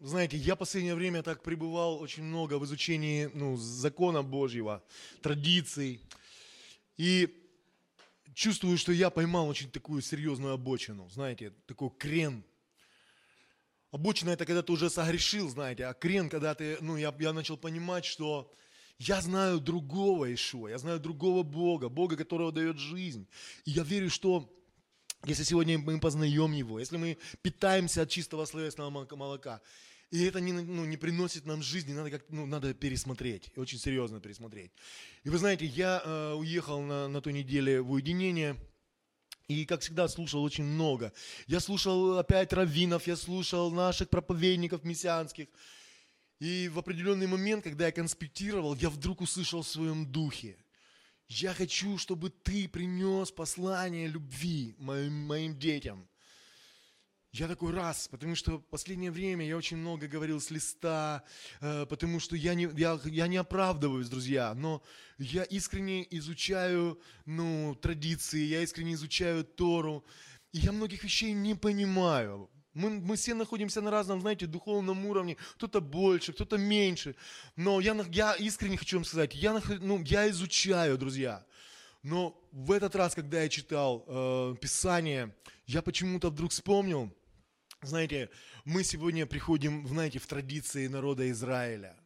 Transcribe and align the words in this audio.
знаете, 0.00 0.36
я 0.36 0.56
последнее 0.56 0.94
время 0.94 1.22
так 1.22 1.42
пребывал 1.42 2.00
очень 2.00 2.22
много 2.22 2.58
в 2.58 2.64
изучении 2.64 3.30
ну, 3.32 3.56
закона 3.56 4.22
Божьего, 4.22 4.82
традиций. 5.22 6.00
И 6.96 7.34
чувствую, 8.34 8.76
что 8.76 8.92
я 8.92 9.10
поймал 9.10 9.48
очень 9.48 9.70
такую 9.70 10.02
серьезную 10.02 10.54
обочину, 10.54 11.08
знаете, 11.08 11.52
такой 11.66 11.90
крен. 11.90 12.44
Обочина 13.90 14.30
это 14.30 14.44
когда 14.44 14.62
ты 14.62 14.72
уже 14.72 14.90
согрешил, 14.90 15.48
знаете, 15.48 15.86
а 15.86 15.94
крен, 15.94 16.28
когда 16.28 16.54
ты, 16.54 16.76
ну, 16.80 16.96
я, 16.96 17.14
я 17.18 17.32
начал 17.32 17.56
понимать, 17.56 18.04
что 18.04 18.52
я 18.98 19.20
знаю 19.22 19.60
другого 19.60 20.32
Ишуа, 20.32 20.68
я 20.68 20.78
знаю 20.78 21.00
другого 21.00 21.42
Бога, 21.42 21.88
Бога, 21.88 22.16
которого 22.16 22.52
дает 22.52 22.78
жизнь. 22.78 23.26
И 23.64 23.70
я 23.70 23.82
верю, 23.82 24.10
что 24.10 24.50
если 25.26 25.42
сегодня 25.42 25.78
мы 25.78 25.98
познаем 25.98 26.52
Его, 26.52 26.78
если 26.78 26.96
мы 26.96 27.18
питаемся 27.42 28.02
от 28.02 28.10
чистого 28.10 28.44
словесного 28.44 28.90
молока, 28.90 29.60
и 30.10 30.24
это 30.24 30.40
не, 30.40 30.52
ну, 30.52 30.84
не 30.84 30.96
приносит 30.96 31.46
нам 31.46 31.62
жизни, 31.62 31.92
надо, 31.92 32.10
как, 32.10 32.24
ну, 32.28 32.46
надо 32.46 32.74
пересмотреть, 32.74 33.50
очень 33.56 33.78
серьезно 33.78 34.20
пересмотреть. 34.20 34.70
И 35.24 35.30
вы 35.30 35.38
знаете, 35.38 35.66
я 35.66 36.00
э, 36.04 36.34
уехал 36.34 36.80
на, 36.80 37.08
на 37.08 37.20
той 37.20 37.32
неделе 37.32 37.80
в 37.80 37.90
уединение, 37.90 38.56
и, 39.48 39.64
как 39.64 39.80
всегда, 39.80 40.08
слушал 40.08 40.42
очень 40.42 40.64
много. 40.64 41.12
Я 41.46 41.60
слушал 41.60 42.18
опять 42.18 42.52
раввинов, 42.52 43.06
я 43.06 43.16
слушал 43.16 43.70
наших 43.70 44.08
проповедников 44.08 44.84
мессианских. 44.84 45.48
И 46.40 46.68
в 46.68 46.78
определенный 46.78 47.26
момент, 47.26 47.64
когда 47.64 47.86
я 47.86 47.92
конспектировал, 47.92 48.74
я 48.74 48.90
вдруг 48.90 49.20
услышал 49.20 49.62
в 49.62 49.68
своем 49.68 50.06
духе– 50.06 50.56
я 51.28 51.54
хочу, 51.54 51.98
чтобы 51.98 52.30
ты 52.30 52.68
принес 52.68 53.30
послание 53.30 54.06
любви 54.06 54.74
моим, 54.78 55.12
моим 55.26 55.58
детям. 55.58 56.08
Я 57.32 57.48
такой 57.48 57.72
раз, 57.72 58.08
потому 58.08 58.34
что 58.34 58.58
в 58.58 58.62
последнее 58.62 59.10
время 59.10 59.46
я 59.46 59.58
очень 59.58 59.76
много 59.76 60.06
говорил 60.06 60.40
с 60.40 60.50
листа, 60.50 61.22
э, 61.60 61.84
потому 61.84 62.18
что 62.18 62.34
я 62.34 62.54
не, 62.54 62.66
я, 62.76 62.98
я 63.04 63.26
не 63.26 63.36
оправдываюсь, 63.36 64.08
друзья, 64.08 64.54
но 64.54 64.82
я 65.18 65.42
искренне 65.42 66.06
изучаю 66.16 66.98
ну, 67.26 67.74
традиции, 67.74 68.40
я 68.40 68.62
искренне 68.62 68.94
изучаю 68.94 69.44
Тору, 69.44 70.06
и 70.52 70.58
я 70.60 70.72
многих 70.72 71.04
вещей 71.04 71.32
не 71.32 71.54
понимаю. 71.54 72.48
Мы, 72.76 72.90
мы 72.90 73.16
все 73.16 73.34
находимся 73.34 73.80
на 73.80 73.90
разном, 73.90 74.20
знаете, 74.20 74.46
духовном 74.46 75.06
уровне. 75.06 75.36
Кто-то 75.54 75.80
больше, 75.80 76.34
кто-то 76.34 76.58
меньше. 76.58 77.16
Но 77.56 77.80
я, 77.80 77.94
я 78.10 78.34
искренне 78.34 78.76
хочу 78.76 78.98
вам 78.98 79.04
сказать, 79.06 79.34
я, 79.34 79.62
ну, 79.80 80.02
я 80.02 80.28
изучаю, 80.28 80.98
друзья. 80.98 81.42
Но 82.02 82.38
в 82.52 82.70
этот 82.70 82.94
раз, 82.94 83.14
когда 83.14 83.42
я 83.42 83.48
читал 83.48 84.04
э, 84.06 84.56
Писание, 84.60 85.34
я 85.66 85.80
почему-то 85.80 86.28
вдруг 86.28 86.50
вспомнил, 86.50 87.10
знаете, 87.80 88.28
мы 88.66 88.84
сегодня 88.84 89.24
приходим, 89.24 89.88
знаете, 89.88 90.18
в 90.18 90.26
традиции 90.26 90.86
народа 90.86 91.30
Израиля. 91.30 91.96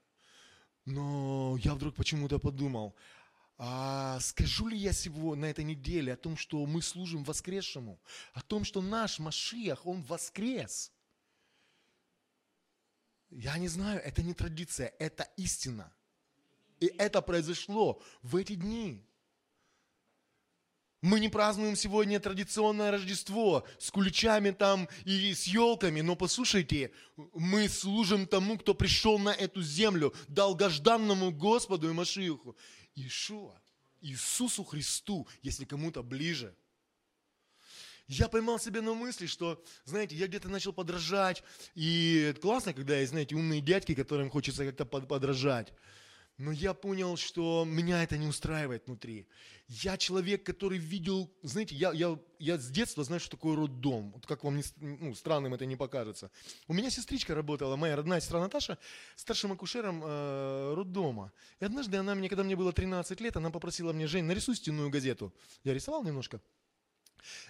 Но 0.84 1.58
я 1.64 1.74
вдруг 1.74 1.96
почему-то 1.96 2.38
подумал, 2.38 2.94
а 3.62 4.18
скажу 4.20 4.68
ли 4.68 4.78
я 4.78 4.94
сегодня, 4.94 5.42
на 5.42 5.50
этой 5.50 5.64
неделе, 5.64 6.14
о 6.14 6.16
том, 6.16 6.34
что 6.38 6.64
мы 6.64 6.80
служим 6.80 7.24
воскресшему, 7.24 8.00
о 8.32 8.40
том, 8.40 8.64
что 8.64 8.80
наш 8.80 9.18
Машиах, 9.18 9.84
он 9.84 10.00
воскрес. 10.04 10.90
Я 13.28 13.58
не 13.58 13.68
знаю, 13.68 14.00
это 14.00 14.22
не 14.22 14.32
традиция, 14.32 14.94
это 14.98 15.28
истина. 15.36 15.92
И 16.80 16.86
это 16.86 17.20
произошло 17.20 18.02
в 18.22 18.36
эти 18.36 18.54
дни. 18.54 19.04
Мы 21.02 21.18
не 21.18 21.30
празднуем 21.30 21.76
сегодня 21.76 22.20
традиционное 22.20 22.90
Рождество 22.90 23.66
с 23.78 23.90
куличами 23.90 24.50
там 24.50 24.86
и 25.04 25.32
с 25.32 25.46
елками, 25.46 26.02
но 26.02 26.14
послушайте, 26.14 26.92
мы 27.34 27.68
служим 27.68 28.26
тому, 28.26 28.58
кто 28.58 28.74
пришел 28.74 29.18
на 29.18 29.30
эту 29.30 29.62
землю, 29.62 30.14
долгожданному 30.28 31.30
Господу 31.30 31.88
и 31.88 31.94
Машииху. 31.94 32.54
Иешуа, 32.94 33.60
Иисусу 34.00 34.64
Христу, 34.64 35.28
если 35.42 35.64
кому-то 35.64 36.02
ближе. 36.02 36.54
Я 38.06 38.28
поймал 38.28 38.58
себя 38.58 38.82
на 38.82 38.92
мысли, 38.94 39.26
что, 39.26 39.62
знаете, 39.84 40.16
я 40.16 40.26
где-то 40.26 40.48
начал 40.48 40.72
подражать, 40.72 41.44
и 41.76 42.34
классно, 42.42 42.74
когда 42.74 42.98
есть, 42.98 43.12
знаете, 43.12 43.36
умные 43.36 43.60
дядьки, 43.60 43.94
которым 43.94 44.30
хочется 44.30 44.64
как-то 44.64 44.84
подражать. 44.84 45.72
Но 46.40 46.52
я 46.52 46.72
понял, 46.72 47.18
что 47.18 47.66
меня 47.66 48.02
это 48.02 48.16
не 48.16 48.26
устраивает 48.26 48.86
внутри. 48.86 49.28
Я 49.68 49.98
человек, 49.98 50.42
который 50.42 50.78
видел, 50.78 51.30
знаете, 51.42 51.74
я, 51.74 51.92
я, 51.92 52.18
я 52.38 52.56
с 52.56 52.70
детства 52.70 53.04
знаю, 53.04 53.20
что 53.20 53.32
такое 53.32 53.54
роддом. 53.54 54.12
Вот 54.12 54.24
как 54.24 54.42
вам 54.42 54.56
не, 54.56 54.64
ну, 54.78 55.14
странным 55.14 55.52
это 55.52 55.66
не 55.66 55.76
покажется. 55.76 56.30
У 56.66 56.72
меня 56.72 56.88
сестричка 56.88 57.34
работала, 57.34 57.76
моя 57.76 57.94
родная 57.94 58.20
сестра 58.20 58.40
Наташа, 58.40 58.78
старшим 59.16 59.52
акушером 59.52 60.02
э, 60.02 60.74
роддома. 60.74 61.30
И 61.60 61.66
однажды 61.66 61.98
она 61.98 62.14
мне, 62.14 62.30
когда 62.30 62.42
мне 62.42 62.56
было 62.56 62.72
13 62.72 63.20
лет, 63.20 63.36
она 63.36 63.50
попросила 63.50 63.92
мне, 63.92 64.06
Жень, 64.06 64.24
нарисуй 64.24 64.56
стенную 64.56 64.88
газету. 64.88 65.34
Я 65.62 65.74
рисовал 65.74 66.04
немножко. 66.04 66.40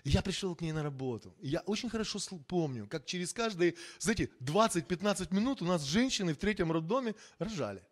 Я 0.02 0.20
пришел 0.20 0.56
к 0.56 0.62
ней 0.62 0.72
на 0.72 0.82
работу. 0.82 1.32
Я 1.38 1.60
очень 1.60 1.90
хорошо 1.90 2.18
помню, 2.48 2.88
как 2.88 3.06
через 3.06 3.32
каждые, 3.32 3.76
знаете, 4.00 4.30
20-15 4.40 5.32
минут 5.32 5.62
у 5.62 5.64
нас 5.64 5.84
женщины 5.84 6.34
в 6.34 6.38
третьем 6.38 6.72
роддоме 6.72 7.14
рожали. 7.38 7.84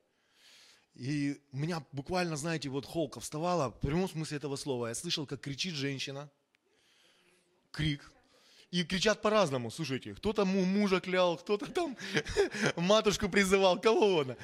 И 0.98 1.41
меня 1.53 1.84
буквально, 1.92 2.36
знаете, 2.36 2.69
вот 2.69 2.84
холка 2.84 3.20
вставала, 3.20 3.70
в 3.70 3.78
прямом 3.78 4.09
смысле 4.09 4.38
этого 4.38 4.56
слова. 4.56 4.88
Я 4.88 4.94
слышал, 4.97 5.26
как 5.26 5.41
кричит 5.41 5.75
женщина. 5.75 6.28
Крик. 7.70 8.10
И 8.72 8.82
кричат 8.82 9.22
по-разному, 9.22 9.70
слушайте. 9.70 10.12
Кто-то 10.14 10.44
мужа 10.44 11.00
клял, 11.00 11.38
кто-то 11.38 11.70
там 11.70 11.97
матушку 12.76 13.28
призывал, 13.28 13.81
кого 13.81 14.09
угодно. 14.09 14.36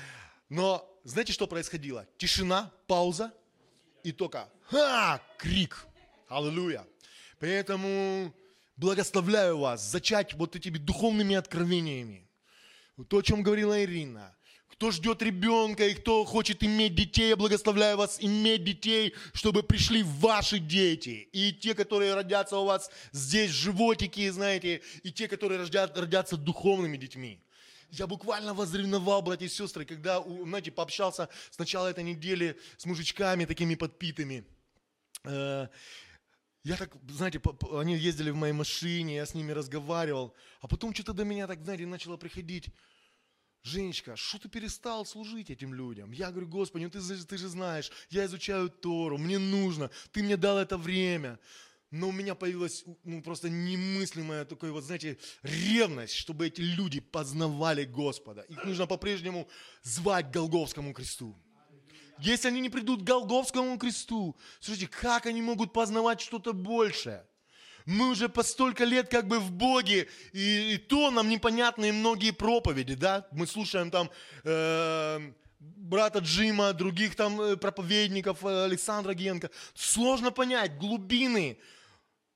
Но 0.49 0.89
знаете, 1.03 1.33
что 1.33 1.49
происходило? 1.49 2.07
Тишина, 2.19 2.73
пауза, 2.87 3.35
и 4.05 4.13
только 4.13 4.49
ха, 4.71 5.21
крик. 5.39 5.85
Аллилуйя. 6.29 6.87
Поэтому 7.41 8.33
благословляю 8.77 9.59
вас 9.59 9.83
зачать 9.91 10.35
вот 10.35 10.55
этими 10.55 10.79
духовными 10.79 11.35
откровениями. 11.35 12.29
То, 13.09 13.19
о 13.19 13.23
чем 13.23 13.43
говорила 13.43 13.83
Ирина 13.83 14.37
кто 14.75 14.91
ждет 14.91 15.23
ребенка 15.23 15.87
и 15.87 15.95
кто 15.95 16.25
хочет 16.25 16.63
иметь 16.65 16.95
детей, 16.95 17.29
я 17.29 17.37
благословляю 17.37 17.97
вас 17.97 18.19
иметь 18.21 18.65
детей, 18.65 19.15
чтобы 19.33 19.63
пришли 19.63 20.03
ваши 20.03 20.59
дети. 20.59 21.29
И 21.33 21.53
те, 21.53 21.75
которые 21.75 22.15
родятся 22.15 22.59
у 22.59 22.65
вас 22.65 22.91
здесь, 23.13 23.51
животики, 23.51 24.29
знаете, 24.31 24.83
и 25.05 25.13
те, 25.13 25.29
которые 25.29 25.61
родят, 25.61 25.97
родятся 25.97 26.37
духовными 26.37 26.97
детьми. 26.97 27.41
Я 27.91 28.09
буквально 28.09 28.55
возревновал, 28.55 29.23
братья 29.23 29.47
и 29.47 29.49
сестры, 29.49 29.85
когда, 29.85 30.21
знаете, 30.23 30.73
пообщался 30.73 31.29
с 31.51 31.59
начала 31.59 31.89
этой 31.89 32.03
недели 32.03 32.59
с 32.77 32.85
мужичками 32.87 33.45
такими 33.45 33.77
подпитыми. 33.77 34.45
Э, 35.25 35.69
я 36.65 36.77
так, 36.77 36.97
знаете, 37.09 37.41
они 37.73 37.97
ездили 37.97 38.31
в 38.31 38.37
моей 38.37 38.55
машине, 38.55 39.17
я 39.17 39.27
с 39.27 39.35
ними 39.35 39.53
разговаривал, 39.53 40.35
а 40.61 40.67
потом 40.67 40.93
что-то 40.93 41.13
до 41.13 41.25
меня 41.25 41.47
так, 41.47 41.63
знаете, 41.63 41.87
начало 41.87 42.17
приходить, 42.17 42.71
Женечка, 43.65 44.15
что 44.15 44.39
ты 44.39 44.51
перестал 44.51 45.07
служить 45.07 45.49
этим 45.49 45.73
людям? 45.73 46.13
Я 46.13 46.31
говорю, 46.31 46.49
Господи, 46.49 46.85
ну 46.85 46.91
ты, 46.91 47.01
ты 47.01 47.39
же 47.39 47.49
знаешь, 47.49 47.91
я 48.11 48.27
изучаю 48.27 48.69
Тору, 48.69 49.17
мне 49.17 49.39
нужно, 49.39 49.91
ты 50.13 50.23
мне 50.23 50.37
дал 50.37 50.59
это 50.59 50.77
время. 50.77 51.39
Но 51.91 52.09
у 52.09 52.13
меня 52.13 52.35
появилась 52.35 52.85
ну, 53.05 53.23
просто 53.23 53.49
немыслимая 53.49 54.45
такая, 54.45 54.71
вот, 54.71 54.85
знаете, 54.85 55.17
ревность, 55.43 56.15
чтобы 56.15 56.49
эти 56.49 56.61
люди 56.61 57.01
познавали 57.01 57.85
Господа. 57.85 58.43
Их 58.43 58.65
нужно 58.67 58.87
по-прежнему 58.87 59.49
звать 59.83 60.27
к 60.27 60.35
Голговскому 60.35 60.93
кресту. 60.93 61.35
Если 62.19 62.49
они 62.49 62.61
не 62.61 62.69
придут 62.69 63.01
к 63.01 63.05
Голговскому 63.05 63.79
кресту, 63.79 64.37
слушайте, 64.61 64.89
как 64.89 65.25
они 65.25 65.41
могут 65.41 65.73
познавать 65.73 66.21
что-то 66.21 66.53
большее? 66.53 67.27
Мы 67.85 68.11
уже 68.11 68.29
по 68.29 68.43
столько 68.43 68.85
лет 68.85 69.09
как 69.11 69.29
бы 69.29 69.39
в 69.39 69.51
Боге, 69.53 70.09
и, 70.33 70.75
и 70.75 70.79
то 70.79 71.11
нам 71.11 71.29
непонятные 71.29 71.93
многие 71.93 72.31
проповеди, 72.31 72.95
да? 72.95 73.27
Мы 73.33 73.47
слушаем 73.47 73.91
там 73.91 74.11
э, 74.45 75.33
брата 75.59 76.21
Джима, 76.21 76.73
других 76.73 77.15
там 77.15 77.41
э, 77.41 77.57
проповедников, 77.57 78.45
э, 78.45 78.65
Александра 78.65 79.13
Генко. 79.13 79.51
Сложно 79.75 80.31
понять 80.31 80.79
глубины. 80.79 81.59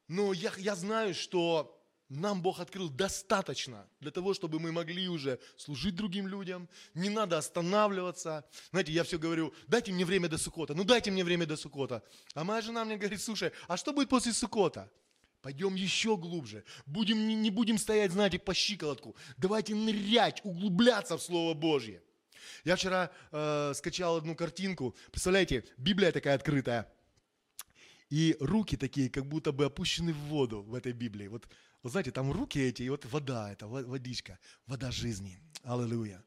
Но 0.07 0.33
я, 0.33 0.53
я 0.59 0.75
знаю, 0.75 1.15
что 1.15 1.75
нам 2.09 2.41
Бог 2.41 2.61
открыл 2.61 2.89
достаточно 2.89 3.87
для 4.01 4.11
того, 4.11 4.33
чтобы 4.33 4.61
мы 4.61 4.73
могли 4.73 5.09
уже 5.09 5.39
служить 5.57 5.95
другим 5.95 6.27
людям. 6.27 6.69
Не 6.95 7.11
надо 7.11 7.37
останавливаться. 7.37 8.45
Знаете, 8.71 8.93
я 8.93 9.05
все 9.05 9.19
говорю, 9.19 9.55
дайте 9.67 9.93
мне 9.93 10.05
время 10.05 10.29
до 10.29 10.39
Сукота. 10.39 10.75
Ну 10.75 10.85
дайте 10.85 11.11
мне 11.11 11.25
время 11.25 11.47
до 11.47 11.57
Сукота. 11.57 12.03
А 12.35 12.45
моя 12.45 12.63
жена 12.63 12.85
мне 12.85 12.97
говорит, 12.97 13.21
слушай, 13.21 13.53
а 13.67 13.77
что 13.77 13.93
будет 13.93 14.09
после 14.09 14.33
Сукота? 14.33 14.91
Пойдем 15.41 15.75
еще 15.77 16.17
глубже. 16.17 16.65
Будем, 16.87 17.29
не, 17.29 17.35
не 17.35 17.51
будем 17.51 17.79
стоять, 17.79 18.13
знаете, 18.13 18.39
по 18.39 18.55
щиколотку. 18.55 19.17
Давайте 19.37 19.75
нырять, 19.75 20.41
углубляться 20.45 21.17
в 21.17 21.23
Слово 21.23 21.55
Божье. 21.55 22.03
Я 22.65 22.77
вчера 22.77 23.11
э, 23.31 23.73
скачал 23.75 24.17
одну 24.17 24.35
картинку. 24.35 24.97
Представляете, 25.11 25.65
Библия 25.77 26.13
такая 26.13 26.35
открытая. 26.35 26.93
И 28.11 28.37
руки 28.41 28.77
такие, 28.77 29.11
как 29.11 29.27
будто 29.27 29.53
бы 29.53 29.67
опущены 29.67 30.13
в 30.13 30.19
воду 30.29 30.63
в 30.63 30.75
этой 30.75 30.93
Библии. 30.93 31.29
Вот, 31.29 31.47
вот 31.83 31.93
знаете, 31.93 32.11
там 32.11 32.33
руки 32.33 32.59
эти, 32.59 32.83
и 32.83 32.89
вот 32.89 33.05
вода, 33.05 33.53
это 33.53 33.67
водичка, 33.67 34.39
вода 34.67 34.91
жизни. 34.91 35.39
Аллилуйя. 35.63 36.25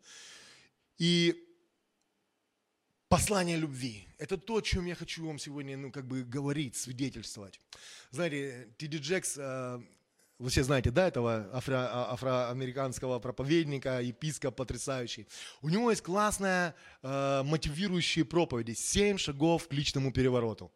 И 0.97 1.50
послание 3.11 3.57
любви. 3.57 4.07
Это 4.19 4.37
то, 4.37 4.53
о 4.53 4.61
чем 4.61 4.85
я 4.85 4.95
хочу 4.95 5.27
вам 5.27 5.37
сегодня, 5.37 5.77
ну, 5.77 5.91
как 5.91 6.05
бы 6.05 6.23
говорить, 6.23 6.77
свидетельствовать. 6.77 7.59
Знаете, 8.11 8.69
Тиди 8.77 8.97
Джекс, 8.97 9.37
э, 9.37 9.81
вы 10.39 10.49
все 10.49 10.63
знаете, 10.63 10.91
да, 10.91 11.09
этого 11.09 11.49
афро, 11.51 11.89
а, 11.91 12.13
афроамериканского 12.13 13.19
проповедника, 13.19 14.01
епископ 14.01 14.55
потрясающий. 14.55 15.27
У 15.61 15.67
него 15.67 15.91
есть 15.91 16.03
классная 16.03 16.73
э, 17.03 17.43
мотивирующая 17.43 18.23
проповедь 18.23 18.79
«Семь 18.79 19.17
шагов 19.17 19.67
к 19.67 19.73
личному 19.73 20.13
перевороту». 20.13 20.71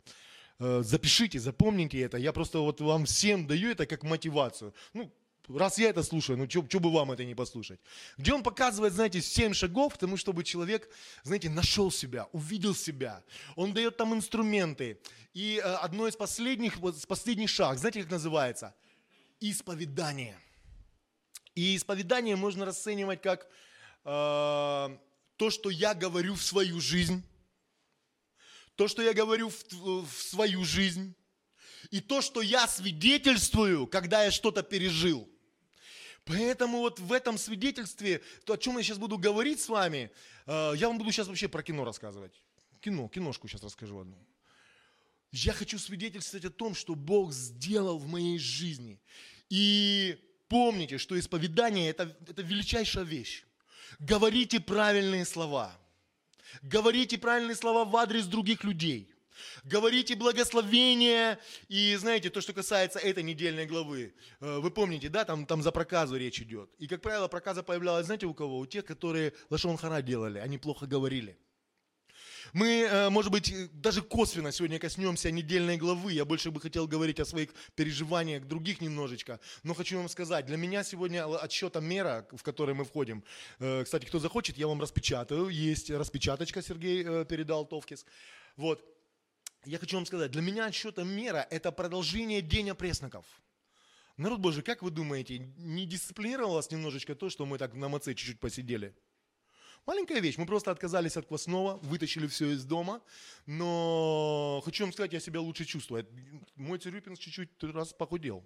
Э, 0.59 0.83
запишите, 0.83 1.39
запомните 1.39 2.01
это. 2.01 2.17
Я 2.17 2.33
просто 2.33 2.59
вот 2.59 2.81
вам 2.81 3.05
всем 3.05 3.47
даю 3.47 3.71
это 3.71 3.85
как 3.85 4.03
мотивацию. 4.03 4.73
Ну, 4.93 5.09
Раз 5.47 5.77
я 5.77 5.89
это 5.89 6.01
слушаю, 6.01 6.37
ну 6.37 6.49
что 6.49 6.79
бы 6.79 6.91
вам 6.91 7.11
это 7.11 7.23
не 7.23 7.35
послушать? 7.35 7.79
Где 8.17 8.33
он 8.33 8.41
показывает, 8.41 8.93
знаете, 8.93 9.21
семь 9.21 9.53
шагов 9.53 9.93
к 9.93 9.97
тому, 9.97 10.17
чтобы 10.17 10.43
человек, 10.43 10.89
знаете, 11.23 11.49
нашел 11.49 11.91
себя, 11.91 12.27
увидел 12.31 12.73
себя. 12.73 13.23
Он 13.55 13.73
дает 13.73 13.97
там 13.97 14.13
инструменты. 14.13 14.99
И 15.33 15.57
э, 15.57 15.61
одно 15.61 16.07
из 16.07 16.15
последних, 16.15 16.77
вот, 16.77 16.95
из 16.95 17.05
последних 17.05 17.49
шаг, 17.49 17.77
знаете, 17.77 18.01
как 18.01 18.11
называется? 18.11 18.73
Исповедание. 19.39 20.39
И 21.53 21.75
исповедание 21.75 22.35
можно 22.35 22.65
расценивать 22.65 23.21
как 23.21 23.43
э, 23.43 23.47
то, 24.03 25.49
что 25.49 25.69
я 25.69 25.93
говорю 25.93 26.33
в 26.33 26.41
свою 26.41 26.81
жизнь, 26.81 27.23
то, 28.75 28.87
что 28.87 29.03
я 29.03 29.13
говорю 29.13 29.49
в, 29.49 30.05
в 30.05 30.21
свою 30.21 30.65
жизнь, 30.65 31.13
и 31.91 32.01
то, 32.01 32.21
что 32.21 32.41
я 32.41 32.67
свидетельствую, 32.67 33.85
когда 33.85 34.23
я 34.23 34.31
что-то 34.31 34.63
пережил– 34.63 35.29
Поэтому 36.25 36.79
вот 36.79 36.99
в 36.99 37.13
этом 37.13 37.37
свидетельстве, 37.37 38.21
то, 38.45 38.53
о 38.53 38.57
чем 38.57 38.77
я 38.77 38.83
сейчас 38.83 38.97
буду 38.97 39.17
говорить 39.17 39.59
с 39.59 39.69
вами, 39.69 40.11
э, 40.47 40.73
я 40.75 40.87
вам 40.87 40.97
буду 40.97 41.11
сейчас 41.11 41.27
вообще 41.27 41.47
про 41.47 41.61
кино 41.61 41.85
рассказывать. 41.85 42.33
Кино, 42.81 43.07
киношку 43.07 43.47
сейчас 43.47 43.63
расскажу 43.63 43.99
одну. 43.99 44.17
Я 45.31 45.53
хочу 45.53 45.77
свидетельствовать 45.77 46.45
о 46.45 46.49
том, 46.49 46.73
что 46.73 46.95
Бог 46.95 47.31
сделал 47.31 47.99
в 47.99 48.07
моей 48.07 48.39
жизни. 48.39 48.99
И 49.49 50.17
помните, 50.47 50.97
что 50.97 51.17
исповедание 51.19 51.89
это, 51.89 52.17
это 52.27 52.41
величайшая 52.41 53.03
вещь. 53.03 53.43
Говорите 53.99 54.59
правильные 54.59 55.25
слова. 55.25 55.79
Говорите 56.63 57.17
правильные 57.17 57.55
слова 57.55 57.85
в 57.85 57.95
адрес 57.97 58.25
других 58.25 58.63
людей. 58.63 59.14
Говорите 59.63 60.15
благословение. 60.15 61.39
И 61.67 61.95
знаете, 61.95 62.29
то, 62.29 62.41
что 62.41 62.53
касается 62.53 62.99
этой 62.99 63.23
недельной 63.23 63.65
главы. 63.65 64.13
Э, 64.39 64.59
вы 64.59 64.71
помните, 64.71 65.09
да, 65.09 65.25
там, 65.25 65.45
там 65.45 65.61
за 65.61 65.71
проказу 65.71 66.17
речь 66.17 66.41
идет. 66.41 66.69
И, 66.79 66.87
как 66.87 67.01
правило, 67.01 67.27
проказа 67.27 67.63
появлялась, 67.63 68.05
знаете, 68.05 68.25
у 68.25 68.33
кого? 68.33 68.59
У 68.59 68.65
тех, 68.65 68.85
которые 68.85 69.33
лошон 69.49 69.77
хара 69.77 70.01
делали, 70.01 70.39
они 70.39 70.57
плохо 70.57 70.85
говорили. 70.85 71.37
Мы, 72.53 72.87
э, 72.89 73.09
может 73.09 73.31
быть, 73.31 73.53
даже 73.81 74.01
косвенно 74.01 74.51
сегодня 74.51 74.79
коснемся 74.79 75.31
недельной 75.31 75.77
главы. 75.77 76.13
Я 76.13 76.25
больше 76.25 76.51
бы 76.51 76.61
хотел 76.61 76.87
говорить 76.87 77.19
о 77.19 77.25
своих 77.25 77.49
переживаниях 77.75 78.45
других 78.45 78.81
немножечко. 78.81 79.39
Но 79.63 79.73
хочу 79.73 79.97
вам 79.97 80.09
сказать, 80.09 80.45
для 80.45 80.57
меня 80.57 80.83
сегодня 80.83 81.25
отсчета 81.37 81.81
мера, 81.81 82.25
в 82.31 82.43
который 82.43 82.73
мы 82.73 82.85
входим. 82.85 83.23
Э, 83.59 83.83
кстати, 83.83 84.05
кто 84.05 84.19
захочет, 84.19 84.57
я 84.57 84.67
вам 84.67 84.81
распечатаю. 84.81 85.49
Есть 85.49 85.89
распечаточка, 85.89 86.61
Сергей 86.61 87.03
передал 87.25 87.65
Товкис. 87.65 88.05
Вот 88.55 88.94
я 89.65 89.79
хочу 89.79 89.97
вам 89.97 90.05
сказать, 90.05 90.31
для 90.31 90.41
меня 90.41 90.65
отсчета 90.65 91.03
мера– 91.03 91.47
это 91.49 91.71
продолжение 91.71 92.41
Дня 92.41 92.75
пресноков. 92.75 93.25
Народ 94.17 94.39
Божий, 94.39 94.63
как 94.63 94.81
вы 94.81 94.91
думаете, 94.91 95.39
не 95.57 95.85
дисциплинировало 95.85 96.55
вас 96.55 96.71
немножечко 96.71 97.15
то, 97.15 97.29
что 97.29 97.45
мы 97.45 97.57
так 97.57 97.73
на 97.73 97.89
маце 97.89 98.13
чуть-чуть 98.13 98.39
посидели? 98.39 98.95
Маленькая 99.85 100.19
вещь, 100.19 100.37
мы 100.37 100.45
просто 100.45 100.71
отказались 100.71 101.17
от 101.17 101.27
квасного, 101.27 101.77
вытащили 101.77 102.25
все 102.27 102.51
из 102.51 102.63
дома, 102.63 103.01
но 103.45 104.61
хочу 104.65 104.83
вам 104.83 104.93
сказать, 104.93 105.13
я 105.13 105.19
себя 105.19 105.41
лучше 105.41 105.65
чувствую. 105.65 106.07
Мой 106.55 106.79
Цирюпин 106.79 107.15
чуть-чуть 107.15 107.63
раз 107.63 107.93
похудел. 107.93 108.43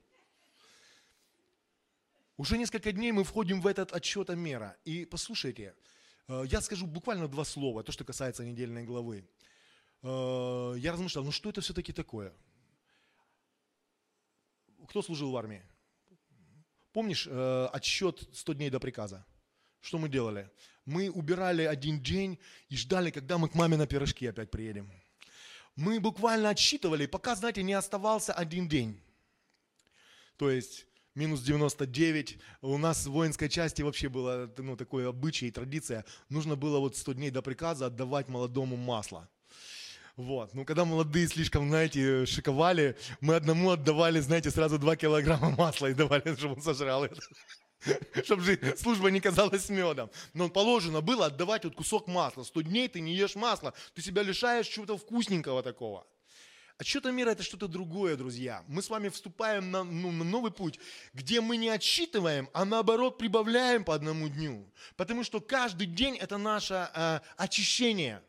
Уже 2.36 2.58
несколько 2.58 2.92
дней 2.92 3.12
мы 3.12 3.24
входим 3.24 3.62
в 3.62 3.68
этот 3.68 3.94
отсчет 3.94 4.30
мера. 4.30 4.76
И 4.86 5.06
послушайте, 5.06 5.76
э, 6.28 6.46
я 6.50 6.62
скажу 6.62 6.88
буквально 6.88 7.28
два 7.28 7.46
слова, 7.46 7.84
то, 7.84 7.92
что 7.92 8.04
касается 8.06 8.44
недельной 8.44 8.86
главы. 8.86 9.26
Э, 10.02 10.76
я 10.78 10.92
размышлял, 10.92 11.26
ну 11.26 11.32
что 11.32 11.50
это 11.50 11.62
все-таки 11.62 11.94
такое? 11.94 12.34
Кто 14.88 15.02
служил 15.02 15.32
в 15.32 15.38
армии? 15.38 15.62
Помнишь 16.94 17.28
э, 17.30 17.70
отсчет 17.72 18.28
100 18.34 18.54
дней 18.54 18.70
до 18.70 18.80
приказа? 18.80 19.26
Что 19.82 19.98
мы 19.98 20.10
делали? 20.10 20.50
Мы 20.86 21.10
убирали 21.10 21.64
один 21.64 22.02
день 22.02 22.40
и 22.68 22.76
ждали, 22.76 23.12
когда 23.12 23.38
мы 23.38 23.48
к 23.50 23.56
маме 23.56 23.78
на 23.78 23.88
пирожки 23.88 24.26
опять 24.26 24.52
приедем. 24.52 24.92
Мы 25.76 26.00
буквально 26.00 26.50
отсчитывали, 26.50 27.06
пока, 27.06 27.36
знаете, 27.36 27.64
не 27.64 27.74
оставался 27.74 28.34
один 28.34 28.68
день. 28.68 29.00
То 30.38 30.50
есть 30.50 30.88
минус 31.16 31.42
99. 31.42 32.40
У 32.62 32.78
нас 32.78 33.06
в 33.06 33.12
воинской 33.12 33.50
части 33.50 33.82
вообще 33.82 34.10
было 34.10 34.52
ну, 34.58 34.76
такое 34.76 35.08
обычай 35.08 35.48
и 35.48 35.52
традиция. 35.52 36.06
Нужно 36.30 36.56
было 36.56 36.80
вот 36.80 36.98
100 36.98 37.14
дней 37.14 37.30
до 37.30 37.42
приказа 37.42 37.86
отдавать 37.86 38.28
молодому 38.28 38.76
масло. 38.76 39.30
Вот. 40.20 40.54
Ну, 40.54 40.66
когда 40.66 40.84
молодые 40.84 41.30
слишком, 41.30 41.70
знаете, 41.70 42.26
шиковали, 42.26 42.98
мы 43.22 43.36
одному 43.36 43.70
отдавали, 43.70 44.20
знаете, 44.20 44.52
сразу 44.52 44.78
2 44.78 44.98
килограмма 44.98 45.52
масла 45.58 45.88
и 45.88 45.94
давали, 45.94 46.36
чтобы 46.36 46.56
он 46.56 46.62
сожрал 46.62 47.06
это. 47.06 47.22
Чтобы 48.26 48.44
же 48.44 48.76
служба 48.76 49.10
не 49.12 49.22
казалась 49.22 49.70
медом. 49.70 50.12
Но 50.34 50.50
положено 50.50 51.00
было 51.00 51.28
отдавать 51.28 51.64
вот 51.64 51.76
кусок 51.76 52.08
масла. 52.08 52.44
Сто 52.44 52.60
дней 52.60 52.90
ты 52.90 53.00
не 53.00 53.16
ешь 53.16 53.36
масло, 53.36 53.74
ты 53.94 54.02
себя 54.02 54.22
лишаешь 54.22 54.68
чего-то 54.68 54.98
вкусненького 54.98 55.64
такого. 55.64 56.06
А 56.78 56.84
что-то 56.84 57.12
мира 57.12 57.30
это 57.30 57.44
что-то 57.44 57.70
другое, 57.70 58.18
друзья. 58.18 58.66
Мы 58.68 58.82
с 58.82 58.90
вами 58.90 59.08
вступаем 59.08 59.72
на, 59.72 59.86
ну, 59.86 60.12
на 60.12 60.26
новый 60.26 60.52
путь, 60.52 60.82
где 61.14 61.40
мы 61.40 61.56
не 61.56 61.70
отсчитываем, 61.70 62.50
а 62.52 62.66
наоборот 62.66 63.18
прибавляем 63.18 63.86
по 63.86 63.96
одному 63.96 64.28
дню. 64.28 64.70
Потому 64.98 65.24
что 65.24 65.40
каждый 65.40 65.88
день 65.88 66.18
это 66.18 66.38
наше 66.38 66.90
э, 66.94 67.22
очищение– 67.38 68.22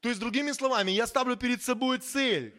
то 0.00 0.08
есть, 0.08 0.20
другими 0.20 0.52
словами, 0.52 0.90
я 0.90 1.06
ставлю 1.06 1.36
перед 1.36 1.62
собой 1.62 1.98
цель. 1.98 2.54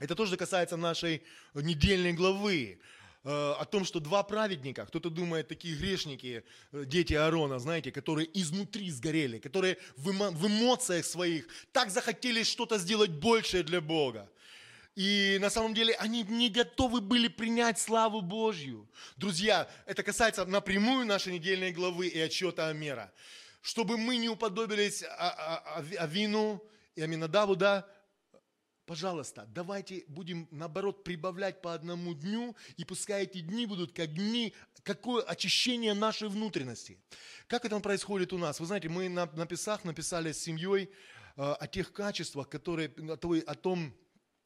Это 0.00 0.14
тоже 0.16 0.36
касается 0.36 0.76
нашей 0.76 1.22
недельной 1.54 2.12
главы 2.12 2.80
э, 3.22 3.54
о 3.60 3.64
том, 3.64 3.84
что 3.84 4.00
два 4.00 4.24
праведника, 4.24 4.84
кто-то 4.86 5.10
думает, 5.10 5.46
такие 5.46 5.76
грешники, 5.76 6.42
э, 6.72 6.84
дети 6.84 7.14
Аарона, 7.14 7.60
знаете, 7.60 7.92
которые 7.92 8.28
изнутри 8.40 8.90
сгорели, 8.90 9.38
которые 9.38 9.78
в, 9.96 10.10
в 10.10 10.46
эмоциях 10.46 11.04
своих 11.04 11.46
так 11.72 11.90
захотели 11.90 12.42
что-то 12.42 12.78
сделать 12.78 13.10
большее 13.10 13.62
для 13.62 13.80
Бога. 13.80 14.28
И 14.96 15.38
на 15.40 15.50
самом 15.50 15.74
деле 15.74 15.94
они 15.94 16.24
не 16.24 16.50
готовы 16.50 17.00
были 17.00 17.28
принять 17.28 17.78
славу 17.78 18.20
Божью. 18.20 18.88
Друзья, 19.16 19.68
это 19.86 20.02
касается 20.02 20.44
напрямую 20.44 21.06
нашей 21.06 21.32
недельной 21.32 21.70
главы 21.72 22.08
и 22.08 22.18
отчета 22.18 22.68
Амера 22.68 23.12
чтобы 23.64 23.96
мы 23.96 24.18
не 24.18 24.28
уподобились 24.28 25.02
Авину 25.98 26.62
и 26.96 27.00
Аминадаву, 27.00 27.56
да, 27.56 27.88
пожалуйста, 28.84 29.46
давайте 29.48 30.04
будем, 30.06 30.46
наоборот, 30.50 31.02
прибавлять 31.02 31.62
по 31.62 31.72
одному 31.72 32.12
дню, 32.12 32.54
и 32.76 32.84
пускай 32.84 33.22
эти 33.22 33.40
дни 33.40 33.64
будут 33.64 33.96
как 33.96 34.12
дни, 34.12 34.52
какое 34.82 35.22
очищение 35.22 35.94
нашей 35.94 36.28
внутренности. 36.28 36.98
Как 37.46 37.64
это 37.64 37.80
происходит 37.80 38.34
у 38.34 38.38
нас? 38.38 38.60
Вы 38.60 38.66
знаете, 38.66 38.90
мы 38.90 39.08
на, 39.08 39.24
на 39.32 39.46
Песах 39.46 39.84
написали 39.84 40.32
с 40.32 40.42
семьей 40.42 40.90
э, 41.36 41.42
о 41.42 41.66
тех 41.66 41.90
качествах, 41.94 42.50
которые, 42.50 42.90
о, 42.90 43.16
той, 43.16 43.40
о 43.40 43.54
том, 43.54 43.94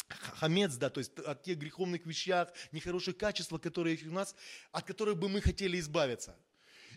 хамец, 0.06 0.76
да, 0.76 0.90
то 0.90 1.00
есть 1.00 1.18
о 1.26 1.34
тех 1.34 1.58
греховных 1.58 2.06
вещах, 2.06 2.52
нехороших 2.70 3.16
качествах, 3.16 3.62
которые 3.62 3.98
у 4.06 4.12
нас, 4.12 4.36
от 4.70 4.86
которых 4.86 5.18
бы 5.18 5.28
мы 5.28 5.40
хотели 5.40 5.80
избавиться– 5.80 6.38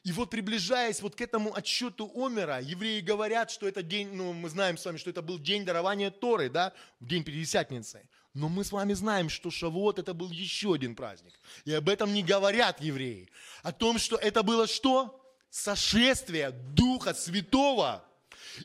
и 0.03 0.11
вот 0.11 0.31
приближаясь 0.31 1.01
вот 1.01 1.15
к 1.15 1.21
этому 1.21 1.55
отчету 1.55 2.11
Омера, 2.15 2.59
евреи 2.59 3.01
говорят, 3.01 3.51
что 3.51 3.67
это 3.67 3.83
день, 3.83 4.11
ну 4.13 4.33
мы 4.33 4.49
знаем 4.49 4.77
с 4.77 4.85
вами, 4.85 4.97
что 4.97 5.11
это 5.11 5.21
был 5.21 5.37
день 5.37 5.63
дарования 5.63 6.09
Торы, 6.09 6.49
да, 6.49 6.73
в 6.99 7.07
день 7.07 7.23
Пятидесятницы. 7.23 8.07
Но 8.33 8.49
мы 8.49 8.63
с 8.63 8.71
вами 8.71 8.93
знаем, 8.93 9.29
что 9.29 9.51
Шавуот 9.51 9.99
это 9.99 10.13
был 10.13 10.31
еще 10.31 10.73
один 10.73 10.95
праздник. 10.95 11.33
И 11.65 11.73
об 11.73 11.89
этом 11.89 12.13
не 12.13 12.23
говорят 12.23 12.81
евреи. 12.81 13.29
О 13.61 13.71
том, 13.73 13.99
что 13.99 14.15
это 14.15 14.41
было 14.41 14.67
что? 14.67 15.21
Сошествие 15.49 16.51
Духа 16.51 17.13
Святого 17.13 18.05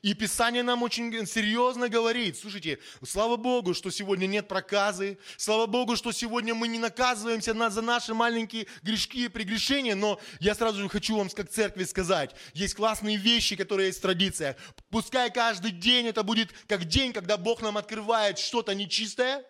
и 0.03 0.15
Писание 0.15 0.63
нам 0.63 0.83
очень 0.83 1.27
серьезно 1.27 1.89
говорит, 1.89 2.39
слушайте, 2.39 2.79
слава 3.05 3.37
Богу, 3.37 3.75
что 3.75 3.91
сегодня 3.91 4.27
нет 4.27 4.49
проказы, 4.49 5.19
слава 5.37 5.67
Богу, 5.67 5.97
что 5.97 6.13
сегодня 6.13 6.55
мы 6.55 6.69
не 6.69 6.79
наказываемся 6.79 7.55
за 7.71 7.83
наши 7.83 8.15
маленькие 8.15 8.67
грешки 8.83 9.25
и 9.25 9.29
прегрешения, 9.29 9.95
но 9.95 10.21
я 10.41 10.55
сразу 10.55 10.81
же 10.83 10.89
хочу 10.89 11.17
вам 11.17 11.29
как 11.31 11.49
церкви 11.51 11.85
сказать, 11.85 12.35
есть 12.55 12.75
классные 12.75 13.17
вещи, 13.17 13.57
которые 13.57 13.89
есть 13.89 13.99
в 13.99 14.03
традициях. 14.03 14.57
Пускай 14.91 15.31
каждый 15.31 15.71
день 15.71 16.07
это 16.07 16.23
будет 16.23 16.51
как 16.67 16.85
день, 16.85 17.13
когда 17.13 17.37
Бог 17.37 17.63
нам 17.63 17.77
открывает 17.77 18.39
что-то 18.39 18.75
нечистое, 18.75 19.45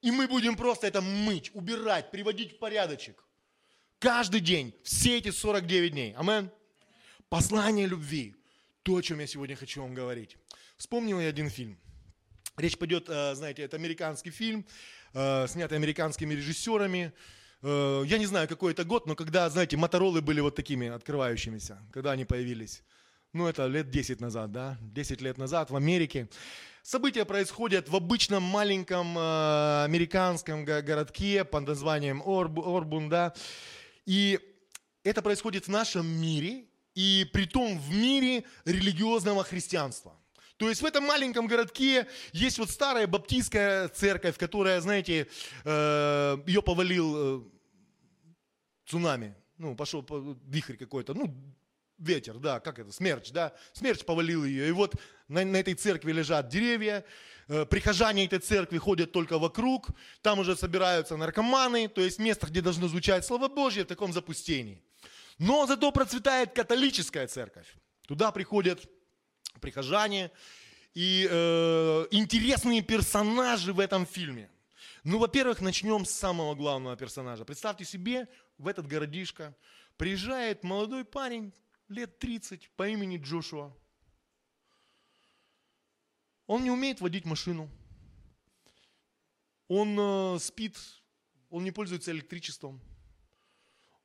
и 0.00 0.10
мы 0.10 0.28
будем 0.28 0.56
просто 0.56 0.86
это 0.86 1.00
мыть, 1.00 1.50
убирать, 1.54 2.10
приводить 2.10 2.52
в 2.52 2.58
порядочек. 2.58 3.24
Каждый 3.98 4.40
день, 4.40 4.74
все 4.84 5.18
эти 5.18 5.30
49 5.30 5.92
дней. 5.92 6.14
Амен. 6.16 6.50
Послание 7.28 7.86
любви. 7.86 8.36
То, 8.88 8.96
о 8.96 9.02
чем 9.02 9.20
я 9.20 9.26
сегодня 9.26 9.54
хочу 9.54 9.82
вам 9.82 9.92
говорить. 9.92 10.38
Вспомнил 10.78 11.20
я 11.20 11.28
один 11.28 11.50
фильм. 11.50 11.76
Речь 12.56 12.78
пойдет, 12.78 13.04
э, 13.10 13.34
знаете, 13.34 13.60
это 13.60 13.76
американский 13.76 14.30
фильм, 14.30 14.64
э, 15.12 15.46
снятый 15.46 15.76
американскими 15.76 16.32
режиссерами. 16.32 17.12
Э, 17.60 18.02
я 18.06 18.16
не 18.16 18.24
знаю, 18.24 18.48
какой 18.48 18.72
это 18.72 18.84
год, 18.84 19.06
но 19.06 19.14
когда, 19.14 19.50
знаете, 19.50 19.76
моторолы 19.76 20.22
были 20.22 20.40
вот 20.40 20.54
такими 20.54 20.88
открывающимися, 20.88 21.82
когда 21.92 22.12
они 22.12 22.24
появились. 22.24 22.82
Ну, 23.34 23.46
это 23.46 23.66
лет 23.66 23.90
10 23.90 24.22
назад, 24.22 24.52
да, 24.52 24.78
10 24.80 25.20
лет 25.20 25.36
назад 25.36 25.70
в 25.70 25.76
Америке. 25.76 26.30
События 26.82 27.26
происходят 27.26 27.90
в 27.90 27.94
обычном 27.94 28.42
маленьком 28.42 29.18
американском 29.18 30.64
городке 30.64 31.44
под 31.44 31.66
названием 31.66 32.22
Орб, 32.24 32.58
Орбун, 32.58 33.10
да. 33.10 33.34
И 34.06 34.40
это 35.04 35.20
происходит 35.20 35.66
в 35.66 35.68
нашем 35.68 36.06
мире, 36.06 36.67
и 36.98 37.24
при 37.32 37.44
том 37.44 37.78
в 37.78 37.94
мире 37.94 38.42
религиозного 38.64 39.44
христианства. 39.44 40.18
То 40.56 40.68
есть 40.68 40.82
в 40.82 40.84
этом 40.84 41.04
маленьком 41.04 41.46
городке 41.46 42.08
есть 42.32 42.58
вот 42.58 42.70
старая 42.70 43.06
баптистская 43.06 43.86
церковь, 43.86 44.36
которая, 44.36 44.80
знаете, 44.80 45.28
э, 45.64 46.36
ее 46.44 46.60
повалил 46.60 47.14
э, 47.16 47.42
цунами. 48.84 49.36
Ну, 49.58 49.76
пошел 49.76 50.04
вихрь 50.44 50.76
какой-то, 50.76 51.14
ну, 51.14 51.32
ветер, 51.98 52.38
да, 52.38 52.58
как 52.58 52.80
это, 52.80 52.90
смерч, 52.90 53.30
да, 53.30 53.52
смерч 53.74 54.04
повалил 54.04 54.44
ее. 54.44 54.68
И 54.68 54.72
вот 54.72 54.96
на, 55.28 55.44
на 55.44 55.58
этой 55.58 55.74
церкви 55.74 56.10
лежат 56.10 56.48
деревья, 56.48 57.04
э, 57.46 57.64
прихожане 57.64 58.24
этой 58.24 58.40
церкви 58.40 58.78
ходят 58.78 59.12
только 59.12 59.38
вокруг, 59.38 59.90
там 60.20 60.40
уже 60.40 60.56
собираются 60.56 61.16
наркоманы, 61.16 61.86
то 61.86 62.00
есть 62.00 62.18
место, 62.18 62.48
где 62.48 62.60
должно 62.60 62.88
звучать 62.88 63.24
Слово 63.24 63.46
Божье, 63.46 63.84
в 63.84 63.86
таком 63.86 64.12
запустении. 64.12 64.82
Но 65.38 65.66
зато 65.66 65.92
процветает 65.92 66.52
католическая 66.52 67.26
церковь. 67.28 67.74
Туда 68.06 68.32
приходят 68.32 68.88
прихожане 69.60 70.30
и 70.94 71.28
э, 71.30 72.06
интересные 72.10 72.82
персонажи 72.82 73.72
в 73.72 73.80
этом 73.80 74.06
фильме. 74.06 74.50
Ну, 75.04 75.18
во-первых, 75.18 75.60
начнем 75.60 76.04
с 76.04 76.10
самого 76.10 76.54
главного 76.54 76.96
персонажа. 76.96 77.44
Представьте 77.44 77.84
себе, 77.84 78.28
в 78.56 78.66
этот 78.66 78.86
городишко 78.86 79.54
приезжает 79.96 80.64
молодой 80.64 81.04
парень, 81.04 81.52
лет 81.88 82.18
30 82.18 82.70
по 82.76 82.88
имени 82.88 83.16
Джошуа. 83.16 83.72
Он 86.46 86.64
не 86.64 86.70
умеет 86.70 87.00
водить 87.00 87.24
машину. 87.24 87.70
Он 89.68 89.96
э, 89.98 90.38
спит, 90.40 90.76
он 91.50 91.62
не 91.62 91.70
пользуется 91.70 92.10
электричеством. 92.10 92.80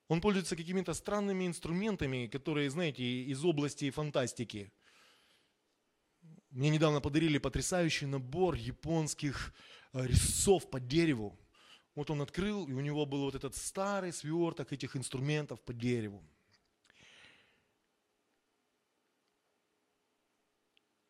Он 0.07 0.21
пользуется 0.21 0.55
какими-то 0.55 0.93
странными 0.93 1.47
инструментами, 1.47 2.27
которые, 2.27 2.69
знаете, 2.69 3.03
из 3.03 3.43
области 3.45 3.89
фантастики. 3.89 4.71
Мне 6.49 6.69
недавно 6.69 7.01
подарили 7.01 7.37
потрясающий 7.37 8.05
набор 8.05 8.55
японских 8.55 9.53
э, 9.93 10.05
резцов 10.05 10.69
по 10.69 10.79
дереву. 10.79 11.39
Вот 11.95 12.09
он 12.09 12.21
открыл, 12.21 12.67
и 12.67 12.73
у 12.73 12.79
него 12.79 13.05
был 13.05 13.21
вот 13.21 13.35
этот 13.35 13.55
старый 13.55 14.11
сверток 14.11 14.73
этих 14.73 14.95
инструментов 14.95 15.61
по 15.61 15.73
дереву. 15.73 16.23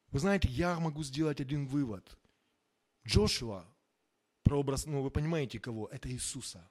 Вы 0.07 0.19
знаете, 0.19 0.47
я 0.49 0.79
могу 0.79 1.03
сделать 1.03 1.41
один 1.41 1.65
вывод. 1.65 2.17
Джошуа, 3.07 3.65
прообраз, 4.43 4.85
ну 4.85 5.01
вы 5.01 5.09
понимаете 5.09 5.59
кого? 5.59 5.87
Это 5.87 6.09
Иисуса. 6.11 6.69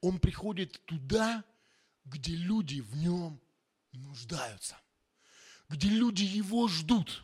Он 0.00 0.20
приходит 0.20 0.80
туда, 0.84 1.44
где 2.06 2.34
люди 2.34 2.80
в 2.80 2.96
нем 2.96 3.40
нуждаются, 3.92 4.76
где 5.68 5.88
люди 5.88 6.22
его 6.22 6.68
ждут. 6.68 7.22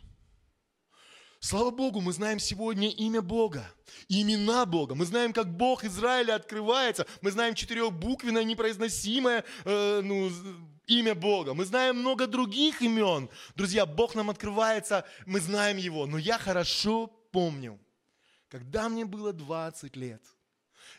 Слава 1.39 1.71
Богу, 1.71 1.99
мы 1.99 2.13
знаем 2.13 2.39
сегодня 2.39 2.89
имя 2.89 3.21
Бога, 3.21 3.69
имена 4.07 4.65
Бога. 4.65 4.95
Мы 4.95 5.05
знаем, 5.05 5.33
как 5.33 5.57
Бог 5.57 5.83
Израиля 5.83 6.35
открывается. 6.35 7.05
Мы 7.21 7.31
знаем 7.31 7.53
четырехбуквенное, 7.53 8.45
непроизносимое 8.45 9.43
э, 9.65 10.01
ну, 10.01 10.31
имя 10.87 11.15
Бога. 11.15 11.53
Мы 11.53 11.65
знаем 11.65 11.97
много 11.97 12.27
других 12.27 12.81
имен. 12.81 13.29
Друзья, 13.55 13.85
Бог 13.85 14.15
нам 14.15 14.29
открывается, 14.29 15.05
мы 15.25 15.41
знаем 15.41 15.75
Его. 15.75 16.05
Но 16.05 16.17
я 16.17 16.37
хорошо 16.37 17.07
помню, 17.07 17.77
когда 18.47 18.87
мне 18.87 19.03
было 19.03 19.33
20 19.33 19.97
лет. 19.97 20.23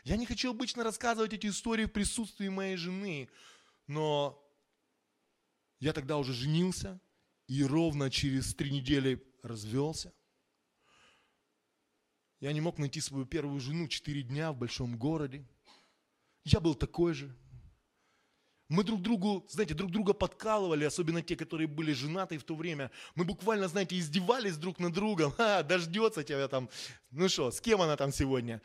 Я 0.05 0.19
не 0.19 0.27
хочу 0.27 0.51
обычно 0.51 0.85
рассказывать 0.85 1.33
эти 1.33 1.47
истории 1.47 1.87
в 1.87 1.93
присутствии 1.93 2.49
моей 2.49 2.77
жены, 2.77 3.31
но 3.87 4.41
я 5.81 5.93
тогда 5.93 6.17
уже 6.19 6.33
женился 6.33 7.01
и 7.47 7.63
ровно 7.65 8.11
через 8.11 8.55
три 8.55 8.71
недели 8.71 9.23
развелся. 9.43 10.13
Я 12.41 12.53
не 12.53 12.61
мог 12.61 12.79
найти 12.79 13.01
свою 13.01 13.27
первую 13.27 13.61
жену 13.61 13.89
четыре 13.89 14.23
дня 14.23 14.53
в 14.53 14.57
большом 14.57 14.99
городе. 14.99 15.47
Я 16.45 16.61
был 16.61 16.75
такой 16.75 17.15
же. 17.15 17.35
Мы 18.69 18.83
друг 18.83 19.03
другу, 19.03 19.47
знаете, 19.49 19.75
друг 19.75 19.91
друга 19.91 20.15
подкалывали, 20.15 20.85
особенно 20.85 21.23
те, 21.23 21.37
которые 21.37 21.67
были 21.67 21.93
женаты 21.93 22.39
в 22.39 22.45
то 22.45 22.55
время. 22.55 22.91
Мы 23.15 23.25
буквально, 23.25 23.69
знаете, 23.69 23.99
издевались 23.99 24.57
друг 24.57 24.79
над 24.79 24.93
другом. 24.93 25.33
Ха, 25.37 25.63
дождется 25.63 26.25
тебя 26.25 26.49
там. 26.49 26.71
Ну 27.11 27.29
что, 27.29 27.51
с 27.51 27.61
кем 27.61 27.83
она 27.83 27.97
там 27.97 28.13
сегодня? 28.13 28.63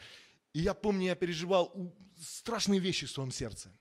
И 0.54 0.62
я 0.62 0.74
помню, 0.74 1.08
я 1.08 1.16
переживал 1.16 1.94
страшные 2.18 2.80
вещи 2.80 3.06
в 3.06 3.12
своем 3.12 3.32
сердце. 3.32 3.72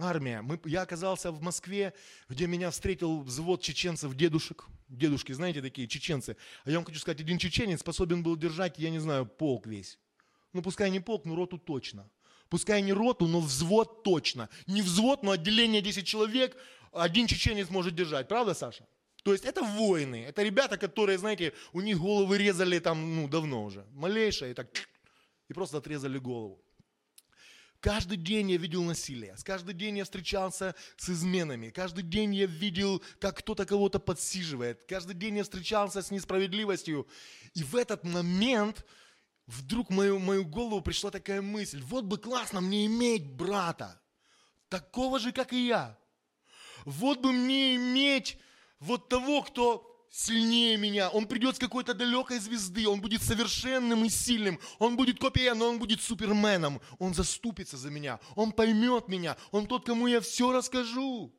Армия. 0.00 0.42
Мы, 0.42 0.58
я 0.64 0.82
оказался 0.82 1.30
в 1.30 1.42
Москве, 1.42 1.92
где 2.28 2.46
меня 2.46 2.70
встретил 2.70 3.20
взвод 3.20 3.62
чеченцев, 3.62 4.14
дедушек. 4.14 4.66
Дедушки, 4.88 5.32
знаете, 5.32 5.62
такие 5.62 5.86
чеченцы. 5.86 6.36
А 6.64 6.70
я 6.70 6.76
вам 6.76 6.84
хочу 6.84 6.98
сказать, 6.98 7.20
один 7.20 7.38
чеченец 7.38 7.80
способен 7.80 8.22
был 8.22 8.36
держать, 8.36 8.78
я 8.78 8.90
не 8.90 8.98
знаю, 8.98 9.26
полк 9.26 9.66
весь. 9.66 9.98
Ну, 10.52 10.62
пускай 10.62 10.90
не 10.90 11.00
полк, 11.00 11.24
но 11.24 11.36
роту 11.36 11.58
точно. 11.58 12.08
Пускай 12.48 12.82
не 12.82 12.92
роту, 12.92 13.28
но 13.28 13.40
взвод 13.40 14.02
точно. 14.02 14.48
Не 14.66 14.82
взвод, 14.82 15.22
но 15.22 15.30
отделение 15.32 15.82
10 15.82 16.06
человек 16.06 16.56
один 16.92 17.26
чеченец 17.26 17.70
может 17.70 17.94
держать. 17.94 18.28
Правда, 18.28 18.54
Саша? 18.54 18.86
То 19.22 19.32
есть 19.32 19.44
это 19.44 19.62
воины, 19.62 20.24
это 20.24 20.42
ребята, 20.42 20.78
которые, 20.78 21.18
знаете, 21.18 21.52
у 21.72 21.80
них 21.80 21.98
головы 21.98 22.38
резали 22.38 22.78
там, 22.78 23.16
ну, 23.16 23.28
давно 23.28 23.64
уже. 23.64 23.84
Малейшее, 23.92 24.52
и 24.52 24.54
так, 24.54 24.68
и 25.48 25.52
просто 25.52 25.78
отрезали 25.78 26.18
голову. 26.18 26.62
Каждый 27.80 28.18
день 28.18 28.50
я 28.50 28.58
видел 28.58 28.82
насилие, 28.84 29.34
каждый 29.42 29.72
день 29.72 29.96
я 29.96 30.04
встречался 30.04 30.74
с 30.98 31.08
изменами, 31.08 31.70
каждый 31.70 32.04
день 32.04 32.34
я 32.34 32.44
видел, 32.44 33.02
как 33.18 33.38
кто-то 33.38 33.64
кого-то 33.64 33.98
подсиживает, 33.98 34.82
каждый 34.86 35.14
день 35.14 35.38
я 35.38 35.44
встречался 35.44 36.02
с 36.02 36.10
несправедливостью. 36.10 37.08
И 37.54 37.62
в 37.62 37.74
этот 37.74 38.04
момент 38.04 38.84
вдруг 39.46 39.88
в 39.88 39.94
мою, 39.94 40.18
мою 40.18 40.44
голову 40.44 40.82
пришла 40.82 41.10
такая 41.10 41.40
мысль, 41.40 41.82
вот 41.82 42.04
бы 42.04 42.18
классно 42.18 42.60
мне 42.60 42.84
иметь 42.84 43.26
брата, 43.32 43.98
такого 44.68 45.18
же, 45.18 45.32
как 45.32 45.54
и 45.54 45.66
я. 45.66 45.98
Вот 46.84 47.20
бы 47.20 47.32
мне 47.32 47.76
иметь 47.76 48.38
вот 48.78 49.08
того, 49.08 49.42
кто 49.42 49.89
сильнее 50.10 50.76
меня, 50.76 51.08
он 51.08 51.26
придет 51.26 51.56
с 51.56 51.58
какой-то 51.58 51.94
далекой 51.94 52.38
звезды, 52.38 52.86
он 52.88 53.00
будет 53.00 53.22
совершенным 53.22 54.04
и 54.04 54.08
сильным, 54.08 54.58
он 54.78 54.96
будет 54.96 55.20
копией, 55.20 55.54
но 55.54 55.68
он 55.68 55.78
будет 55.78 56.02
суперменом, 56.02 56.80
он 56.98 57.14
заступится 57.14 57.76
за 57.76 57.90
меня, 57.90 58.18
он 58.34 58.52
поймет 58.52 59.08
меня, 59.08 59.36
он 59.52 59.66
тот, 59.66 59.86
кому 59.86 60.08
я 60.08 60.20
все 60.20 60.52
расскажу. 60.52 61.32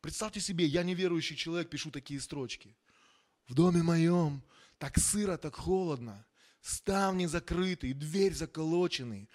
Представьте 0.00 0.40
себе, 0.40 0.64
я 0.64 0.82
неверующий 0.82 1.36
человек, 1.36 1.68
пишу 1.68 1.90
такие 1.90 2.20
строчки. 2.20 2.74
В 3.48 3.54
доме 3.54 3.82
моем 3.82 4.42
так 4.78 4.96
сыро, 4.98 5.36
так 5.36 5.56
холодно, 5.56 6.24
ставни 6.62 7.26
закрыты, 7.26 7.92
дверь 7.92 8.32
заколоченный. 8.32 9.28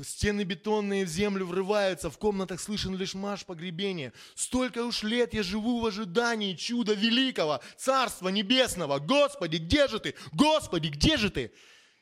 Стены 0.00 0.44
бетонные 0.44 1.04
в 1.04 1.08
землю 1.08 1.44
врываются, 1.44 2.10
в 2.10 2.16
комнатах 2.16 2.62
слышен 2.62 2.96
лишь 2.96 3.12
марш 3.12 3.44
погребения. 3.44 4.14
Столько 4.34 4.84
уж 4.84 5.02
лет 5.02 5.34
я 5.34 5.42
живу 5.42 5.80
в 5.80 5.86
ожидании 5.86 6.54
чуда 6.54 6.94
великого, 6.94 7.60
Царства 7.76 8.30
Небесного. 8.30 8.98
Господи, 8.98 9.58
где 9.58 9.88
же 9.88 10.00
ты? 10.00 10.14
Господи, 10.32 10.88
где 10.88 11.18
же 11.18 11.28
ты? 11.28 11.52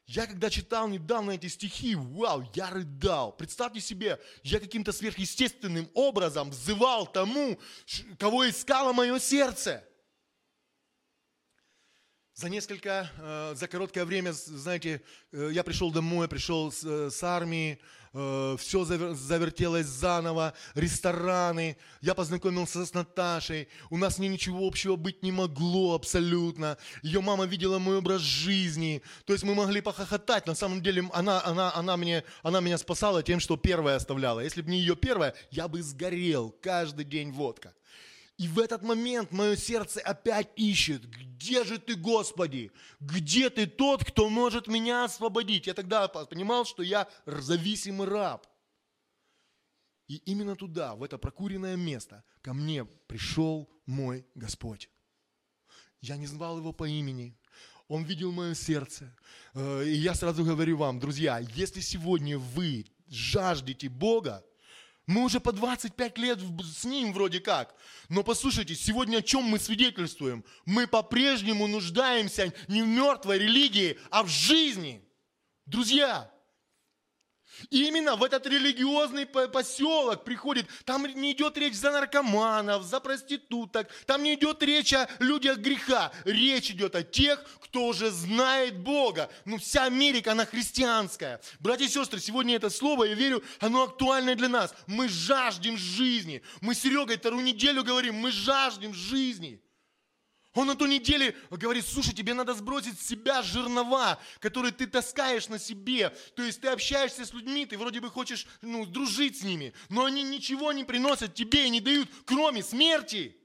Я 0.07 0.27
когда 0.27 0.51
читал 0.51 0.89
недавно 0.89 1.33
эти 1.33 1.49
стихи, 1.49 1.97
вау, 1.97 2.49
я 2.55 2.71
рыдал. 2.71 3.33
Представьте 3.33 3.81
себе, 3.81 4.21
я 4.45 4.61
каким-то 4.61 4.93
сверхъестественным 4.93 5.91
образом 5.95 6.51
взывал 6.51 7.07
тому, 7.07 7.59
кого 8.19 8.49
искало 8.49 8.93
мое 8.93 9.19
сердце. 9.19 9.85
За 12.41 12.49
несколько, 12.49 13.11
э, 13.19 13.55
за 13.55 13.69
короткое 13.69 14.07
время, 14.07 14.33
знаете, 14.33 15.03
э, 15.31 15.51
я 15.53 15.63
пришел 15.63 15.91
домой, 15.91 16.27
пришел 16.27 16.73
с, 16.73 16.83
э, 16.83 17.11
с 17.11 17.23
армии, 17.23 17.79
все 18.13 18.85
завертелось 18.85 19.87
заново, 19.87 20.53
рестораны, 20.75 21.77
я 22.01 22.15
познакомился 22.15 22.85
с 22.85 22.93
Наташей, 22.93 23.69
у 23.89 23.97
нас 23.99 24.19
не 24.19 24.27
ничего 24.27 24.67
общего 24.67 24.97
быть 24.97 25.23
не 25.23 25.31
могло 25.31 25.95
абсолютно, 25.95 26.77
ее 27.03 27.21
мама 27.21 27.45
видела 27.45 27.79
мой 27.79 27.99
образ 27.99 28.23
жизни, 28.23 29.01
то 29.27 29.33
есть 29.33 29.45
мы 29.45 29.55
могли 29.55 29.81
похохотать, 29.81 30.49
на 30.49 30.57
самом 30.57 30.83
деле 30.83 31.09
она, 31.13 31.41
она, 31.45 31.73
она, 31.73 31.97
мне, 31.97 32.25
она 32.43 32.61
меня 32.61 32.79
спасала 32.79 33.23
тем, 33.23 33.39
что 33.39 33.57
первая 33.57 33.95
оставляла, 33.95 34.41
если 34.41 34.63
бы 34.63 34.71
не 34.71 34.81
ее 34.81 34.97
первая, 34.97 35.35
я 35.53 35.69
бы 35.69 35.81
сгорел, 35.81 36.53
каждый 36.61 37.05
день 37.05 37.31
водка. 37.31 37.75
И 38.41 38.49
в 38.49 38.59
этот 38.59 38.83
момент 38.83 39.33
мое 39.33 39.55
сердце 39.55 40.01
опять 40.01 40.49
ищет, 40.57 41.05
где 41.05 41.63
же 41.63 41.79
ты, 41.79 41.95
Господи? 41.95 42.73
Где 42.99 43.51
ты 43.51 43.67
тот, 43.67 44.03
кто 44.03 44.31
может 44.31 44.67
меня 44.67 45.05
освободить? 45.05 45.67
Я 45.67 45.75
тогда 45.75 46.09
понимал, 46.09 46.65
что 46.65 46.83
я 46.83 47.07
зависимый 47.27 48.09
раб. 48.09 48.47
И 50.09 50.17
именно 50.25 50.57
туда, 50.57 50.95
в 50.95 51.03
это 51.03 51.19
прокуренное 51.19 51.77
место, 51.77 52.25
ко 52.41 52.55
мне 52.55 52.87
пришел 52.87 53.69
мой 53.85 54.27
Господь. 54.35 54.89
Я 56.01 56.17
не 56.17 56.27
звал 56.27 56.57
его 56.57 56.73
по 56.73 56.89
имени, 56.89 57.37
он 57.89 58.05
видел 58.05 58.33
мое 58.33 58.55
сердце. 58.55 59.15
Э, 59.53 59.85
и 59.85 59.93
я 59.93 60.15
сразу 60.15 60.47
говорю 60.47 60.79
вам, 60.79 60.99
друзья, 60.99 61.41
если 61.41 61.81
сегодня 61.81 62.39
вы 62.39 62.87
жаждете 63.07 63.91
Бога, 63.91 64.43
мы 65.11 65.25
уже 65.25 65.41
по 65.41 65.51
25 65.53 66.19
лет 66.19 66.39
с 66.63 66.85
ним 66.85 67.13
вроде 67.13 67.41
как. 67.41 67.75
Но 68.09 68.23
послушайте, 68.23 68.77
сегодня 68.77 69.19
о 69.19 69.23
чем 69.23 69.43
мы 69.43 69.59
свидетельствуем? 69.59 70.45
Мы 70.65 70.87
по-прежнему 70.87 71.67
нуждаемся 71.67 72.53
не 72.69 72.83
в 72.83 72.87
мертвой 72.87 73.39
религии, 73.39 73.99
а 74.11 74.23
в 74.23 74.29
жизни. 74.29 75.05
Друзья, 75.67 76.31
и 77.71 77.87
именно 77.87 78.17
в 78.17 78.25
этот 78.25 78.47
религиозный 78.47 79.27
поселок 79.27 80.25
приходит, 80.25 80.67
там 80.85 81.07
не 81.07 81.33
идет 81.33 81.59
речь 81.59 81.75
за 81.75 81.91
наркоманов, 81.91 82.85
за 82.85 83.01
проституток, 83.01 83.89
там 84.07 84.23
не 84.23 84.35
идет 84.35 84.63
речь 84.63 84.93
о 84.93 85.09
людях 85.19 85.59
греха, 85.59 86.13
речь 86.25 86.71
идет 86.71 86.95
о 86.95 87.03
тех, 87.03 87.45
кто 87.61 87.87
уже 87.87 88.11
знает 88.11 88.79
Бога. 88.79 89.31
Ну, 89.45 89.59
вся 89.59 89.85
Америка, 89.85 90.33
она 90.33 90.47
христианская. 90.47 91.41
Братья 91.61 91.85
и 91.85 91.89
сестры, 91.89 92.21
сегодня 92.21 92.57
это 92.57 92.71
слово, 92.71 93.05
я 93.05 93.15
верю, 93.15 93.43
оно 93.61 93.85
актуальное 93.85 94.35
для 94.35 94.49
нас. 94.49 94.75
Мы 94.87 95.09
жаждем 95.09 95.77
жизни. 95.77 96.43
Мы 96.61 96.75
с 96.75 96.81
Серегой 96.81 97.17
вторую 97.17 97.45
неделю 97.45 97.85
говорим, 97.85 98.15
мы 98.17 98.33
жаждем 98.33 98.95
жизни. 98.95 99.61
Он 100.55 100.67
на 100.67 100.75
ту 100.75 100.87
неделе 100.87 101.37
говорит, 101.51 101.87
слушай, 101.87 102.13
тебе 102.13 102.35
надо 102.35 102.55
сбросить 102.55 103.01
с 103.01 103.07
себя 103.07 103.41
жернова, 103.43 104.19
которые 104.41 104.73
ты 104.73 104.89
таскаешь 104.89 105.49
на 105.49 105.61
себе. 105.61 106.11
То 106.35 106.43
есть 106.43 106.61
ты 106.61 106.69
общаешься 106.69 107.25
с 107.25 107.33
людьми, 107.33 107.67
ты 107.67 107.79
вроде 107.79 108.01
бы 108.01 108.11
хочешь 108.11 108.47
ну, 108.61 108.85
дружить 108.85 109.39
с 109.39 109.43
ними, 109.43 109.73
но 109.89 110.07
они 110.07 110.25
ничего 110.25 110.73
не 110.73 110.83
приносят 110.83 111.35
тебе 111.35 111.67
и 111.67 111.71
не 111.71 111.81
дают, 111.81 112.09
кроме 112.25 112.65
смерти. 112.65 113.37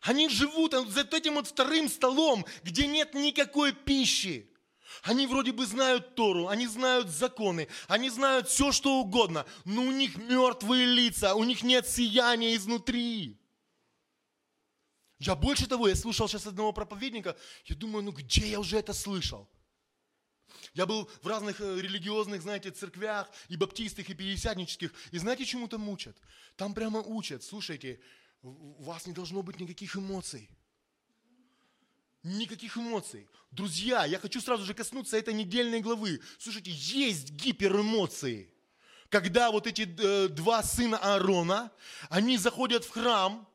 Они 0.00 0.28
живут 0.28 0.74
за 0.88 1.02
этим 1.02 1.34
вот 1.34 1.46
вторым 1.46 1.88
столом, 1.88 2.44
где 2.64 2.88
нет 2.88 3.14
никакой 3.14 3.72
пищи. 3.72 4.48
Они 5.04 5.28
вроде 5.28 5.52
бы 5.52 5.64
знают 5.64 6.16
Тору, 6.16 6.48
они 6.48 6.66
знают 6.66 7.08
законы, 7.08 7.68
они 7.86 8.10
знают 8.10 8.48
все, 8.48 8.72
что 8.72 8.98
угодно, 8.98 9.46
но 9.64 9.82
у 9.82 9.92
них 9.92 10.16
мертвые 10.16 10.86
лица, 10.86 11.34
у 11.34 11.44
них 11.44 11.62
нет 11.62 11.88
сияния 11.88 12.54
изнутри. 12.56 13.41
Я 15.22 15.36
больше 15.36 15.68
того, 15.68 15.86
я 15.86 15.94
слушал 15.94 16.28
сейчас 16.28 16.48
одного 16.48 16.72
проповедника, 16.72 17.36
я 17.66 17.76
думаю, 17.76 18.02
ну 18.02 18.10
где 18.10 18.44
я 18.48 18.58
уже 18.58 18.76
это 18.78 18.92
слышал? 18.92 19.48
Я 20.74 20.84
был 20.84 21.08
в 21.22 21.26
разных 21.28 21.60
э, 21.60 21.80
религиозных, 21.80 22.42
знаете, 22.42 22.72
церквях, 22.72 23.30
и 23.48 23.56
баптистских, 23.56 24.10
и 24.10 24.14
пятидесятнических, 24.14 24.92
и 25.12 25.18
знаете, 25.18 25.44
чему 25.44 25.68
там 25.68 25.88
учат? 25.88 26.16
Там 26.56 26.74
прямо 26.74 26.98
учат, 26.98 27.44
слушайте, 27.44 28.00
у 28.42 28.82
вас 28.82 29.06
не 29.06 29.12
должно 29.12 29.44
быть 29.44 29.60
никаких 29.60 29.96
эмоций. 29.96 30.50
Никаких 32.24 32.76
эмоций. 32.76 33.28
Друзья, 33.52 34.04
я 34.04 34.18
хочу 34.18 34.40
сразу 34.40 34.64
же 34.64 34.74
коснуться 34.74 35.16
этой 35.16 35.34
недельной 35.34 35.80
главы. 35.80 36.20
Слушайте, 36.38 36.72
есть 36.72 37.30
гиперэмоции. 37.30 38.52
Когда 39.08 39.52
вот 39.52 39.68
эти 39.68 39.82
э, 39.82 40.28
два 40.28 40.64
сына 40.64 40.98
Аарона, 40.98 41.70
они 42.10 42.38
заходят 42.38 42.84
в 42.84 42.90
храм, 42.90 43.46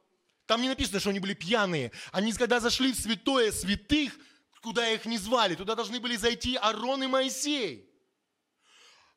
там 0.47 0.61
не 0.61 0.69
написано, 0.69 0.99
что 0.99 1.09
они 1.09 1.19
были 1.19 1.33
пьяные. 1.33 1.91
Они, 2.11 2.31
когда 2.33 2.59
зашли 2.59 2.93
в 2.93 2.95
святое 2.95 3.51
святых, 3.51 4.17
куда 4.61 4.89
их 4.89 5.05
не 5.05 5.17
звали, 5.17 5.55
туда 5.55 5.75
должны 5.75 5.99
были 5.99 6.15
зайти 6.15 6.55
Арон 6.55 7.03
и 7.03 7.07
Моисей. 7.07 7.83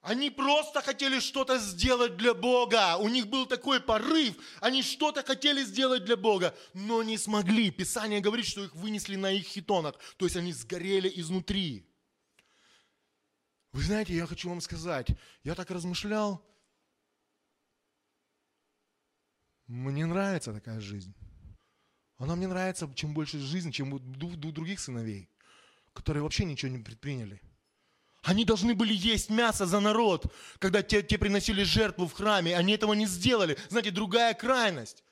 Они 0.02 0.30
просто 0.30 0.80
хотели 0.80 1.20
что-то 1.20 1.58
сделать 1.58 2.16
для 2.16 2.34
Бога. 2.34 2.96
У 2.96 3.08
них 3.08 3.28
был 3.28 3.46
такой 3.46 3.80
порыв. 3.80 4.34
Они 4.60 4.82
что-то 4.82 5.22
хотели 5.22 5.62
сделать 5.62 6.04
для 6.04 6.16
Бога, 6.16 6.56
но 6.74 7.02
не 7.02 7.16
смогли. 7.16 7.70
Писание 7.70 8.20
говорит, 8.20 8.46
что 8.46 8.64
их 8.64 8.74
вынесли 8.74 9.16
на 9.16 9.30
их 9.30 9.44
хитонах. 9.44 9.96
То 10.16 10.24
есть 10.24 10.36
они 10.36 10.52
сгорели 10.52 11.12
изнутри. 11.16 11.86
Вы 13.72 13.82
знаете, 13.82 14.14
я 14.14 14.26
хочу 14.26 14.48
вам 14.48 14.60
сказать, 14.60 15.08
я 15.44 15.54
так 15.54 15.70
размышлял, 15.70 16.44
Мне 19.70 20.04
нравится 20.04 20.52
такая 20.52 20.80
жизнь. 20.80 21.14
Она 22.20 22.36
мне 22.36 22.46
нравится, 22.46 22.88
чем 22.94 23.14
больше 23.14 23.38
жизни, 23.38 23.70
чем 23.70 23.94
у 23.94 23.98
других 23.98 24.78
сыновей, 24.78 25.26
которые 25.94 26.22
вообще 26.22 26.44
ничего 26.44 26.70
не 26.70 26.78
предприняли. 26.78 27.40
Они 28.22 28.44
должны 28.44 28.74
были 28.74 28.92
есть 28.92 29.30
мясо 29.30 29.64
за 29.64 29.80
народ, 29.80 30.30
когда 30.58 30.82
те, 30.82 31.02
те 31.02 31.16
приносили 31.16 31.62
жертву 31.62 32.06
в 32.06 32.12
храме. 32.12 32.54
Они 32.54 32.74
этого 32.74 32.92
не 32.92 33.06
сделали. 33.06 33.56
Знаете, 33.70 33.90
другая 33.90 34.34
крайность. 34.34 35.02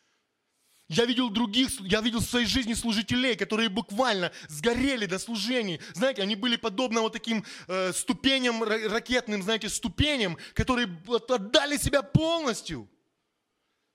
Я 0.88 1.06
видел 1.06 1.30
других, 1.30 1.80
я 1.80 2.02
видел 2.02 2.20
в 2.20 2.26
своей 2.26 2.46
жизни 2.46 2.74
служителей, 2.74 3.36
которые 3.36 3.70
буквально 3.70 4.30
сгорели 4.48 5.06
до 5.06 5.18
служений. 5.18 5.80
Знаете, 5.94 6.20
они 6.20 6.36
были 6.36 6.56
подобны 6.56 7.00
вот 7.00 7.14
таким 7.14 7.42
э, 7.68 7.94
ступеням, 7.94 8.62
ракетным, 8.62 9.42
знаете, 9.42 9.70
ступеням, 9.70 10.36
которые 10.52 10.94
отдали 11.28 11.78
себя 11.78 12.02
полностью. 12.02 12.86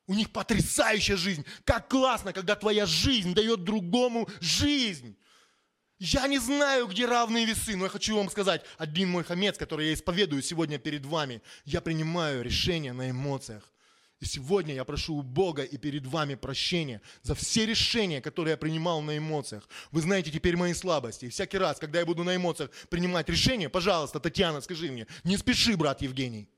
У 0.08 0.14
них 0.14 0.32
потрясающая 0.32 1.16
жизнь. 1.16 1.46
Как 1.64 1.88
классно, 1.88 2.34
когда 2.34 2.56
твоя 2.56 2.86
жизнь 2.86 3.34
дает 3.34 3.64
другому 3.64 4.28
жизнь. 4.42 5.18
Я 6.00 6.28
не 6.28 6.40
знаю, 6.40 6.88
где 6.88 7.06
равные 7.06 7.46
весы, 7.46 7.78
но 7.78 7.86
я 7.86 7.90
хочу 7.90 8.18
вам 8.18 8.30
сказать, 8.30 8.66
один 8.78 9.10
мой 9.10 9.24
хамец, 9.24 9.58
который 9.58 9.88
я 9.88 9.94
исповедую 9.94 10.42
сегодня 10.42 10.78
перед 10.78 11.06
вами, 11.06 11.42
я 11.64 11.80
принимаю 11.80 12.44
решение 12.44 12.92
на 12.92 13.10
эмоциях. 13.10 13.64
И 14.20 14.26
сегодня 14.26 14.74
я 14.74 14.86
прошу 14.86 15.16
у 15.16 15.22
Бога 15.22 15.64
и 15.64 15.78
перед 15.78 16.06
вами 16.06 16.36
прощения 16.36 17.02
за 17.24 17.36
все 17.36 17.66
решения, 17.66 18.22
которые 18.22 18.52
я 18.52 18.58
принимал 18.58 19.02
на 19.02 19.18
эмоциях. 19.18 19.68
Вы 19.92 20.02
знаете 20.02 20.32
теперь 20.32 20.56
мои 20.56 20.74
слабости. 20.74 21.26
И 21.26 21.30
всякий 21.30 21.58
раз, 21.58 21.78
когда 21.78 22.00
я 22.00 22.06
буду 22.06 22.24
на 22.24 22.36
эмоциях 22.36 22.72
принимать 22.90 23.28
решение, 23.30 23.70
пожалуйста, 23.70 24.20
Татьяна, 24.20 24.62
скажи 24.62 24.92
мне, 24.92 25.08
не 25.24 25.38
спеши, 25.38 25.76
брат 25.76 26.02
Евгений. 26.02 26.50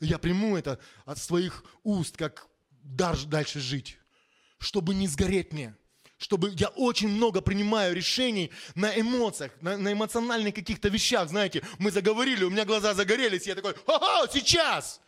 Я 0.00 0.18
приму 0.18 0.56
это 0.56 0.78
от 1.04 1.18
своих 1.18 1.64
уст, 1.82 2.16
как 2.16 2.48
дальше 2.82 3.60
жить, 3.60 3.98
чтобы 4.58 4.94
не 4.94 5.06
сгореть 5.06 5.52
мне, 5.52 5.76
чтобы 6.18 6.50
я 6.56 6.68
очень 6.68 7.08
много 7.08 7.40
принимаю 7.40 7.94
решений 7.94 8.50
на 8.74 8.98
эмоциях, 8.98 9.52
на, 9.62 9.76
на 9.76 9.92
эмоциональных 9.92 10.54
каких-то 10.54 10.88
вещах, 10.88 11.28
знаете, 11.28 11.62
мы 11.78 11.90
заговорили, 11.90 12.44
у 12.44 12.50
меня 12.50 12.64
глаза 12.64 12.94
загорелись, 12.94 13.46
я 13.46 13.54
такой, 13.54 13.74
ха-ха, 13.74 14.26
сейчас, 14.32 15.00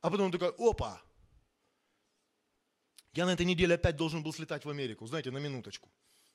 а 0.00 0.10
потом 0.10 0.32
такой, 0.32 0.52
опа, 0.58 1.00
я 3.12 3.26
на 3.26 3.30
этой 3.30 3.46
неделе 3.46 3.76
опять 3.76 3.96
должен 3.96 4.22
был 4.22 4.32
слетать 4.32 4.64
в 4.64 4.70
Америку, 4.70 5.06
знаете, 5.06 5.30
на 5.30 5.38
минуточку, 5.38 5.88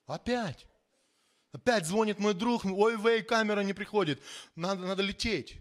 опять, 0.08 0.66
опять 1.52 1.86
звонит 1.86 2.18
мой 2.18 2.34
друг, 2.34 2.64
ой, 2.66 2.98
вей, 2.98 3.24
камера 3.24 3.62
не 3.62 3.74
приходит, 3.74 4.22
надо, 4.56 4.86
надо 4.88 5.04
лететь. 5.04 5.58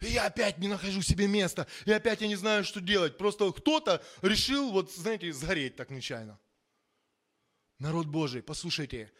И 0.00 0.06
я 0.06 0.26
опять 0.26 0.58
не 0.58 0.68
нахожу 0.68 1.02
себе 1.02 1.26
места. 1.26 1.66
И 1.84 1.92
опять 1.92 2.20
я 2.20 2.28
не 2.28 2.36
знаю, 2.36 2.64
что 2.64 2.80
делать. 2.80 3.18
Просто 3.18 3.52
кто-то 3.52 4.02
решил, 4.22 4.70
вот, 4.72 4.90
знаете, 4.92 5.32
сгореть 5.32 5.76
так 5.76 5.90
нечаянно. 5.90 6.38
Народ 7.78 8.06
Божий, 8.06 8.42
послушайте, 8.42 9.12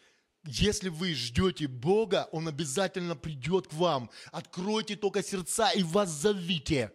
если 0.43 0.89
вы 0.89 1.13
ждете 1.13 1.67
Бога, 1.67 2.27
Он 2.31 2.47
обязательно 2.47 3.15
придет 3.15 3.67
к 3.67 3.73
вам. 3.73 4.09
Откройте 4.31 4.95
только 4.95 5.23
сердца 5.23 5.71
и 5.71 5.83
вас 5.83 6.09
зовите. 6.09 6.91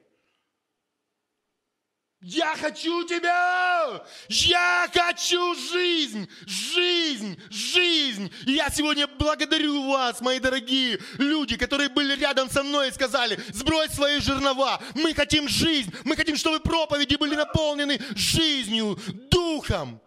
Я 2.28 2.56
хочу 2.56 3.04
тебя! 3.06 4.04
Я 4.28 4.90
хочу 4.92 5.54
жизнь! 5.54 6.28
Жизнь! 6.44 7.40
Жизнь! 7.50 8.32
И 8.46 8.54
я 8.54 8.68
сегодня 8.68 9.06
благодарю 9.06 9.88
вас, 9.88 10.20
мои 10.20 10.40
дорогие 10.40 10.98
люди, 11.18 11.56
которые 11.56 11.88
были 11.88 12.16
рядом 12.18 12.50
со 12.50 12.64
мной 12.64 12.88
и 12.88 12.92
сказали, 12.92 13.38
сбрось 13.52 13.92
свои 13.92 14.18
жернова, 14.18 14.82
мы 14.96 15.14
хотим 15.14 15.48
жизнь, 15.48 15.94
мы 16.02 16.16
хотим, 16.16 16.36
чтобы 16.36 16.58
проповеди 16.58 17.14
были 17.14 17.36
наполнены 17.36 18.00
жизнью, 18.16 18.98
духом. 19.30 20.00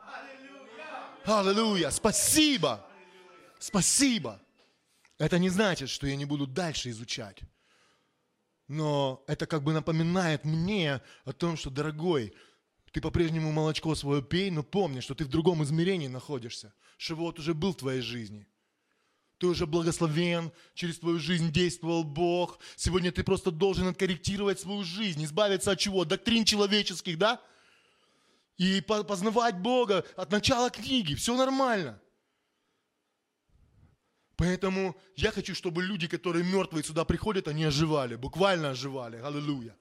Аллилуйя! 1.23 1.89
Спасибо! 1.89 2.85
Спасибо! 3.59 4.41
Это 5.19 5.39
не 5.39 5.47
значит, 5.47 5.89
что 5.89 6.05
я 6.05 6.17
не 6.17 6.25
буду 6.25 6.47
дальше 6.47 6.89
изучать. 6.89 7.37
Но 8.69 9.21
это 9.27 9.45
как 9.45 9.63
бы 9.63 9.73
напоминает 9.73 10.45
мне 10.45 11.01
о 11.25 11.33
том, 11.33 11.57
что, 11.57 11.69
дорогой, 11.69 12.33
ты 12.93 13.01
по-прежнему 13.01 13.51
молочко 13.51 13.93
свое 13.95 14.21
пей, 14.21 14.49
но 14.51 14.63
помни, 14.63 15.01
что 15.01 15.13
ты 15.15 15.25
в 15.25 15.27
другом 15.27 15.61
измерении 15.63 16.07
находишься. 16.07 16.73
что 16.97 17.15
вот 17.15 17.39
уже 17.39 17.53
был 17.53 17.73
в 17.73 17.77
твоей 17.77 18.01
жизни. 18.01 18.47
Ты 19.39 19.47
уже 19.47 19.65
благословен, 19.65 20.51
через 20.73 20.99
твою 20.99 21.19
жизнь 21.19 21.51
действовал 21.51 22.03
Бог. 22.03 22.59
Сегодня 22.77 23.11
ты 23.11 23.23
просто 23.23 23.51
должен 23.51 23.87
откорректировать 23.87 24.59
свою 24.59 24.83
жизнь, 24.83 25.25
избавиться 25.25 25.71
от 25.71 25.79
чего? 25.79 26.05
Доктрин 26.05 26.45
человеческих, 26.45 27.17
да? 27.17 27.41
и 28.59 28.81
познавать 28.81 29.57
Бога 29.57 30.05
от 30.15 30.31
начала 30.31 30.69
книги. 30.69 31.15
Все 31.15 31.35
нормально. 31.35 31.99
Поэтому 34.39 34.95
я 35.17 35.31
хочу, 35.31 35.53
чтобы 35.53 35.83
люди, 35.83 36.07
которые 36.07 36.45
мертвые 36.45 36.81
сюда 36.81 37.03
приходят, 37.03 37.49
они 37.49 37.65
оживали, 37.65 38.15
буквально 38.15 38.69
оживали. 38.69 39.17
Аллилуйя. 39.17 39.75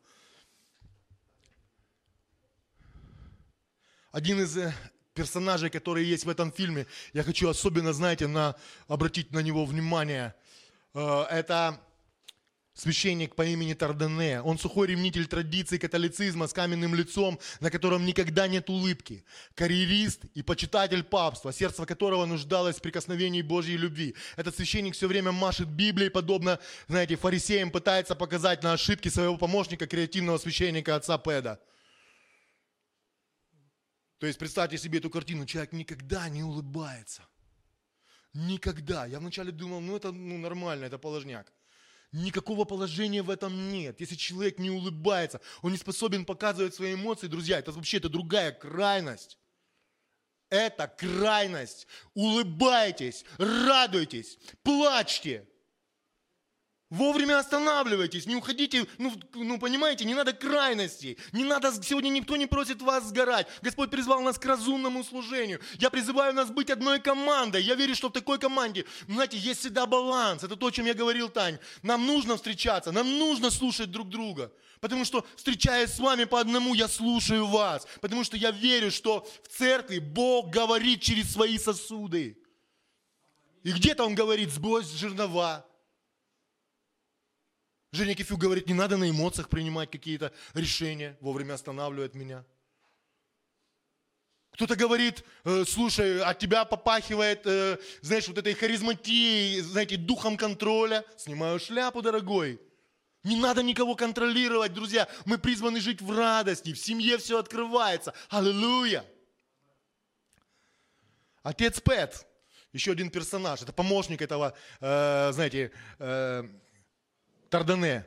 Один 4.10 4.40
из 4.40 4.56
э, 4.56 4.74
персонажей, 5.14 5.70
которые 5.70 6.10
есть 6.10 6.24
в 6.24 6.28
этом 6.28 6.50
фильме, 6.50 6.88
я 7.12 7.22
хочу 7.22 7.48
особенно, 7.48 7.92
знаете, 7.92 8.26
на, 8.26 8.56
обратить 8.88 9.30
на 9.30 9.38
него 9.38 9.64
внимание. 9.64 10.34
Э, 10.92 11.22
это 11.30 11.80
священник 12.78 13.34
по 13.34 13.44
имени 13.44 13.74
Тардене. 13.74 14.40
Он 14.42 14.58
сухой 14.58 14.86
ревнитель 14.86 15.26
традиций 15.26 15.78
католицизма 15.78 16.46
с 16.46 16.52
каменным 16.52 16.94
лицом, 16.94 17.38
на 17.60 17.70
котором 17.70 18.06
никогда 18.06 18.46
нет 18.46 18.70
улыбки. 18.70 19.24
Карьерист 19.54 20.24
и 20.34 20.42
почитатель 20.42 21.02
папства, 21.02 21.52
сердце 21.52 21.84
которого 21.86 22.24
нуждалось 22.24 22.76
в 22.76 22.82
прикосновении 22.82 23.42
Божьей 23.42 23.76
любви. 23.76 24.14
Этот 24.36 24.54
священник 24.56 24.94
все 24.94 25.08
время 25.08 25.32
машет 25.32 25.68
Библией, 25.68 26.10
подобно, 26.10 26.60
знаете, 26.86 27.16
фарисеям 27.16 27.70
пытается 27.70 28.14
показать 28.14 28.62
на 28.62 28.72
ошибки 28.72 29.08
своего 29.08 29.36
помощника, 29.36 29.86
креативного 29.86 30.38
священника 30.38 30.94
отца 30.94 31.18
Педа. 31.18 31.60
То 34.18 34.26
есть 34.26 34.38
представьте 34.38 34.78
себе 34.78 34.98
эту 34.98 35.10
картину, 35.10 35.46
человек 35.46 35.72
никогда 35.72 36.28
не 36.28 36.42
улыбается. 36.42 37.22
Никогда. 38.34 39.06
Я 39.06 39.18
вначале 39.18 39.50
думал, 39.50 39.80
ну 39.80 39.96
это 39.96 40.12
ну, 40.12 40.38
нормально, 40.38 40.84
это 40.84 40.98
положняк. 40.98 41.52
Никакого 42.12 42.64
положения 42.64 43.22
в 43.22 43.28
этом 43.28 43.70
нет. 43.70 44.00
Если 44.00 44.14
человек 44.14 44.58
не 44.58 44.70
улыбается, 44.70 45.40
он 45.60 45.72
не 45.72 45.78
способен 45.78 46.24
показывать 46.24 46.74
свои 46.74 46.94
эмоции, 46.94 47.26
друзья, 47.26 47.58
это 47.58 47.70
вообще 47.70 47.98
это 47.98 48.08
другая 48.08 48.50
крайность. 48.52 49.38
Это 50.48 50.88
крайность. 50.88 51.86
Улыбайтесь, 52.14 53.24
радуйтесь, 53.36 54.38
плачьте. 54.62 55.46
Вовремя 56.90 57.38
останавливайтесь, 57.38 58.24
не 58.24 58.34
уходите, 58.34 58.86
ну, 58.96 59.12
ну 59.34 59.58
понимаете, 59.58 60.06
не 60.06 60.14
надо 60.14 60.32
крайностей, 60.32 61.18
не 61.32 61.44
надо, 61.44 61.70
сегодня 61.82 62.08
никто 62.08 62.34
не 62.38 62.46
просит 62.46 62.80
вас 62.80 63.04
сгорать. 63.04 63.46
Господь 63.60 63.90
призвал 63.90 64.22
нас 64.22 64.38
к 64.38 64.46
разумному 64.46 65.04
служению. 65.04 65.60
Я 65.74 65.90
призываю 65.90 66.32
нас 66.32 66.48
быть 66.48 66.70
одной 66.70 66.98
командой. 66.98 67.62
Я 67.62 67.74
верю, 67.74 67.94
что 67.94 68.08
в 68.08 68.12
такой 68.12 68.38
команде, 68.38 68.86
знаете, 69.06 69.36
есть 69.36 69.60
всегда 69.60 69.84
баланс. 69.84 70.44
Это 70.44 70.56
то, 70.56 70.66
о 70.66 70.70
чем 70.70 70.86
я 70.86 70.94
говорил, 70.94 71.28
Тань. 71.28 71.58
Нам 71.82 72.06
нужно 72.06 72.36
встречаться, 72.36 72.90
нам 72.90 73.18
нужно 73.18 73.50
слушать 73.50 73.90
друг 73.90 74.08
друга. 74.08 74.50
Потому 74.80 75.04
что, 75.04 75.26
встречаясь 75.36 75.92
с 75.92 75.98
вами 75.98 76.24
по 76.24 76.40
одному, 76.40 76.72
я 76.72 76.88
слушаю 76.88 77.46
вас. 77.48 77.86
Потому 78.00 78.24
что 78.24 78.38
я 78.38 78.50
верю, 78.50 78.90
что 78.90 79.28
в 79.42 79.48
церкви 79.48 79.98
Бог 79.98 80.48
говорит 80.48 81.02
через 81.02 81.32
свои 81.32 81.58
сосуды. 81.58 82.38
И 83.62 83.72
где-то 83.72 84.04
Он 84.04 84.14
говорит, 84.14 84.50
сбрось 84.50 84.90
жернова, 84.90 85.67
Женя 87.90 88.14
Кифю 88.14 88.36
говорит, 88.36 88.66
не 88.66 88.74
надо 88.74 88.96
на 88.96 89.08
эмоциях 89.08 89.48
принимать 89.48 89.90
какие-то 89.90 90.32
решения, 90.52 91.16
вовремя 91.20 91.54
останавливает 91.54 92.14
меня. 92.14 92.44
Кто-то 94.52 94.74
говорит, 94.76 95.24
«Э, 95.44 95.64
слушай, 95.66 96.20
от 96.20 96.38
тебя 96.38 96.64
попахивает, 96.64 97.46
э, 97.46 97.78
знаешь, 98.02 98.26
вот 98.26 98.38
этой 98.38 98.54
харизматией, 98.54 99.60
знаете, 99.60 99.96
духом 99.96 100.36
контроля. 100.36 101.04
Снимаю 101.16 101.60
шляпу, 101.60 102.02
дорогой. 102.02 102.60
Не 103.22 103.36
надо 103.36 103.62
никого 103.62 103.94
контролировать, 103.94 104.74
друзья. 104.74 105.06
Мы 105.26 105.38
призваны 105.38 105.80
жить 105.80 106.02
в 106.02 106.10
радости, 106.10 106.72
в 106.72 106.78
семье 106.78 107.18
все 107.18 107.38
открывается. 107.38 108.14
Аллилуйя. 108.28 109.04
Отец 111.44 111.80
Пэт, 111.80 112.26
еще 112.72 112.92
один 112.92 113.10
персонаж, 113.10 113.62
это 113.62 113.72
помощник 113.72 114.20
этого, 114.20 114.54
э, 114.80 115.30
знаете, 115.32 115.70
Тардане, 117.50 118.04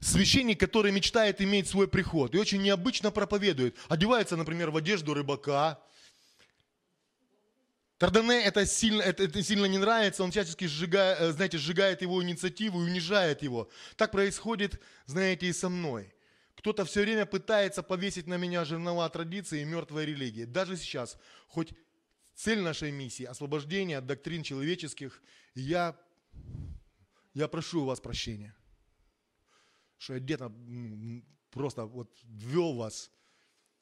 священник, 0.00 0.60
который 0.60 0.92
мечтает 0.92 1.40
иметь 1.40 1.68
свой 1.68 1.88
приход 1.88 2.34
и 2.34 2.38
очень 2.38 2.62
необычно 2.62 3.10
проповедует. 3.10 3.76
Одевается, 3.88 4.36
например, 4.36 4.70
в 4.70 4.76
одежду 4.76 5.14
рыбака. 5.14 5.80
Тардане 7.98 8.44
это 8.44 8.66
сильно, 8.66 9.00
это, 9.00 9.24
это 9.24 9.42
сильно 9.42 9.64
не 9.64 9.78
нравится, 9.78 10.22
он 10.22 10.30
всячески 10.30 10.66
сжигает, 10.66 11.18
э, 11.18 11.32
знаете, 11.32 11.56
сжигает 11.56 12.02
его 12.02 12.22
инициативу 12.22 12.82
и 12.82 12.84
унижает 12.84 13.42
его. 13.42 13.70
Так 13.96 14.10
происходит, 14.12 14.80
знаете, 15.06 15.46
и 15.46 15.52
со 15.54 15.70
мной. 15.70 16.12
Кто-то 16.56 16.84
все 16.84 17.02
время 17.02 17.24
пытается 17.24 17.82
повесить 17.82 18.26
на 18.26 18.36
меня 18.36 18.66
жернова 18.66 19.08
традиции 19.08 19.62
и 19.62 19.64
мертвой 19.64 20.04
религии. 20.04 20.44
Даже 20.44 20.76
сейчас, 20.76 21.16
хоть 21.46 21.72
цель 22.34 22.60
нашей 22.60 22.90
миссии– 22.90 23.24
освобождение 23.24 23.98
от 23.98 24.06
доктрин 24.06 24.42
человеческих, 24.42 25.22
я, 25.54 25.96
я 27.32 27.48
прошу 27.48 27.82
у 27.82 27.86
вас 27.86 28.00
прощения 28.00 28.54
что 29.98 30.14
я 30.14 30.20
где-то 30.20 30.52
просто 31.50 31.86
вот 31.86 32.16
ввел 32.24 32.74
вас 32.74 33.10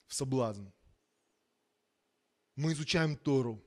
в 0.07 0.15
соблазн. 0.15 0.69
Мы 2.57 2.73
изучаем 2.73 3.17
Тору. 3.17 3.63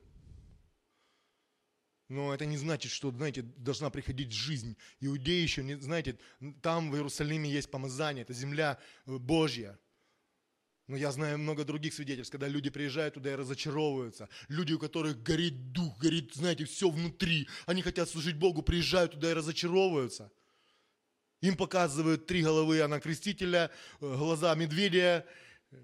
Но 2.08 2.32
это 2.34 2.46
не 2.46 2.56
значит, 2.56 2.90
что, 2.90 3.10
знаете, 3.10 3.42
должна 3.42 3.90
приходить 3.90 4.32
жизнь. 4.32 4.76
Иудеи 5.00 5.42
еще, 5.42 5.62
не, 5.62 5.78
знаете, 5.78 6.18
там 6.62 6.90
в 6.90 6.94
Иерусалиме 6.94 7.50
есть 7.50 7.70
помазание, 7.70 8.22
это 8.22 8.32
земля 8.32 8.78
э, 9.04 9.18
Божья. 9.18 9.78
Но 10.86 10.96
я 10.96 11.12
знаю 11.12 11.38
много 11.38 11.64
других 11.64 11.92
свидетельств, 11.92 12.32
когда 12.32 12.48
люди 12.48 12.70
приезжают 12.70 13.14
туда 13.14 13.32
и 13.32 13.36
разочаровываются. 13.36 14.30
Люди, 14.48 14.72
у 14.72 14.78
которых 14.78 15.22
горит 15.22 15.72
дух, 15.72 15.98
горит, 15.98 16.32
знаете, 16.34 16.64
все 16.64 16.88
внутри. 16.88 17.46
Они 17.66 17.82
хотят 17.82 18.08
служить 18.08 18.36
Богу, 18.36 18.62
приезжают 18.62 19.12
туда 19.12 19.30
и 19.30 19.34
разочаровываются. 19.34 20.32
Им 21.40 21.56
показывают 21.56 22.26
три 22.26 22.42
головы 22.42 22.80
Анна 22.80 23.00
Крестителя, 23.00 23.70
э, 24.00 24.16
глаза 24.16 24.54
медведя. 24.54 25.24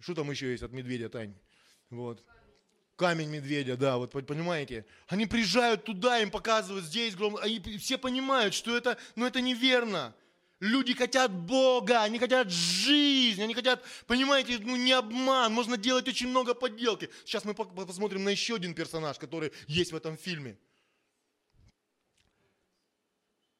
Что 0.01 0.15
там 0.15 0.31
еще 0.31 0.51
есть 0.51 0.63
от 0.63 0.73
медведя, 0.73 1.09
Тань? 1.09 1.35
Вот. 1.91 2.25
Камень 2.97 3.29
медведя, 3.29 3.77
да, 3.77 3.97
вот 3.97 4.13
понимаете. 4.13 4.87
Они 5.09 5.27
приезжают 5.27 5.85
туда, 5.85 6.21
им 6.21 6.31
показывают 6.31 6.85
здесь, 6.85 7.15
они 7.43 7.61
все 7.79 7.99
понимают, 7.99 8.55
что 8.55 8.77
это, 8.77 8.97
ну 9.17 9.27
это 9.27 9.41
неверно. 9.41 10.15
Люди 10.61 10.95
хотят 10.95 11.33
Бога, 11.33 12.03
они 12.03 12.19
хотят 12.19 12.51
жизнь, 12.51 13.43
они 13.43 13.53
хотят, 13.53 13.85
понимаете, 14.07 14.59
ну 14.61 14.77
не 14.77 14.93
обман, 14.93 15.53
можно 15.53 15.77
делать 15.77 16.09
очень 16.09 16.29
много 16.29 16.55
подделки. 16.55 17.11
Сейчас 17.25 17.45
мы 17.45 17.55
посмотрим 17.55 18.25
на 18.25 18.31
еще 18.31 18.55
один 18.55 18.75
персонаж, 18.75 19.19
который 19.19 19.53
есть 19.67 19.93
в 19.93 19.97
этом 19.97 20.17
фильме. 20.17 20.57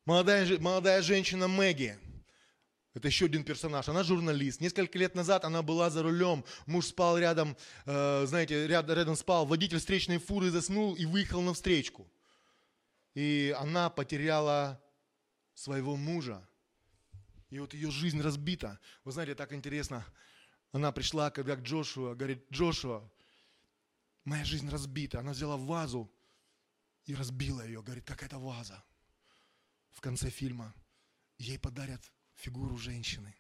Молодая, 0.07 0.59
молодая 0.59 1.01
женщина 1.01 1.49
Мэгги. 1.49 1.99
Это 2.93 3.09
еще 3.09 3.25
один 3.25 3.43
персонаж. 3.43 3.89
Она 3.89 4.03
журналист. 4.03 4.61
Несколько 4.61 4.99
лет 4.99 5.15
назад 5.15 5.47
она 5.47 5.63
была 5.63 5.89
за 5.89 6.03
рулем. 6.03 6.45
Муж 6.67 6.89
спал 6.89 7.17
рядом, 7.17 7.57
э, 7.87 8.27
знаете, 8.27 8.67
ряд, 8.67 8.87
рядом 8.91 9.17
спал. 9.17 9.47
Водитель 9.47 9.79
встречной 9.79 10.19
фуры 10.19 10.51
заснул 10.51 10.95
и 10.95 11.07
выехал 11.07 11.41
на 11.41 11.55
встречку. 11.55 12.07
И 13.15 13.57
она 13.59 13.89
потеряла 13.89 14.79
своего 15.55 15.97
мужа. 15.97 16.47
И 17.49 17.59
вот 17.59 17.73
ее 17.73 17.91
жизнь 17.91 18.21
разбита. 18.21 18.79
Вы 19.05 19.13
знаете, 19.13 19.35
так 19.35 19.55
интересно. 19.55 20.05
Она 20.71 20.93
пришла, 20.93 21.31
когда 21.31 21.57
к 21.57 21.63
Джошуа, 21.63 22.15
говорит, 22.15 22.45
Джошуа, 22.53 23.11
моя 24.25 24.45
жизнь 24.45 24.69
разбита. 24.69 25.21
Она 25.21 25.33
взяла 25.33 25.57
вазу 25.57 26.13
и 27.07 27.15
разбила 27.15 27.65
ее. 27.65 27.83
Говорит, 27.83 28.05
как 28.05 28.23
это 28.23 28.39
ваза 28.39 28.85
в 29.95 30.01
конце 30.01 30.29
фильма 30.29 30.75
ей 31.39 31.59
подарят 31.59 32.13
фигуру 32.35 32.77
женщины. 32.77 33.35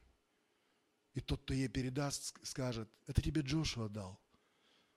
И 1.12 1.20
тот, 1.20 1.42
кто 1.42 1.54
ей 1.54 1.68
передаст, 1.68 2.34
скажет, 2.46 2.88
это 3.06 3.22
тебе 3.22 3.42
Джошуа 3.42 3.88
дал. 3.88 4.20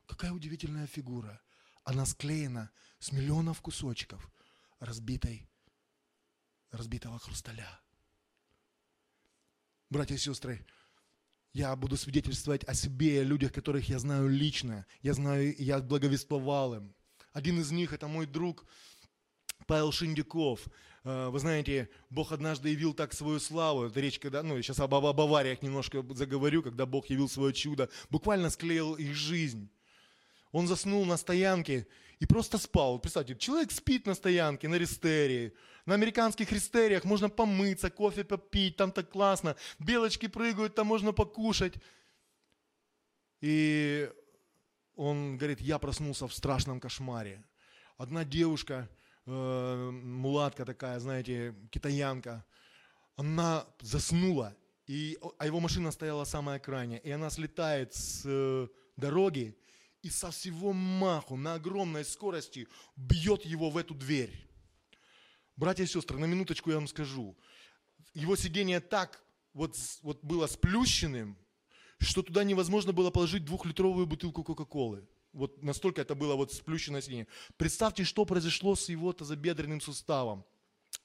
Какая 0.07 0.31
удивительная 0.31 0.87
фигура. 0.87 1.41
Она 1.83 2.05
склеена 2.05 2.71
с 2.99 3.11
миллионов 3.11 3.61
кусочков 3.61 4.31
разбитой, 4.79 5.47
разбитого 6.71 7.19
хрусталя. 7.19 7.79
Братья 9.89 10.15
и 10.15 10.17
сестры, 10.17 10.65
я 11.53 11.75
буду 11.75 11.97
свидетельствовать 11.97 12.63
о 12.65 12.73
себе, 12.73 13.21
о 13.21 13.23
людях, 13.23 13.53
которых 13.53 13.87
я 13.89 13.99
знаю 13.99 14.27
лично. 14.27 14.85
Я 15.01 15.13
знаю, 15.13 15.55
я 15.57 15.79
благовествовал 15.79 16.75
им. 16.75 16.95
Один 17.31 17.59
из 17.59 17.71
них– 17.71 17.93
это 17.93 18.07
мой 18.07 18.25
друг 18.25 18.65
Павел 19.65 19.91
Шиндюков. 19.91 20.67
Э, 21.07 21.29
вы 21.29 21.39
знаете, 21.39 21.89
Бог 22.09 22.33
однажды 22.33 22.67
явил 22.67 22.93
так 22.93 23.13
свою 23.13 23.39
славу. 23.39 23.85
Это 23.85 24.01
речь, 24.01 24.19
когда, 24.19 24.43
ну, 24.43 24.61
сейчас 24.61 24.79
об, 24.81 24.93
об 24.93 25.21
авариях 25.21 25.61
немножко 25.61 26.05
заговорю, 26.09 26.61
когда 26.61 26.85
Бог 26.85 27.09
явил 27.09 27.29
свое 27.29 27.53
чудо. 27.53 27.89
Буквально 28.09 28.49
склеил 28.49 28.95
их 28.95 29.15
жизнь. 29.15 29.69
Он 30.51 30.67
заснул 30.67 31.05
на 31.05 31.15
стоянке 31.15 31.87
и 32.19 32.25
просто 32.25 32.57
спал. 32.57 32.99
Представьте, 32.99 33.37
человек 33.37 33.71
спит 33.71 34.05
на 34.05 34.15
стоянке, 34.15 34.67
на 34.67 34.75
рестерии. 34.75 35.53
На 35.85 35.93
американских 35.93 36.51
рестериях 36.51 37.05
можно 37.05 37.29
помыться, 37.29 37.89
кофе 37.89 38.25
попить, 38.25 38.75
там 38.75 38.91
так 38.91 39.09
классно. 39.09 39.55
Белочки 39.79 40.27
прыгают, 40.27 40.75
там 40.75 40.87
можно 40.87 41.13
покушать. 41.13 41.75
И 43.39 44.11
он 44.95 45.37
говорит, 45.37 45.61
я 45.61 45.79
проснулся 45.79 46.27
в 46.27 46.33
страшном 46.33 46.81
кошмаре. 46.81 47.45
Одна 47.97 48.25
девушка, 48.25 48.89
э, 49.27 49.91
мулатка 49.91 50.65
такая, 50.65 50.99
знаете, 50.99 51.55
китаянка, 51.69 52.43
она 53.15 53.67
заснула, 53.81 54.55
и, 54.87 55.17
а 55.37 55.45
его 55.45 55.59
машина 55.59 55.91
стояла 55.91 56.23
самая 56.23 56.59
крайняя, 56.59 56.99
и 56.99 57.11
она 57.11 57.29
слетает 57.29 57.93
с 57.93 58.23
э, 58.25 58.67
дороги 58.95 59.57
и 60.01 60.09
со 60.09 60.31
всего 60.31 60.73
маху 60.73 61.35
на 61.35 61.55
огромной 61.55 62.05
скорости 62.05 62.67
бьет 62.95 63.43
его 63.45 63.69
в 63.69 63.77
эту 63.77 63.93
дверь. 63.93 64.31
Братья 65.55 65.83
и 65.83 65.87
сестры, 65.87 66.17
на 66.17 66.25
минуточку 66.25 66.69
я 66.69 66.77
вам 66.77 66.87
скажу. 66.87 67.35
Его 68.13 68.35
сиденье 68.35 68.79
так 68.79 69.23
вот, 69.53 69.75
вот 70.03 70.23
было 70.23 70.47
сплющенным, 70.47 71.37
что 71.99 72.21
туда 72.21 72.43
невозможно 72.43 72.93
было 72.93 73.09
положить 73.09 73.43
двухлитровую 73.43 74.05
бутылку 74.05 74.43
Кока-Колы. 74.43 75.07
Вот 75.33 75.63
настолько 75.63 76.01
это 76.01 76.15
было 76.15 76.35
вот 76.35 76.51
сплющенное 76.53 77.01
сиденье. 77.01 77.27
Представьте, 77.57 78.03
что 78.03 78.25
произошло 78.25 78.75
с 78.75 78.89
его 78.89 79.13
тазобедренным 79.13 79.81
суставом. 79.81 80.45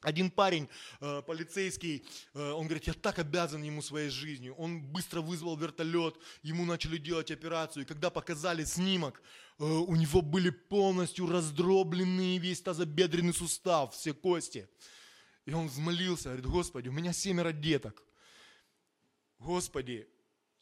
Один 0.00 0.30
парень, 0.30 0.68
э, 1.00 1.22
полицейский, 1.22 2.04
э, 2.34 2.50
он 2.50 2.66
говорит, 2.66 2.86
я 2.88 2.92
так 2.92 3.20
обязан 3.20 3.62
ему 3.62 3.82
своей 3.82 4.10
жизнью. 4.10 4.54
Он 4.58 4.82
быстро 4.82 5.20
вызвал 5.20 5.56
вертолет, 5.56 6.16
ему 6.42 6.64
начали 6.64 6.96
делать 6.98 7.30
операцию. 7.30 7.84
И 7.84 7.86
когда 7.86 8.10
показали 8.10 8.64
снимок, 8.64 9.22
э, 9.58 9.64
у 9.64 9.94
него 9.94 10.20
были 10.22 10.50
полностью 10.50 11.30
раздробленные 11.30 12.38
весь 12.38 12.60
тазобедренный 12.62 13.32
сустав, 13.32 13.94
все 13.94 14.12
кости. 14.12 14.68
И 15.46 15.52
он 15.52 15.68
взмолился, 15.68 16.30
говорит, 16.30 16.46
Господи, 16.46 16.88
у 16.88 16.92
меня 16.92 17.12
семеро 17.12 17.52
деток. 17.52 18.02
Господи, 19.38 20.08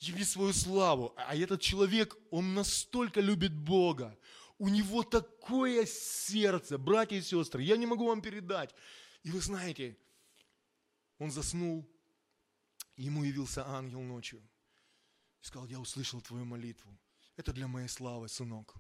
яви 0.00 0.24
свою 0.24 0.52
славу. 0.52 1.12
А 1.16 1.36
этот 1.36 1.60
человек, 1.60 2.16
он 2.30 2.54
настолько 2.54 3.20
любит 3.20 3.52
Бога. 3.52 4.16
У 4.58 4.68
него 4.68 5.02
такое 5.02 5.86
сердце, 5.86 6.78
братья 6.78 7.16
и 7.16 7.22
сестры, 7.22 7.62
я 7.62 7.76
не 7.76 7.86
могу 7.86 8.06
вам 8.06 8.20
передать. 8.20 8.74
И 9.22 9.30
вы 9.30 9.40
знаете, 9.40 9.96
он 11.18 11.30
заснул, 11.30 11.88
ему 12.96 13.24
явился 13.24 13.66
ангел 13.66 14.02
ночью. 14.02 14.42
И 15.42 15.46
сказал, 15.46 15.68
я 15.68 15.80
услышал 15.80 16.20
твою 16.20 16.44
молитву. 16.44 16.98
Это 17.36 17.52
для 17.52 17.68
моей 17.68 17.88
славы, 17.88 18.28
сынок. 18.28 18.74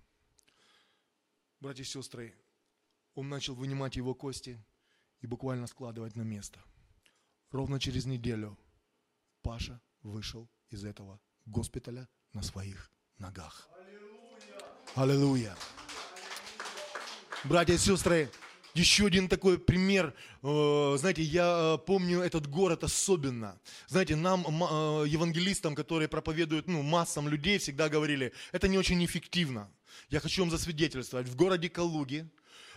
Братья 1.60 1.82
и 1.82 1.86
сестры, 1.86 2.34
он 3.14 3.28
начал 3.28 3.54
вынимать 3.54 3.96
его 3.96 4.14
кости 4.14 4.62
и 5.20 5.26
буквально 5.26 5.66
складывать 5.66 6.16
на 6.16 6.22
место. 6.22 6.62
Ровно 7.50 7.80
через 7.80 8.06
неделю 8.06 8.58
Паша 9.42 9.80
вышел 10.02 10.48
из 10.70 10.84
этого 10.84 11.20
госпиталя 11.46 12.08
на 12.32 12.42
своих 12.42 12.90
ногах. 13.18 13.68
Аллилуйя. 14.94 15.54
Братья 17.44 17.74
и 17.74 17.78
сестры, 17.78 18.30
еще 18.74 19.06
один 19.06 19.28
такой 19.28 19.58
пример. 19.58 20.14
Э, 20.42 20.96
знаете, 20.98 21.22
я 21.22 21.74
э, 21.74 21.78
помню 21.86 22.20
этот 22.20 22.46
город 22.46 22.84
особенно. 22.84 23.58
Знаете, 23.88 24.14
нам, 24.14 24.42
э, 24.46 25.08
евангелистам, 25.08 25.74
которые 25.74 26.08
проповедуют 26.08 26.68
ну, 26.68 26.82
массам 26.82 27.28
людей, 27.28 27.58
всегда 27.58 27.88
говорили, 27.88 28.32
это 28.52 28.68
не 28.68 28.78
очень 28.78 29.04
эффективно. 29.04 29.70
Я 30.08 30.20
хочу 30.20 30.42
вам 30.42 30.50
засвидетельствовать. 30.50 31.28
В 31.28 31.36
городе 31.36 31.68
Калуги 31.68 32.28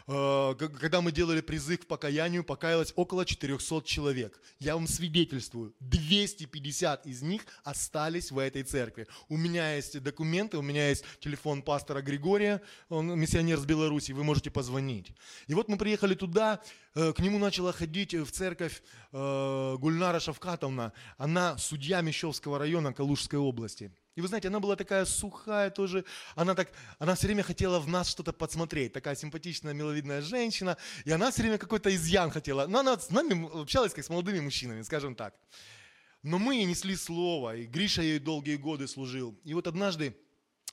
когда 0.05 1.01
мы 1.01 1.11
делали 1.11 1.41
призыв 1.41 1.81
к 1.81 1.85
покаянию, 1.87 2.43
покаялось 2.43 2.93
около 2.95 3.25
400 3.25 3.83
человек. 3.83 4.39
Я 4.59 4.75
вам 4.75 4.87
свидетельствую, 4.87 5.73
250 5.79 7.05
из 7.05 7.21
них 7.21 7.45
остались 7.63 8.31
в 8.31 8.37
этой 8.37 8.63
церкви. 8.63 9.07
У 9.29 9.37
меня 9.37 9.75
есть 9.75 10.01
документы, 10.01 10.57
у 10.57 10.61
меня 10.61 10.89
есть 10.89 11.05
телефон 11.19 11.61
пастора 11.61 12.01
Григория, 12.01 12.61
он 12.89 13.17
миссионер 13.19 13.59
с 13.59 13.65
Беларуси, 13.65 14.11
вы 14.11 14.23
можете 14.23 14.51
позвонить. 14.51 15.11
И 15.47 15.53
вот 15.53 15.67
мы 15.67 15.77
приехали 15.77 16.15
туда, 16.15 16.61
э, 16.95 17.13
к 17.13 17.19
нему 17.19 17.37
начала 17.39 17.71
ходить 17.71 18.13
в 18.13 18.31
церковь 18.31 18.81
э, 19.11 19.75
Гульнара 19.79 20.19
Шавкатовна, 20.19 20.93
она 21.17 21.57
судья 21.57 22.01
Мещовского 22.01 22.59
района 22.59 22.93
Калужской 22.93 23.39
области. 23.39 23.91
И 24.15 24.21
вы 24.21 24.27
знаете, 24.27 24.49
она 24.49 24.59
была 24.59 24.75
такая 24.75 25.05
сухая 25.05 25.71
тоже, 25.71 26.05
она, 26.35 26.53
так, 26.53 26.71
она 26.99 27.15
все 27.15 27.25
время 27.25 27.41
хотела 27.41 27.79
в 27.79 27.87
нас 27.87 28.09
что-то 28.09 28.31
подсмотреть, 28.31 28.93
такая 28.93 29.15
симпатичная, 29.15 29.73
миловидная 29.73 30.21
женщина, 30.21 30.77
и 31.03 31.11
она 31.11 31.31
все 31.31 31.41
время 31.41 31.57
какой-то 31.57 31.93
изъян 31.95 32.29
хотела. 32.29 32.67
Но 32.67 32.79
она 32.79 32.99
с 32.99 33.09
нами 33.09 33.61
общалась 33.61 33.93
как 33.93 34.05
с 34.05 34.09
молодыми 34.09 34.39
мужчинами, 34.39 34.83
скажем 34.83 35.15
так. 35.15 35.33
Но 36.21 36.37
мы 36.37 36.55
ей 36.55 36.65
несли 36.65 36.95
слово, 36.95 37.55
и 37.55 37.65
Гриша 37.65 38.03
ей 38.03 38.19
долгие 38.19 38.55
годы 38.55 38.87
служил. 38.87 39.35
И 39.43 39.55
вот 39.55 39.65
однажды 39.65 40.15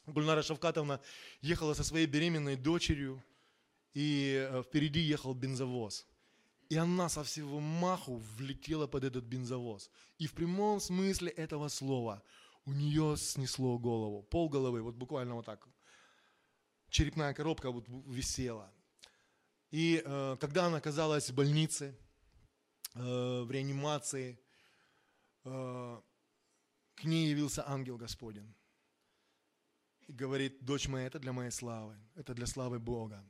Гульнара 0.07 0.43
Шавкатовна 0.43 1.01
ехала 1.41 1.73
со 1.73 1.83
своей 1.83 2.07
беременной 2.07 2.57
дочерью, 2.57 3.25
и 3.95 4.49
э, 4.51 4.63
впереди 4.63 5.01
ехал 5.01 5.33
бензовоз. 5.33 6.07
И 6.69 6.77
она 6.77 7.09
со 7.09 7.25
всего 7.25 7.59
маху 7.59 8.23
влетела 8.37 8.87
под 8.87 9.05
этот 9.05 9.25
бензовоз. 9.25 9.91
И 10.19 10.27
в 10.27 10.35
прямом 10.35 10.79
смысле 10.79 11.31
этого 11.31 11.69
слова– 11.69 12.23
у 12.65 12.73
нее 12.73 13.17
снесло 13.17 13.79
голову, 13.79 14.23
пол 14.23 14.49
головы, 14.49 14.83
вот 14.83 14.95
буквально 14.95 15.35
вот 15.35 15.47
так. 15.47 15.67
Черепная 16.89 17.35
коробка 17.35 17.71
вот 17.71 17.87
висела. 18.07 18.73
И 19.71 20.03
э, 20.05 20.37
когда 20.41 20.67
она 20.67 20.79
оказалась 20.79 21.31
в 21.31 21.35
больнице, 21.35 21.97
э, 22.95 23.43
в 23.43 23.51
реанимации, 23.51 24.41
э, 25.45 26.01
к 26.97 27.05
ней 27.05 27.31
явился 27.31 27.69
ангел 27.69 27.97
Господень. 27.97 28.55
И 30.09 30.13
говорит, 30.13 30.65
дочь 30.65 30.89
моя, 30.89 31.07
это 31.07 31.19
для 31.21 31.33
моей 31.33 31.53
славы, 31.53 31.97
это 32.17 32.35
для 32.35 32.47
славы 32.47 32.79
Бога. 32.81 33.25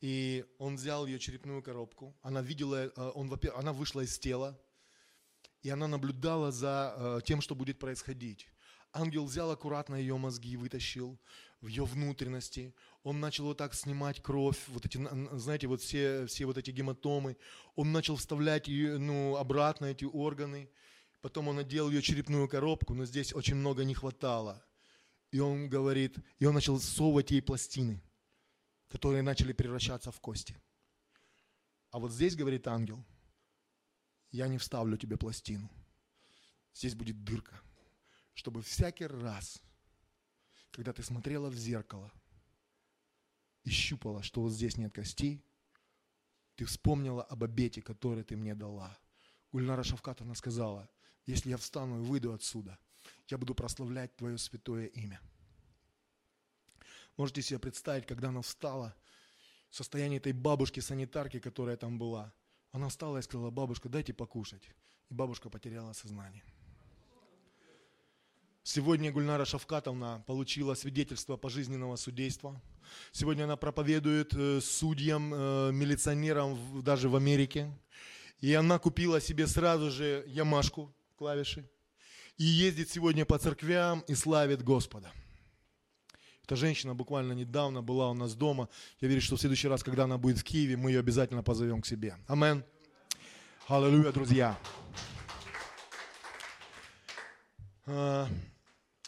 И 0.00 0.44
он 0.58 0.76
взял 0.76 1.06
ее 1.06 1.18
черепную 1.18 1.62
коробку, 1.62 2.16
она 2.22 2.42
видела, 2.42 2.86
э, 2.86 3.12
он, 3.14 3.30
она 3.54 3.72
вышла 3.72 4.00
из 4.00 4.18
тела, 4.18 4.58
и 5.62 5.70
она 5.70 5.86
наблюдала 5.86 6.50
за 6.50 6.94
э, 6.96 7.20
тем, 7.24 7.40
что 7.40 7.54
будет 7.54 7.78
происходить. 7.78 8.48
Ангел 8.94 9.24
взял 9.24 9.50
аккуратно 9.50 9.96
ее 9.96 10.16
мозги 10.16 10.52
и 10.52 10.56
вытащил 10.56 11.18
в 11.60 11.66
ее 11.66 11.84
внутренности. 11.84 12.72
Он 13.02 13.18
начал 13.18 13.46
вот 13.46 13.58
так 13.58 13.74
снимать 13.74 14.22
кровь, 14.22 14.58
вот 14.68 14.86
эти, 14.86 14.98
знаете, 15.36 15.66
вот 15.66 15.82
все, 15.82 16.26
все 16.26 16.46
вот 16.46 16.58
эти 16.58 16.70
гематомы. 16.70 17.36
Он 17.74 17.90
начал 17.90 18.14
вставлять 18.14 18.68
ее, 18.68 18.98
ну, 18.98 19.34
обратно 19.36 19.86
эти 19.86 20.04
органы. 20.04 20.70
Потом 21.20 21.48
он 21.48 21.56
надел 21.56 21.90
ее 21.90 22.02
черепную 22.02 22.48
коробку, 22.48 22.94
но 22.94 23.04
здесь 23.04 23.34
очень 23.34 23.56
много 23.56 23.82
не 23.82 23.94
хватало. 23.94 24.64
И 25.32 25.40
он 25.40 25.68
говорит, 25.68 26.16
и 26.38 26.46
он 26.46 26.54
начал 26.54 26.78
совать 26.78 27.32
ей 27.32 27.42
пластины, 27.42 28.00
которые 28.88 29.22
начали 29.22 29.52
превращаться 29.52 30.12
в 30.12 30.20
кости. 30.20 30.56
А 31.90 31.98
вот 31.98 32.12
здесь, 32.12 32.36
говорит 32.36 32.68
ангел, 32.68 33.04
я 34.30 34.46
не 34.46 34.58
вставлю 34.58 34.96
тебе 34.96 35.16
пластину. 35.16 35.68
Здесь 36.72 36.94
будет 36.94 37.24
дырка 37.24 37.63
чтобы 38.34 38.62
всякий 38.62 39.06
раз, 39.06 39.62
когда 40.70 40.92
ты 40.92 41.02
смотрела 41.02 41.48
в 41.48 41.54
зеркало 41.54 42.12
и 43.62 43.70
щупала, 43.70 44.22
что 44.22 44.42
вот 44.42 44.52
здесь 44.52 44.76
нет 44.76 44.92
костей, 44.92 45.44
ты 46.56 46.64
вспомнила 46.64 47.22
об 47.22 47.42
обете, 47.42 47.80
который 47.82 48.22
ты 48.22 48.36
мне 48.36 48.54
дала. 48.54 48.96
Гульнара 49.52 49.82
Шавкатовна 49.82 50.34
сказала, 50.34 50.88
если 51.26 51.50
я 51.50 51.56
встану 51.56 52.02
и 52.02 52.06
выйду 52.06 52.32
отсюда, 52.32 52.78
я 53.28 53.38
буду 53.38 53.54
прославлять 53.54 54.16
Твое 54.16 54.36
святое 54.38 54.86
имя. 54.86 55.20
Можете 57.16 57.42
себе 57.42 57.58
представить, 57.58 58.06
когда 58.06 58.28
она 58.28 58.42
встала, 58.42 58.94
состояние 59.70 60.18
этой 60.18 60.32
бабушки-санитарки, 60.32 61.38
которая 61.38 61.76
там 61.76 61.98
была. 61.98 62.32
Она 62.72 62.88
встала 62.88 63.18
и 63.18 63.22
сказала, 63.22 63.50
бабушка, 63.50 63.88
дайте 63.88 64.12
покушать. 64.12 64.68
И 65.10 65.14
бабушка 65.14 65.48
потеряла 65.50 65.92
сознание. 65.92 66.42
Сегодня 68.66 69.12
Гульнара 69.12 69.44
Шавкатовна 69.44 70.24
получила 70.26 70.72
свидетельство 70.72 71.36
пожизненного 71.36 71.96
судейства. 71.96 72.58
Сегодня 73.12 73.44
она 73.44 73.58
проповедует 73.58 74.32
э, 74.32 74.58
судьям, 74.62 75.34
э, 75.34 75.70
милиционерам 75.70 76.82
даже 76.82 77.10
в 77.10 77.16
Америке. 77.16 77.70
И 78.40 78.54
она 78.54 78.78
купила 78.78 79.20
себе 79.20 79.46
сразу 79.46 79.90
же 79.90 80.24
ямашку, 80.26 80.94
клавиши, 81.16 81.68
и 82.38 82.44
ездит 82.44 82.88
сегодня 82.88 83.26
по 83.26 83.38
церквям 83.38 84.02
и 84.08 84.14
славит 84.14 84.62
Господа. 84.62 85.12
Эта 86.42 86.56
женщина 86.56 86.94
буквально 86.94 87.34
недавно 87.34 87.82
была 87.82 88.10
у 88.10 88.14
нас 88.14 88.34
дома. 88.34 88.70
Я 88.98 89.08
верю, 89.08 89.20
что 89.20 89.36
в 89.36 89.40
следующий 89.40 89.68
раз, 89.68 89.82
когда 89.82 90.04
она 90.04 90.16
будет 90.16 90.38
в 90.38 90.42
Киеве, 90.42 90.78
мы 90.78 90.90
ее 90.90 91.00
обязательно 91.00 91.42
позовем 91.42 91.82
к 91.82 91.86
себе. 91.86 92.16
Амен. 92.28 92.64
Аллилуйя, 93.68 94.10
друзья. 94.10 94.58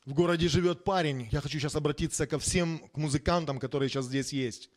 В 0.06 0.14
городе 0.14 0.46
живет 0.46 0.84
парень, 0.84 1.28
я 1.32 1.40
хочу 1.40 1.58
сейчас 1.58 1.74
обратиться 1.74 2.28
ко 2.28 2.38
всем 2.38 2.78
к 2.94 2.96
музыкантам, 2.96 3.58
которые 3.58 3.88
сейчас 3.88 4.04
здесь 4.04 4.32
есть. 4.32 4.70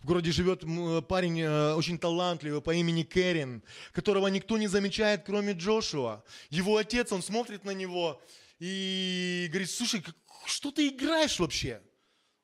В 0.00 0.06
городе 0.06 0.32
живет 0.32 0.64
парень 1.06 1.42
э, 1.42 1.74
очень 1.74 1.96
талантливый 1.96 2.60
по 2.60 2.74
имени 2.74 3.04
Кэрин, 3.04 3.62
которого 3.92 4.26
никто 4.26 4.58
не 4.58 4.66
замечает, 4.66 5.22
кроме 5.24 5.52
Джошуа. 5.52 6.24
Его 6.50 6.76
отец, 6.76 7.12
он 7.12 7.22
смотрит 7.22 7.64
на 7.64 7.70
него 7.70 8.20
и 8.58 9.46
говорит, 9.48 9.70
слушай, 9.70 10.04
что 10.44 10.72
ты 10.72 10.88
играешь 10.88 11.38
вообще? 11.38 11.80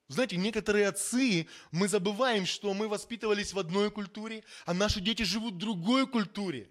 Знаете, 0.07 0.37
некоторые 0.37 0.87
отцы, 0.87 1.49
мы 1.73 1.89
забываем, 1.89 2.47
что 2.47 2.73
мы 2.75 2.87
воспитывались 2.87 3.53
в 3.53 3.59
одной 3.59 3.91
культуре, 3.91 4.45
а 4.67 4.73
наши 4.73 5.01
дети 5.01 5.25
живут 5.25 5.55
в 5.55 5.59
другой 5.59 6.07
культуре. 6.07 6.71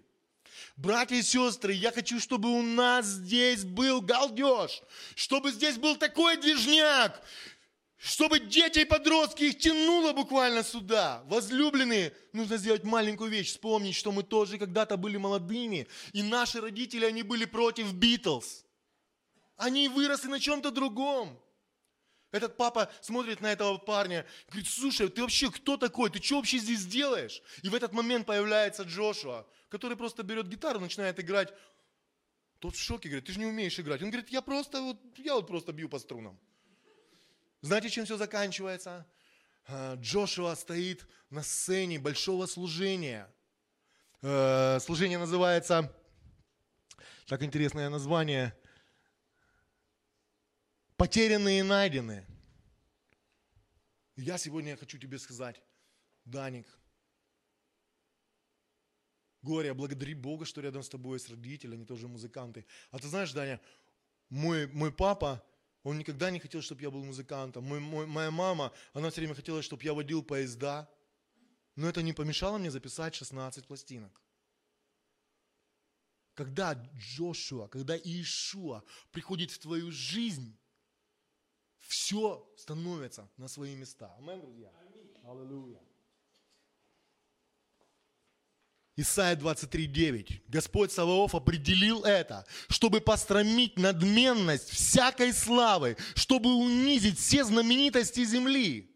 Братья 0.76 1.16
и 1.16 1.22
сестры, 1.22 1.72
я 1.72 1.92
хочу, 1.92 2.20
чтобы 2.20 2.50
у 2.50 2.62
нас 2.62 3.06
здесь 3.06 3.64
был 3.64 4.00
галдеж, 4.00 4.82
чтобы 5.14 5.52
здесь 5.52 5.76
был 5.76 5.96
такой 5.96 6.36
движняк, 6.36 7.22
чтобы 7.96 8.40
дети 8.40 8.80
и 8.80 8.84
подростки 8.84 9.44
их 9.44 9.58
тянуло 9.58 10.12
буквально 10.12 10.64
сюда. 10.64 11.22
Возлюбленные, 11.26 12.14
нужно 12.32 12.56
сделать 12.56 12.84
маленькую 12.84 13.30
вещь, 13.30 13.48
вспомнить, 13.48 13.94
что 13.94 14.10
мы 14.10 14.22
тоже 14.22 14.56
когда-то 14.56 14.96
были 14.96 15.18
молодыми, 15.18 15.86
и 16.12 16.22
наши 16.22 16.60
родители, 16.60 17.04
они 17.04 17.22
были 17.22 17.44
против 17.44 17.92
Битлз. 17.92 18.64
Они 19.56 19.88
выросли 19.88 20.28
на 20.28 20.40
чем-то 20.40 20.70
другом. 20.70 21.38
Этот 22.32 22.56
папа 22.56 22.90
смотрит 23.00 23.40
на 23.40 23.52
этого 23.52 23.78
парня 23.78 24.24
говорит, 24.48 24.68
слушай, 24.68 25.08
ты 25.08 25.20
вообще 25.22 25.50
кто 25.50 25.76
такой? 25.76 26.10
Ты 26.10 26.22
что 26.22 26.36
вообще 26.36 26.58
здесь 26.58 26.86
делаешь? 26.86 27.42
И 27.62 27.68
в 27.68 27.74
этот 27.74 27.92
момент 27.92 28.26
появляется 28.26 28.84
Джошуа, 28.84 29.46
который 29.68 29.96
просто 29.96 30.22
берет 30.22 30.48
гитару, 30.48 30.78
начинает 30.78 31.18
играть. 31.18 31.52
Тот 32.60 32.76
в 32.76 32.80
шоке, 32.80 33.08
говорит, 33.08 33.24
ты 33.24 33.32
же 33.32 33.40
не 33.40 33.46
умеешь 33.46 33.80
играть. 33.80 34.02
Он 34.02 34.10
говорит, 34.10 34.28
я 34.28 34.42
просто, 34.42 34.80
вот, 34.80 34.98
я 35.16 35.34
вот 35.34 35.46
просто 35.46 35.72
бью 35.72 35.88
по 35.88 35.98
струнам. 35.98 36.38
Знаете, 37.62 37.90
чем 37.90 38.04
все 38.04 38.16
заканчивается? 38.16 39.06
А, 39.66 39.96
Джошуа 39.96 40.54
стоит 40.54 41.06
на 41.30 41.42
сцене 41.42 41.98
большого 41.98 42.46
служения. 42.46 43.28
Э, 44.22 44.78
служение 44.80 45.18
называется, 45.18 45.92
так 47.26 47.42
интересное 47.42 47.88
название, 47.88 48.54
потерянные 51.00 51.60
и 51.60 51.62
найденные. 51.62 52.26
Я 54.16 54.36
сегодня 54.36 54.76
хочу 54.76 54.98
тебе 54.98 55.18
сказать, 55.18 55.62
Даник, 56.26 56.66
Горе, 59.40 59.72
благодари 59.72 60.12
Бога, 60.12 60.44
что 60.44 60.60
рядом 60.60 60.82
с 60.82 60.90
тобой 60.90 61.14
есть 61.14 61.30
родители, 61.30 61.74
они 61.74 61.86
тоже 61.86 62.06
музыканты. 62.06 62.66
А 62.90 62.98
ты 62.98 63.08
знаешь, 63.08 63.32
Даня, 63.32 63.62
мой, 64.28 64.66
мой 64.66 64.92
папа, 64.92 65.42
он 65.84 65.96
никогда 65.96 66.30
не 66.30 66.38
хотел, 66.38 66.60
чтобы 66.60 66.82
я 66.82 66.90
был 66.90 67.02
музыкантом. 67.02 67.64
Мой, 67.64 67.80
мой, 67.80 68.06
моя 68.06 68.30
мама, 68.30 68.70
она 68.92 69.08
все 69.08 69.22
время 69.22 69.34
хотела, 69.34 69.62
чтобы 69.62 69.82
я 69.84 69.94
водил 69.94 70.22
поезда. 70.22 70.86
Но 71.76 71.88
это 71.88 72.02
не 72.02 72.12
помешало 72.12 72.58
мне 72.58 72.70
записать 72.70 73.14
16 73.14 73.66
пластинок. 73.66 74.20
Когда 76.34 76.74
Джошуа, 76.74 77.68
когда 77.68 77.96
Иешуа 77.96 78.82
приходит 79.12 79.50
в 79.50 79.58
твою 79.60 79.90
жизнь, 79.90 80.59
все 81.90 82.48
становится 82.56 83.28
на 83.36 83.48
свои 83.48 83.74
места. 83.74 84.14
Аминь, 84.18 84.40
друзья. 84.40 84.70
Аллилуйя. 85.24 85.80
Исайя 88.96 89.34
23.9. 89.34 90.42
Господь 90.46 90.92
Саваоф 90.92 91.34
определил 91.34 92.04
это, 92.04 92.46
чтобы 92.68 93.00
постромить 93.00 93.76
надменность 93.78 94.70
всякой 94.70 95.32
славы, 95.32 95.96
чтобы 96.14 96.54
унизить 96.54 97.18
все 97.18 97.44
знаменитости 97.44 98.24
земли. 98.24 98.94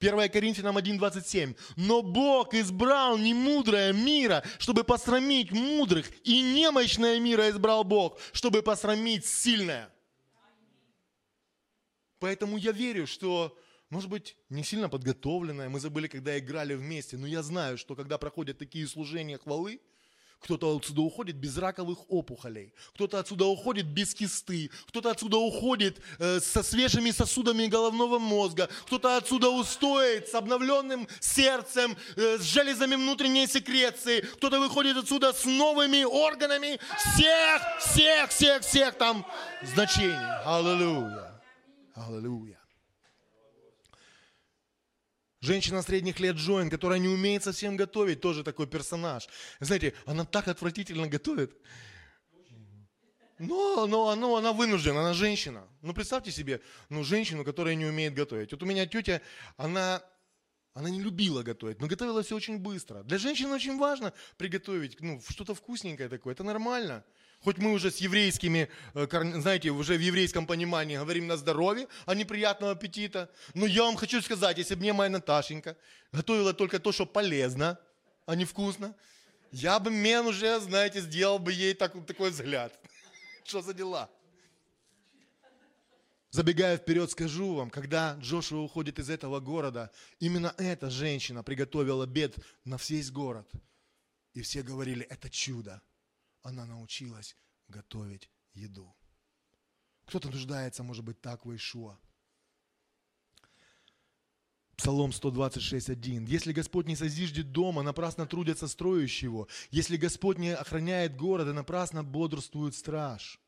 1 0.00 0.30
Коринфянам 0.30 0.78
1.27. 0.78 1.56
Но 1.76 2.02
Бог 2.02 2.54
избрал 2.54 3.18
немудрое 3.18 3.92
мира, 3.92 4.42
чтобы 4.58 4.84
посрамить 4.84 5.50
мудрых, 5.50 6.10
и 6.24 6.40
немощное 6.40 7.18
мира 7.20 7.50
избрал 7.50 7.84
Бог, 7.84 8.18
чтобы 8.32 8.62
посрамить 8.62 9.26
сильное. 9.26 9.93
Поэтому 12.24 12.56
я 12.56 12.72
верю, 12.72 13.06
что, 13.06 13.54
может 13.90 14.08
быть, 14.08 14.34
не 14.48 14.64
сильно 14.64 14.88
подготовленная, 14.88 15.68
мы 15.68 15.78
забыли, 15.78 16.06
когда 16.06 16.38
играли 16.38 16.72
вместе, 16.74 17.18
но 17.18 17.26
я 17.26 17.42
знаю, 17.42 17.76
что 17.76 17.94
когда 17.94 18.16
проходят 18.16 18.56
такие 18.56 18.88
служения 18.88 19.36
хвалы, 19.36 19.78
кто-то 20.40 20.74
отсюда 20.74 21.02
уходит 21.02 21.36
без 21.36 21.58
раковых 21.58 21.98
опухолей, 22.08 22.72
кто-то 22.94 23.18
отсюда 23.18 23.44
уходит 23.44 23.84
без 23.88 24.14
кисты, 24.14 24.70
кто-то 24.86 25.10
отсюда 25.10 25.36
уходит 25.36 26.00
э, 26.18 26.40
со 26.40 26.62
свежими 26.62 27.10
сосудами 27.10 27.66
головного 27.66 28.18
мозга, 28.18 28.70
кто-то 28.86 29.18
отсюда 29.18 29.50
устоит 29.50 30.26
с 30.28 30.34
обновленным 30.34 31.06
сердцем, 31.20 31.94
э, 32.16 32.38
с 32.38 32.42
железами 32.42 32.94
внутренней 32.94 33.46
секреции, 33.46 34.22
кто-то 34.22 34.60
выходит 34.60 34.96
отсюда 34.96 35.34
с 35.34 35.44
новыми 35.44 36.04
органами 36.04 36.80
всех, 36.96 37.62
всех, 37.80 38.30
всех, 38.30 38.62
всех 38.62 38.94
там 38.96 39.26
значений. 39.62 40.16
Аллилуйя. 40.46 41.33
Аллилуйя. 41.94 42.60
Женщина 45.40 45.82
средних 45.82 46.20
лет 46.20 46.36
Джоин, 46.36 46.70
которая 46.70 46.98
не 46.98 47.08
умеет 47.08 47.44
совсем 47.44 47.76
готовить, 47.76 48.20
тоже 48.20 48.42
такой 48.42 48.66
персонаж. 48.66 49.28
Знаете, 49.60 49.94
она 50.06 50.24
так 50.24 50.48
отвратительно 50.48 51.06
готовит. 51.06 51.56
Но, 53.38 53.86
но, 53.86 54.14
но 54.16 54.36
она 54.36 54.52
вынуждена, 54.52 55.00
она 55.00 55.12
женщина. 55.12 55.68
Ну, 55.82 55.92
представьте 55.92 56.32
себе, 56.32 56.62
ну, 56.88 57.04
женщину, 57.04 57.44
которая 57.44 57.74
не 57.74 57.84
умеет 57.84 58.14
готовить. 58.14 58.52
Вот 58.52 58.62
у 58.62 58.66
меня 58.66 58.86
тетя, 58.86 59.20
она, 59.56 60.02
она 60.72 60.88
не 60.88 61.00
любила 61.00 61.42
готовить, 61.42 61.80
но 61.80 61.86
готовила 61.86 62.22
все 62.22 62.36
очень 62.36 62.58
быстро. 62.58 63.02
Для 63.02 63.18
женщины 63.18 63.52
очень 63.52 63.76
важно 63.76 64.12
приготовить 64.36 64.98
ну, 65.00 65.20
что-то 65.28 65.54
вкусненькое 65.54 66.08
такое, 66.08 66.32
это 66.32 66.42
нормально. 66.42 67.04
Хоть 67.44 67.58
мы 67.58 67.72
уже 67.72 67.90
с 67.90 67.98
еврейскими, 67.98 68.70
э, 68.94 69.06
знаете, 69.40 69.68
уже 69.68 69.98
в 69.98 70.00
еврейском 70.00 70.46
понимании 70.46 70.96
говорим 70.96 71.26
на 71.26 71.36
здоровье, 71.36 71.88
а 72.06 72.14
не 72.14 72.24
приятного 72.24 72.72
аппетита. 72.72 73.30
Но 73.52 73.66
я 73.66 73.82
вам 73.82 73.96
хочу 73.96 74.22
сказать, 74.22 74.56
если 74.56 74.74
бы 74.74 74.80
мне 74.80 74.94
моя 74.94 75.10
Наташенька 75.10 75.76
готовила 76.10 76.54
только 76.54 76.78
то, 76.78 76.90
что 76.90 77.04
полезно, 77.04 77.78
а 78.24 78.34
не 78.34 78.46
вкусно, 78.46 78.96
я 79.52 79.78
бы 79.78 79.90
мен 79.90 80.26
уже, 80.26 80.58
знаете, 80.60 81.02
сделал 81.02 81.38
бы 81.38 81.52
ей 81.52 81.74
так, 81.74 81.92
такой 82.06 82.30
взгляд. 82.30 82.72
Что 83.44 83.60
за 83.60 83.74
дела? 83.74 84.08
Забегая 86.30 86.78
вперед, 86.78 87.10
скажу 87.10 87.54
вам, 87.54 87.68
когда 87.68 88.16
Джошуа 88.20 88.60
уходит 88.60 88.98
из 88.98 89.10
этого 89.10 89.38
города, 89.40 89.90
именно 90.18 90.54
эта 90.56 90.88
женщина 90.88 91.42
приготовила 91.42 92.04
обед 92.04 92.36
на 92.64 92.78
весь 92.88 93.10
город. 93.10 93.46
И 94.32 94.40
все 94.40 94.62
говорили, 94.62 95.04
это 95.10 95.28
чудо 95.28 95.82
она 96.44 96.66
научилась 96.66 97.36
готовить 97.68 98.30
еду. 98.52 98.94
Кто-то 100.04 100.30
нуждается, 100.30 100.84
может 100.84 101.04
быть, 101.04 101.20
так 101.20 101.44
в 101.44 101.56
Ишуа. 101.56 101.98
Псалом 104.76 105.10
126.1. 105.10 106.26
«Если 106.26 106.52
Господь 106.52 106.86
не 106.86 106.96
созиждет 106.96 107.52
дома, 107.52 107.82
напрасно 107.82 108.26
трудятся 108.26 108.68
строящие 108.68 109.30
его. 109.30 109.48
Если 109.70 109.96
Господь 109.96 110.38
не 110.38 110.54
охраняет 110.54 111.16
города, 111.16 111.52
напрасно 111.52 112.04
бодрствует 112.04 112.74
страж». 112.74 113.40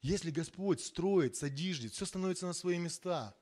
Если 0.00 0.30
Господь 0.30 0.80
строит, 0.80 1.36
содиждет, 1.36 1.92
все 1.92 2.06
становится 2.06 2.46
на 2.46 2.54
свои 2.54 2.78
места. 2.78 3.36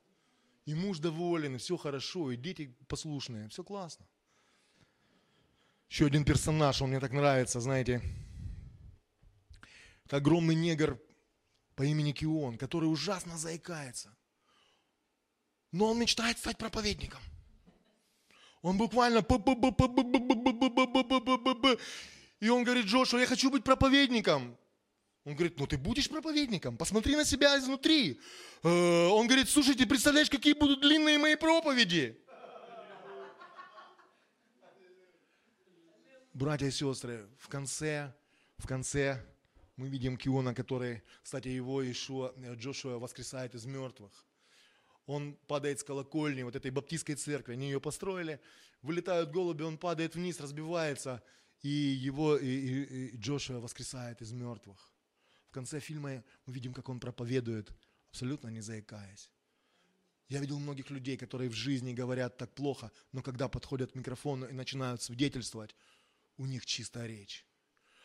И 0.64 0.74
муж 0.74 0.98
доволен, 0.98 1.54
и 1.54 1.58
все 1.58 1.76
хорошо, 1.76 2.32
и 2.32 2.36
дети 2.36 2.76
послушные, 2.88 3.48
все 3.48 3.62
классно. 3.62 4.08
Еще 5.88 6.06
один 6.06 6.24
персонаж, 6.24 6.82
он 6.82 6.90
мне 6.90 7.00
так 7.00 7.12
нравится, 7.12 7.60
знаете. 7.60 8.02
Это 10.04 10.16
огромный 10.16 10.54
негр 10.54 10.98
по 11.74 11.82
имени 11.82 12.12
Кион, 12.12 12.58
который 12.58 12.86
ужасно 12.86 13.38
заикается. 13.38 14.14
Но 15.72 15.90
он 15.90 15.98
мечтает 15.98 16.38
стать 16.38 16.58
проповедником. 16.58 17.20
Он 18.62 18.76
буквально... 18.76 19.18
И 22.40 22.48
он 22.48 22.64
говорит, 22.64 22.86
Джошуа, 22.86 23.20
я 23.20 23.26
хочу 23.26 23.50
быть 23.50 23.64
проповедником. 23.64 24.56
Он 25.24 25.34
говорит, 25.34 25.58
ну 25.58 25.66
ты 25.66 25.76
будешь 25.76 26.08
проповедником, 26.08 26.76
посмотри 26.76 27.16
на 27.16 27.24
себя 27.24 27.58
изнутри. 27.58 28.20
Он 28.62 29.26
говорит, 29.26 29.48
слушай, 29.48 29.74
ты 29.74 29.86
представляешь, 29.86 30.30
какие 30.30 30.54
будут 30.54 30.80
длинные 30.80 31.18
мои 31.18 31.36
проповеди? 31.36 32.18
Братья 36.38 36.66
и 36.66 36.70
сестры, 36.70 37.28
в 37.36 37.48
конце, 37.48 38.14
в 38.58 38.66
конце 38.68 39.20
мы 39.76 39.88
видим 39.88 40.16
Киона, 40.16 40.54
который, 40.54 41.02
кстати, 41.22 41.48
его 41.48 41.82
Ишуа, 41.82 42.32
э, 42.36 42.54
Джошуа 42.54 42.98
воскресает 42.98 43.54
из 43.56 43.66
мертвых. 43.66 44.12
Он 45.06 45.36
падает 45.48 45.80
с 45.80 45.84
колокольни 45.84 46.44
вот 46.44 46.54
этой 46.54 46.70
баптистской 46.70 47.16
церкви, 47.16 47.54
они 47.54 47.66
ее 47.66 47.80
построили, 47.80 48.40
вылетают 48.82 49.32
голуби, 49.32 49.64
он 49.64 49.78
падает 49.78 50.14
вниз, 50.14 50.38
разбивается, 50.40 51.22
и 51.62 51.68
его 51.68 52.36
и, 52.36 52.46
и, 52.46 53.06
и 53.08 53.16
Джошуа 53.16 53.58
воскресает 53.58 54.22
из 54.22 54.32
мертвых. 54.32 54.92
В 55.48 55.50
конце 55.50 55.80
фильма 55.80 56.22
мы 56.46 56.52
видим, 56.52 56.72
как 56.72 56.88
он 56.88 57.00
проповедует, 57.00 57.72
абсолютно 58.10 58.48
не 58.48 58.60
заикаясь. 58.60 59.32
Я 60.28 60.40
видел 60.40 60.58
многих 60.60 60.90
людей, 60.90 61.16
которые 61.16 61.48
в 61.48 61.54
жизни 61.54 61.94
говорят 61.94 62.36
так 62.36 62.52
плохо, 62.54 62.92
но 63.12 63.22
когда 63.22 63.48
подходят 63.48 63.92
к 63.92 63.94
микрофону 63.94 64.46
и 64.46 64.52
начинают 64.52 65.02
свидетельствовать, 65.02 65.74
у 66.38 66.46
них 66.46 66.64
чистая 66.64 67.06
речь. 67.06 67.44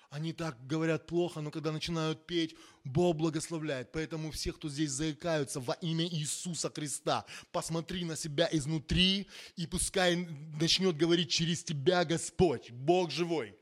Они 0.10 0.32
так 0.32 0.68
говорят 0.68 1.08
плохо, 1.08 1.42
но 1.42 1.50
когда 1.50 1.72
начинают 1.72 2.28
петь, 2.28 2.56
Бог 2.84 3.16
благословляет. 3.16 3.92
Поэтому 3.92 4.30
все, 4.30 4.54
кто 4.54 4.70
здесь 4.70 4.92
заикаются 4.92 5.60
во 5.60 5.74
имя 5.76 6.06
Иисуса 6.06 6.70
Христа, 6.70 7.26
посмотри 7.52 8.06
на 8.06 8.16
себя 8.16 8.48
изнутри, 8.52 9.28
и 9.56 9.66
пускай 9.66 10.16
начнет 10.60 10.96
говорить 10.98 11.32
через 11.32 11.64
тебя 11.64 12.06
Господь, 12.06 12.70
Бог 12.70 13.10
живой. 13.10 13.58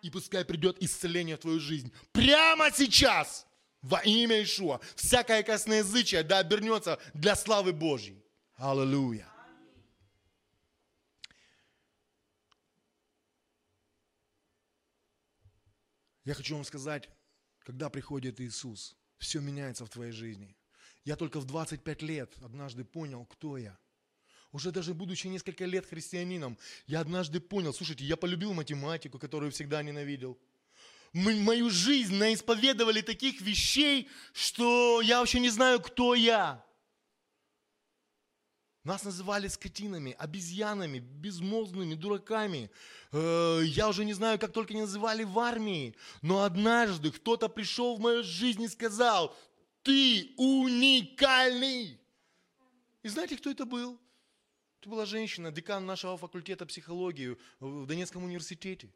И 0.00 0.10
пускай 0.10 0.44
придет 0.44 0.80
исцеление 0.80 1.36
в 1.36 1.40
твою 1.40 1.58
жизнь. 1.58 1.92
Прямо 2.12 2.70
сейчас! 2.70 3.44
Во 3.82 3.98
имя 3.98 4.42
Ишуа. 4.42 4.80
Всякое 4.94 5.42
косноязычие 5.42 6.22
да 6.22 6.38
обернется 6.38 7.00
для 7.14 7.34
славы 7.34 7.72
Божьей. 7.72 8.24
Аллилуйя. 8.56 9.28
Я 16.26 16.34
хочу 16.34 16.56
вам 16.56 16.64
сказать, 16.64 17.08
когда 17.60 17.88
приходит 17.88 18.40
Иисус, 18.40 18.96
все 19.16 19.40
меняется 19.40 19.86
в 19.86 19.88
твоей 19.88 20.10
жизни. 20.10 20.56
Я 21.04 21.14
только 21.14 21.38
в 21.38 21.44
25 21.44 22.02
лет 22.02 22.34
однажды 22.42 22.84
понял, 22.84 23.24
кто 23.26 23.56
я. 23.56 23.78
Уже 24.50 24.72
даже 24.72 24.92
будучи 24.92 25.28
несколько 25.28 25.64
лет 25.66 25.86
христианином, 25.86 26.58
я 26.88 26.98
однажды 26.98 27.38
понял, 27.38 27.72
слушайте, 27.72 28.04
я 28.04 28.16
полюбил 28.16 28.54
математику, 28.54 29.20
которую 29.20 29.52
всегда 29.52 29.84
ненавидел. 29.84 30.36
Мою 31.12 31.70
жизнь 31.70 32.16
наисповедовали 32.16 33.02
таких 33.02 33.40
вещей, 33.40 34.08
что 34.32 35.00
я 35.02 35.20
вообще 35.20 35.38
не 35.38 35.50
знаю, 35.50 35.80
кто 35.80 36.16
я. 36.16 36.65
Нас 38.86 39.02
называли 39.02 39.48
скотинами, 39.48 40.14
обезьянами, 40.16 41.00
безмозглыми, 41.00 41.96
дураками. 41.96 42.70
Э, 43.10 43.60
я 43.64 43.88
уже 43.88 44.04
не 44.04 44.12
знаю, 44.12 44.38
как 44.38 44.52
только 44.52 44.74
не 44.74 44.82
называли 44.82 45.24
в 45.24 45.36
армии. 45.40 45.96
Но 46.22 46.44
однажды 46.44 47.10
кто-то 47.10 47.48
пришел 47.48 47.96
в 47.96 48.00
мою 48.00 48.22
жизнь 48.22 48.62
и 48.62 48.68
сказал, 48.68 49.36
ты 49.82 50.32
уникальный. 50.36 51.98
И 53.02 53.08
знаете, 53.08 53.36
кто 53.36 53.50
это 53.50 53.66
был? 53.66 54.00
Это 54.80 54.88
была 54.88 55.04
женщина, 55.04 55.50
декан 55.50 55.84
нашего 55.84 56.16
факультета 56.16 56.64
психологии 56.64 57.36
в 57.58 57.86
Донецком 57.86 58.22
университете. 58.22 58.94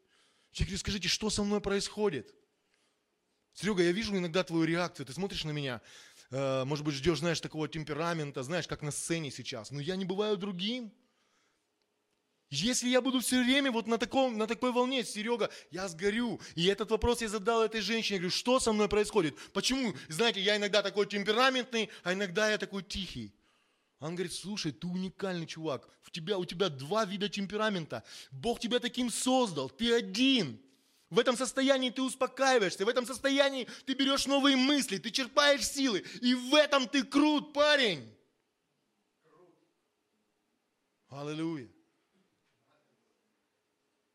Я 0.53 0.65
говорю, 0.67 0.77
скажите, 0.77 1.09
что 1.09 1.29
со 1.29 1.43
мной 1.43 1.59
происходит? 1.59 2.33
Серега, 3.53 3.83
я 3.83 3.91
вижу 3.91 4.15
иногда 4.15 4.43
твою 4.45 4.63
реакцию, 4.63 5.05
ты 5.05 5.11
смотришь 5.11 5.43
на 5.43 5.51
меня, 5.51 5.81
Э, 6.31 6.63
может 6.63 6.85
быть, 6.85 6.95
ждешь, 6.95 7.19
знаешь, 7.19 7.41
такого 7.41 7.67
темперамента, 7.67 8.41
знаешь, 8.43 8.67
как 8.67 8.81
на 8.81 8.91
сцене 8.91 9.31
сейчас. 9.31 9.71
Но 9.71 9.81
я 9.81 9.95
не 9.95 10.05
бываю 10.05 10.37
другим. 10.37 10.91
Если 12.49 12.89
я 12.89 13.01
буду 13.01 13.21
все 13.21 13.43
время 13.43 13.71
вот 13.71 13.87
на, 13.87 13.97
таком, 13.97 14.37
на 14.37 14.45
такой 14.47 14.71
волне, 14.73 15.05
Серега, 15.05 15.49
я 15.71 15.87
сгорю. 15.87 16.39
И 16.55 16.65
этот 16.65 16.91
вопрос 16.91 17.21
я 17.21 17.29
задал 17.29 17.63
этой 17.63 17.79
женщине, 17.79 18.19
говорю, 18.19 18.31
что 18.31 18.59
со 18.59 18.73
мной 18.73 18.89
происходит? 18.89 19.37
Почему? 19.53 19.93
Знаете, 20.09 20.41
я 20.41 20.57
иногда 20.57 20.81
такой 20.81 21.05
темпераментный, 21.05 21.89
а 22.03 22.13
иногда 22.13 22.49
я 22.51 22.57
такой 22.57 22.83
тихий. 22.83 23.33
Он 23.99 24.15
говорит, 24.15 24.33
слушай, 24.33 24.71
ты 24.71 24.87
уникальный 24.87 25.45
чувак, 25.45 25.87
в 26.01 26.11
тебя, 26.11 26.37
у 26.37 26.43
тебя 26.43 26.69
два 26.69 27.05
вида 27.05 27.29
темперамента. 27.29 28.03
Бог 28.31 28.59
тебя 28.59 28.79
таким 28.79 29.09
создал, 29.11 29.69
ты 29.69 29.93
один. 29.93 30.59
В 31.11 31.19
этом 31.19 31.35
состоянии 31.35 31.89
ты 31.89 32.01
успокаиваешься, 32.01 32.85
в 32.85 32.89
этом 32.89 33.05
состоянии 33.05 33.67
ты 33.85 33.93
берешь 33.93 34.27
новые 34.27 34.55
мысли, 34.55 34.97
ты 34.97 35.11
черпаешь 35.11 35.67
силы. 35.67 36.05
И 36.21 36.33
в 36.33 36.55
этом 36.55 36.87
ты 36.87 37.03
крут, 37.03 37.53
парень. 37.53 38.17
Аллилуйя. 41.09 41.69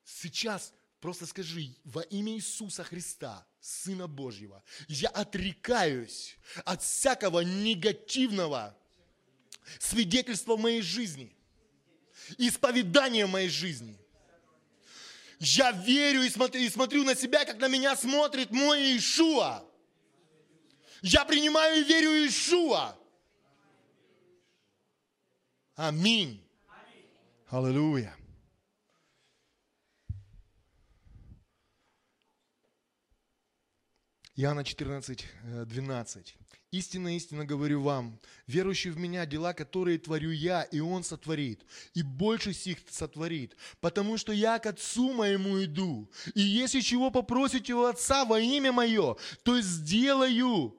Сейчас 0.04 0.72
просто 1.00 1.26
скажи, 1.26 1.76
во 1.84 2.00
имя 2.00 2.32
Иисуса 2.32 2.82
Христа, 2.82 3.46
Сына 3.60 4.06
Божьего, 4.06 4.64
я 4.88 5.10
отрекаюсь 5.10 6.38
от 6.64 6.82
всякого 6.82 7.40
негативного 7.40 8.74
свидетельства 9.78 10.56
в 10.56 10.60
моей 10.60 10.80
жизни, 10.80 11.36
исповедания 12.38 13.26
в 13.26 13.30
моей 13.30 13.50
жизни– 13.50 14.00
я 15.38 15.72
верю 15.72 16.22
и 16.22 16.30
смотрю, 16.30 16.60
и 16.60 16.68
смотрю 16.68 17.04
на 17.04 17.14
себя, 17.14 17.44
как 17.44 17.58
на 17.58 17.68
меня 17.68 17.94
смотрит 17.96 18.50
мой 18.50 18.96
Ишуа. 18.96 19.62
Я 21.02 21.24
принимаю 21.24 21.80
и 21.80 21.84
верю 21.84 22.26
Ишуа. 22.26 22.96
Аминь. 25.74 26.42
Аллилуйя. 27.48 28.15
Иоанна 34.38 34.64
14, 34.64 35.24
12. 35.64 36.36
Истинно, 36.70 37.16
истинно 37.16 37.46
говорю 37.46 37.80
вам, 37.80 38.20
верующий 38.46 38.90
в 38.90 38.98
меня, 38.98 39.24
дела, 39.24 39.54
которые 39.54 39.98
творю 39.98 40.30
я, 40.30 40.62
и 40.64 40.78
он 40.78 41.04
сотворит, 41.04 41.64
и 41.94 42.02
больше 42.02 42.52
сих 42.52 42.78
сотворит, 42.90 43.56
потому 43.80 44.18
что 44.18 44.32
я 44.32 44.58
к 44.58 44.66
Отцу 44.66 45.14
моему 45.14 45.64
иду, 45.64 46.10
и 46.34 46.42
если 46.42 46.80
чего 46.80 47.10
попросите 47.10 47.72
у 47.72 47.84
Отца 47.84 48.26
во 48.26 48.38
имя 48.38 48.72
мое, 48.72 49.16
то 49.42 49.58
сделаю. 49.62 50.76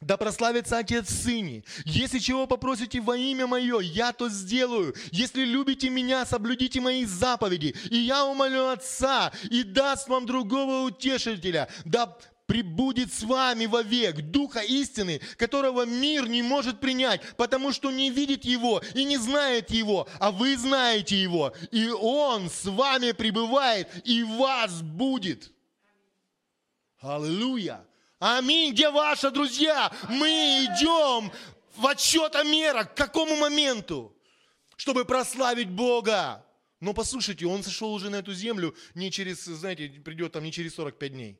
Да 0.00 0.16
прославится 0.16 0.78
Отец 0.78 1.10
Сыне. 1.10 1.62
Если 1.84 2.18
чего 2.20 2.46
попросите 2.46 3.02
во 3.02 3.18
имя 3.18 3.46
Мое, 3.46 3.80
я 3.80 4.14
то 4.14 4.30
сделаю. 4.30 4.94
Если 5.12 5.44
любите 5.44 5.90
Меня, 5.90 6.24
соблюдите 6.24 6.80
Мои 6.80 7.04
заповеди. 7.04 7.76
И 7.90 7.98
я 7.98 8.24
умолю 8.24 8.68
Отца, 8.68 9.30
и 9.50 9.62
даст 9.62 10.08
вам 10.08 10.24
другого 10.24 10.86
утешителя. 10.86 11.68
Да 11.84 12.16
прибудет 12.50 13.14
с 13.14 13.22
вами 13.22 13.66
вовек 13.66 14.16
Духа 14.22 14.58
истины, 14.58 15.20
которого 15.36 15.86
мир 15.86 16.28
не 16.28 16.42
может 16.42 16.80
принять, 16.80 17.22
потому 17.36 17.72
что 17.72 17.92
не 17.92 18.10
видит 18.10 18.44
Его 18.44 18.82
и 18.92 19.04
не 19.04 19.18
знает 19.18 19.70
Его, 19.70 20.08
а 20.18 20.32
вы 20.32 20.56
знаете 20.56 21.14
Его, 21.14 21.54
и 21.70 21.88
Он 21.90 22.50
с 22.50 22.64
вами 22.64 23.12
пребывает 23.12 23.88
и 24.04 24.24
вас 24.24 24.82
будет. 24.82 25.52
Аллилуйя! 26.98 27.86
Аминь! 28.18 28.72
Где 28.72 28.90
ваши 28.90 29.30
друзья? 29.30 29.92
Мы 30.08 30.26
идем 30.64 31.30
в 31.76 31.86
отчета 31.86 32.42
К 32.84 32.94
какому 32.96 33.36
моменту? 33.36 34.12
Чтобы 34.76 35.04
прославить 35.04 35.70
Бога. 35.70 36.44
Но 36.80 36.94
послушайте, 36.94 37.46
Он 37.46 37.62
сошел 37.62 37.94
уже 37.94 38.10
на 38.10 38.16
эту 38.16 38.34
землю 38.34 38.74
не 38.96 39.12
через, 39.12 39.44
знаете, 39.44 39.88
придет 40.04 40.32
там 40.32 40.42
не 40.42 40.50
через 40.50 40.74
45 40.74 41.12
дней. 41.12 41.38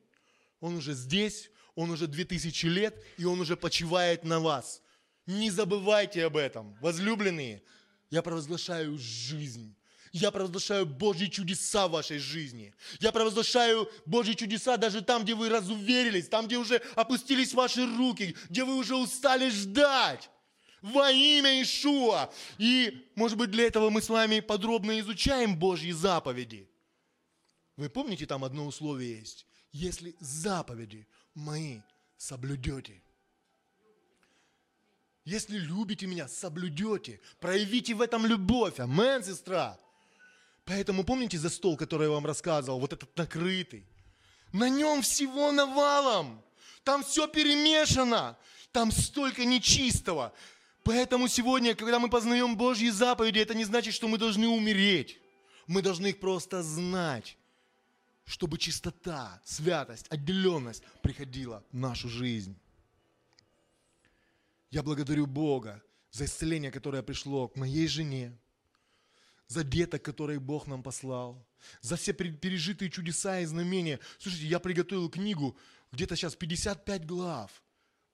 Он 0.61 0.77
уже 0.77 0.93
здесь, 0.93 1.51
Он 1.75 1.91
уже 1.91 2.07
2000 2.07 2.65
лет, 2.67 3.03
и 3.17 3.25
Он 3.25 3.41
уже 3.41 3.57
почивает 3.57 4.23
на 4.23 4.39
вас. 4.39 4.81
Не 5.25 5.51
забывайте 5.51 6.25
об 6.25 6.37
этом, 6.37 6.77
возлюбленные. 6.81 7.63
Я 8.09 8.21
провозглашаю 8.21 8.97
жизнь. 8.97 9.75
Я 10.11 10.29
провозглашаю 10.31 10.85
Божьи 10.85 11.27
чудеса 11.27 11.87
в 11.87 11.91
вашей 11.91 12.19
жизни. 12.19 12.73
Я 12.99 13.11
провозглашаю 13.11 13.89
Божьи 14.05 14.33
чудеса 14.33 14.75
даже 14.77 15.01
там, 15.01 15.23
где 15.23 15.35
вы 15.35 15.47
разуверились, 15.47 16.27
там, 16.27 16.47
где 16.47 16.57
уже 16.57 16.81
опустились 16.95 17.53
ваши 17.53 17.85
руки, 17.97 18.35
где 18.49 18.65
вы 18.65 18.75
уже 18.75 18.95
устали 18.95 19.49
ждать. 19.49 20.29
Во 20.81 21.11
имя 21.11 21.61
Ишуа. 21.61 22.29
И, 22.57 23.07
может 23.15 23.37
быть, 23.37 23.51
для 23.51 23.67
этого 23.67 23.89
мы 23.89 24.01
с 24.01 24.09
вами 24.09 24.41
подробно 24.41 24.99
изучаем 24.99 25.57
Божьи 25.57 25.91
заповеди. 25.91 26.69
Вы 27.77 27.89
помните, 27.89 28.25
там 28.25 28.43
одно 28.43 28.65
условие 28.65 29.19
есть? 29.19 29.45
Если 29.71 30.15
заповеди 30.19 31.07
мои 31.33 31.79
соблюдете. 32.17 33.01
Если 35.23 35.57
любите 35.57 36.07
меня, 36.07 36.27
соблюдете, 36.27 37.21
проявите 37.39 37.93
в 37.93 38.01
этом 38.01 38.25
любовь. 38.25 38.79
Амен, 38.79 39.23
сестра. 39.23 39.79
Поэтому 40.65 41.03
помните 41.03 41.37
за 41.37 41.49
стол, 41.49 41.77
который 41.77 42.05
я 42.05 42.11
вам 42.11 42.25
рассказывал, 42.25 42.79
вот 42.79 42.93
этот 42.93 43.15
накрытый? 43.15 43.85
На 44.51 44.67
нем 44.69 45.01
всего 45.01 45.51
навалом. 45.51 46.43
Там 46.83 47.03
все 47.03 47.27
перемешано. 47.27 48.37
Там 48.71 48.91
столько 48.91 49.45
нечистого. 49.45 50.33
Поэтому 50.83 51.27
сегодня, 51.27 51.75
когда 51.75 51.99
мы 51.99 52.09
познаем 52.09 52.57
Божьи 52.57 52.89
заповеди, 52.89 53.39
это 53.39 53.53
не 53.53 53.65
значит, 53.65 53.93
что 53.93 54.07
мы 54.07 54.17
должны 54.17 54.47
умереть. 54.47 55.19
Мы 55.67 55.81
должны 55.81 56.07
их 56.07 56.19
просто 56.19 56.63
знать 56.63 57.37
чтобы 58.31 58.57
чистота, 58.57 59.41
святость, 59.43 60.07
отделенность 60.07 60.83
приходила 61.01 61.65
в 61.69 61.75
нашу 61.77 62.07
жизнь. 62.07 62.55
Я 64.69 64.83
благодарю 64.83 65.27
Бога 65.27 65.83
за 66.11 66.23
исцеление, 66.23 66.71
которое 66.71 67.03
пришло 67.03 67.49
к 67.49 67.57
моей 67.57 67.87
жене, 67.87 68.33
за 69.47 69.65
деток, 69.65 70.01
которые 70.01 70.39
Бог 70.39 70.65
нам 70.65 70.81
послал, 70.81 71.45
за 71.81 71.97
все 71.97 72.13
пережитые 72.13 72.89
чудеса 72.89 73.41
и 73.41 73.45
знамения. 73.45 73.99
Слушайте, 74.17 74.47
я 74.47 74.61
приготовил 74.61 75.09
книгу, 75.09 75.57
где-то 75.91 76.15
сейчас 76.15 76.33
55 76.33 77.05
глав, 77.05 77.61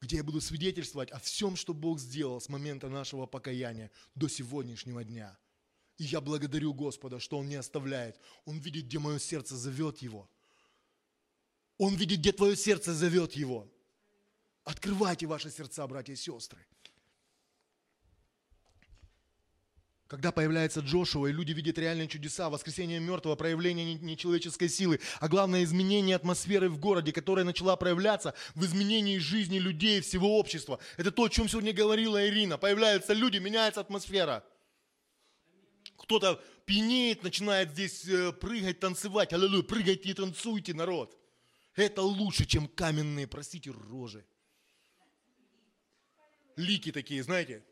где 0.01 0.18
я 0.18 0.24
буду 0.24 0.41
свидетельствовать 0.41 1.11
о 1.11 1.20
всем, 1.20 1.55
что 1.55 1.76
Бог 1.76 1.99
сделал 1.99 2.41
с 2.41 2.49
момента 2.49 2.89
нашего 2.89 3.28
покаяния 3.28 3.91
до 4.15 4.28
сегодняшнего 4.28 5.03
дня– 5.03 5.38
и 5.97 6.03
я 6.03 6.21
благодарю 6.21 6.73
Господа, 6.73 7.19
что 7.19 7.37
Он 7.37 7.47
не 7.47 7.55
оставляет. 7.55 8.19
Он 8.45 8.59
видит, 8.59 8.85
где 8.85 8.99
мое 8.99 9.19
сердце 9.19 9.55
зовет 9.55 9.99
Его. 9.99 10.29
Он 11.77 11.95
видит, 11.95 12.19
где 12.19 12.31
твое 12.31 12.55
сердце 12.55 12.93
зовет 12.93 13.33
его. 13.33 13.67
Открывайте 14.63 15.27
ваши 15.27 15.51
сердца, 15.51 15.85
братья 15.87 16.13
и 16.13 16.15
сестры. 16.15 16.59
Когда 20.07 20.31
появляется 20.31 20.79
Джошуа, 20.79 21.27
и 21.27 21.33
люди 21.33 21.51
видят 21.51 21.77
реальные 21.77 22.07
чудеса, 22.07 22.49
воскресение 22.49 22.99
мертвого, 22.99 23.35
проявление 23.35 23.95
нечеловеческой 23.95 24.69
силы, 24.69 25.01
а 25.19 25.27
главное 25.27 25.65
изменение 25.65 26.15
атмосферы 26.15 26.69
в 26.69 26.79
городе, 26.79 27.11
которая 27.11 27.43
начала 27.43 27.75
проявляться 27.75 28.33
в 28.55 28.63
изменении 28.63 29.17
жизни 29.17 29.59
людей, 29.59 29.99
всего 29.99 30.39
общества. 30.39 30.79
Это 30.95 31.11
то, 31.11 31.25
о 31.25 31.29
чем 31.29 31.49
сегодня 31.49 31.73
говорила 31.73 32.25
Ирина. 32.25 32.57
Появляются 32.57 33.11
люди, 33.11 33.37
меняется 33.37 33.81
атмосфера. 33.81 34.45
Кто-то 35.97 36.41
пьянеет, 36.65 37.23
начинает 37.23 37.71
здесь 37.71 38.07
э, 38.07 38.31
прыгать, 38.31 38.79
танцевать. 38.79 39.33
Аллилуйя, 39.33 39.63
прыгайте 39.63 40.09
и 40.09 40.13
танцуйте, 40.13 40.73
народ. 40.73 41.17
Это 41.75 42.01
лучше, 42.01 42.45
чем 42.45 42.67
каменные, 42.67 43.27
простите, 43.27 43.71
рожи. 43.71 44.25
Лики 46.55 46.91
такие, 46.91 47.21
знаете. 47.23 47.63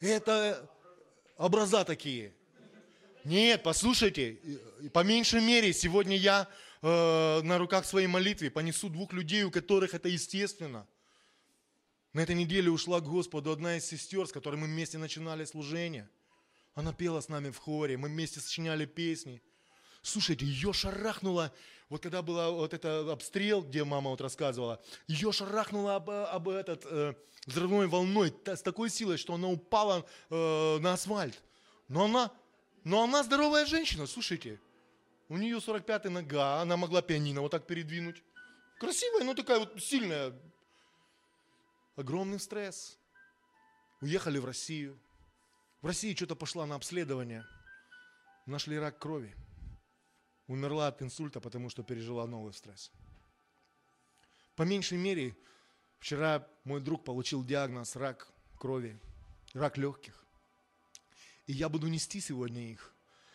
Это 0.00 0.70
образа 1.36 1.84
такие. 1.84 2.34
Нет, 3.24 3.62
послушайте, 3.62 4.38
по 4.92 5.02
меньшей 5.02 5.40
мере, 5.40 5.72
сегодня 5.72 6.16
я 6.16 6.48
э, 6.82 7.40
на 7.42 7.58
руках 7.58 7.86
своей 7.86 8.06
молитвы 8.06 8.50
понесу 8.50 8.90
двух 8.90 9.12
людей, 9.14 9.44
у 9.44 9.50
которых 9.50 9.94
это 9.94 10.08
естественно. 10.08 10.86
На 12.12 12.20
этой 12.20 12.34
неделе 12.34 12.70
ушла 12.70 13.00
к 13.00 13.04
Господу 13.04 13.50
одна 13.50 13.78
из 13.78 13.86
сестер, 13.86 14.26
с 14.26 14.32
которой 14.32 14.56
мы 14.56 14.66
вместе 14.66 14.98
начинали 14.98 15.44
служение. 15.44 16.08
Она 16.74 16.92
пела 16.92 17.20
с 17.20 17.28
нами 17.28 17.50
в 17.50 17.58
хоре, 17.58 17.96
мы 17.96 18.08
вместе 18.08 18.40
сочиняли 18.40 18.84
песни. 18.84 19.42
Слушайте, 20.02 20.44
ее 20.44 20.72
шарахнуло, 20.72 21.52
вот 21.88 22.02
когда 22.02 22.20
был 22.20 22.56
вот 22.56 22.74
это 22.74 23.10
обстрел, 23.12 23.62
где 23.62 23.84
мама 23.84 24.10
вот 24.10 24.20
рассказывала, 24.20 24.82
ее 25.06 25.32
шарахнуло 25.32 25.96
об, 25.96 26.10
об 26.10 26.48
этот, 26.48 26.84
э, 26.84 27.14
взрывной 27.46 27.86
волной 27.86 28.34
с 28.44 28.62
такой 28.62 28.90
силой, 28.90 29.18
что 29.18 29.34
она 29.34 29.48
упала 29.48 30.04
э, 30.30 30.78
на 30.78 30.94
асфальт. 30.94 31.42
Но 31.88 32.04
она, 32.04 32.32
но 32.82 33.02
она 33.04 33.22
здоровая 33.22 33.66
женщина, 33.66 34.06
слушайте. 34.06 34.60
У 35.28 35.36
нее 35.36 35.56
45-я 35.56 36.10
нога, 36.10 36.60
она 36.60 36.76
могла 36.76 37.00
пианино 37.00 37.40
вот 37.40 37.50
так 37.50 37.66
передвинуть. 37.66 38.22
Красивая, 38.78 39.24
но 39.24 39.34
такая 39.34 39.60
вот 39.60 39.82
сильная. 39.82 40.34
Огромный 41.96 42.40
стресс. 42.40 42.98
Уехали 44.00 44.38
в 44.38 44.44
Россию. 44.44 44.98
В 45.84 45.86
России 45.86 46.14
что-то 46.14 46.34
пошла 46.34 46.64
на 46.64 46.76
обследование. 46.76 47.44
Нашли 48.46 48.78
рак 48.78 48.98
крови. 48.98 49.36
Умерла 50.46 50.86
от 50.86 51.02
инсульта, 51.02 51.42
потому 51.42 51.68
что 51.68 51.82
пережила 51.82 52.26
новый 52.26 52.54
стресс. 52.54 52.90
По 54.56 54.62
меньшей 54.62 54.96
мере, 54.96 55.36
вчера 55.98 56.48
мой 56.64 56.80
друг 56.80 57.04
получил 57.04 57.44
диагноз 57.44 57.96
рак 57.96 58.32
крови, 58.58 58.98
рак 59.52 59.76
легких. 59.76 60.24
И 61.46 61.52
я 61.52 61.68
буду 61.68 61.88
нести 61.88 62.18
сегодня 62.18 62.62
их. 62.62 62.94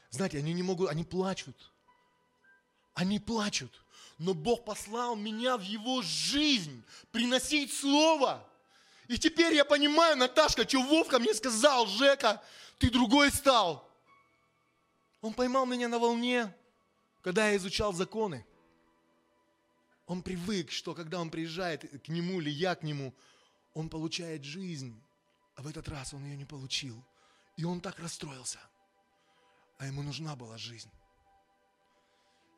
Знаете, 0.10 0.39
они 0.39 0.52
не 0.54 0.64
могут, 0.64 0.89
они 0.89 1.04
плачут. 1.04 1.72
Они 2.95 3.20
плачут. 3.20 3.80
Но 4.18 4.34
Бог 4.34 4.66
послал 4.66 5.16
меня 5.16 5.56
в 5.56 5.62
его 5.62 6.02
жизнь 6.02 6.84
приносить 7.12 7.72
слово. 7.72 8.43
И 9.10 9.18
теперь 9.18 9.55
я 9.55 9.66
понимаю, 9.66 10.16
Наташка, 10.16 10.70
что 10.70 10.84
Вовка 10.84 11.18
мне 11.18 11.34
сказал, 11.34 11.88
Жека, 11.88 12.43
ты 12.78 12.91
другой 12.91 13.32
стал. 13.32 13.89
Он 15.20 15.34
поймал 15.34 15.66
меня 15.66 15.88
на 15.88 15.97
волне, 15.97 16.55
когда 17.24 17.49
я 17.49 17.57
изучал 17.57 17.91
законы, 17.91 18.45
он 20.05 20.22
привык, 20.22 20.70
что 20.70 20.93
когда 20.93 21.20
он 21.20 21.32
приезжает 21.32 22.03
к 22.03 22.07
нему 22.07 22.39
или 22.39 22.51
я 22.51 22.76
к 22.76 22.84
нему, 22.84 23.16
он 23.74 23.89
получает 23.89 24.43
жизнь, 24.43 25.03
а 25.55 25.64
в 25.64 25.68
этот 25.68 25.89
раз 25.89 26.14
он 26.14 26.24
ее 26.26 26.38
не 26.38 26.45
получил. 26.45 27.03
И 27.57 27.64
он 27.64 27.82
так 27.82 27.97
расстроился. 27.97 28.60
А 29.80 29.88
ему 29.88 30.03
нужна 30.03 30.36
была 30.36 30.60
жизнь. 30.60 30.91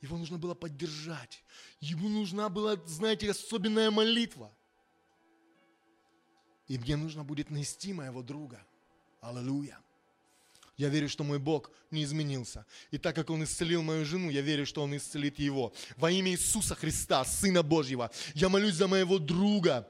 Его 0.01 0.17
нужно 0.17 0.37
было 0.37 0.53
поддержать. 0.53 1.43
Ему 1.79 2.09
нужна 2.09 2.49
была, 2.49 2.75
знаете, 2.85 3.31
особенная 3.31 3.89
молитва. 3.89 4.53
И 6.71 6.77
мне 6.77 6.95
нужно 6.95 7.25
будет 7.25 7.49
нести 7.49 7.91
моего 7.91 8.21
друга. 8.21 8.57
Аллилуйя. 9.19 9.77
Я 10.77 10.87
верю, 10.87 11.09
что 11.09 11.25
мой 11.25 11.37
Бог 11.37 11.69
не 11.91 12.01
изменился. 12.05 12.65
И 12.91 12.97
так 12.97 13.13
как 13.13 13.29
Он 13.29 13.43
исцелил 13.43 13.83
мою 13.83 14.05
жену, 14.05 14.29
я 14.29 14.39
верю, 14.39 14.65
что 14.65 14.81
Он 14.81 14.95
исцелит 14.95 15.37
его. 15.37 15.73
Во 15.97 16.09
имя 16.09 16.31
Иисуса 16.31 16.73
Христа, 16.75 17.25
Сына 17.25 17.61
Божьего, 17.61 18.09
я 18.35 18.47
молюсь 18.47 18.75
за 18.75 18.87
моего 18.87 19.19
друга, 19.19 19.85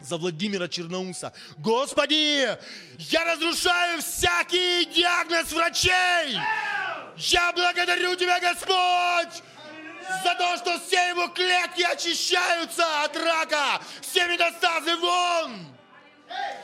за 0.00 0.16
Владимира 0.16 0.66
Черноуса. 0.66 1.32
Господи, 1.58 2.48
я 2.98 3.24
разрушаю 3.24 4.02
всякий 4.02 4.92
диагноз 4.92 5.52
врачей. 5.52 6.36
Я 7.16 7.52
благодарю 7.52 8.16
Тебя, 8.16 8.40
Господь, 8.40 9.40
за 10.24 10.34
то, 10.34 10.56
что 10.56 10.80
все 10.80 11.10
его 11.10 11.28
клетки 11.28 11.82
очищаются 11.82 13.04
от 13.04 13.16
рака, 13.16 13.80
все 14.00 14.26
метастазы 14.26 14.96
вон 14.96 15.77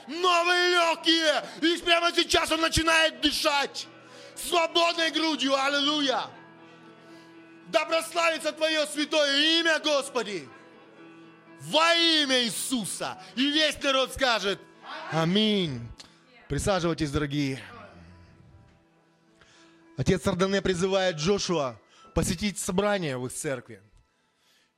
новые 0.07 0.71
легкие. 0.71 1.45
И 1.63 1.81
прямо 1.83 2.13
сейчас 2.13 2.51
он 2.51 2.61
начинает 2.61 3.21
дышать 3.21 3.87
свободной 4.35 5.11
грудью. 5.11 5.55
Аллилуйя. 5.55 6.27
Да 7.69 7.85
прославится 7.87 8.53
Твое 8.53 8.87
святое 8.87 9.61
имя, 9.61 9.79
Господи. 9.81 10.49
Во 11.61 11.95
имя 11.95 12.45
Иисуса. 12.45 13.19
И 13.37 13.51
весь 13.51 13.83
народ 13.83 14.13
скажет 14.13 14.61
Аминь. 15.11 15.81
Присаживайтесь, 16.49 17.11
дорогие. 17.11 17.61
Отец 19.97 20.23
Сардане 20.23 20.61
призывает 20.61 21.17
Джошуа 21.17 21.81
посетить 22.15 22.59
собрание 22.59 23.17
в 23.17 23.27
их 23.27 23.33
церкви. 23.33 23.81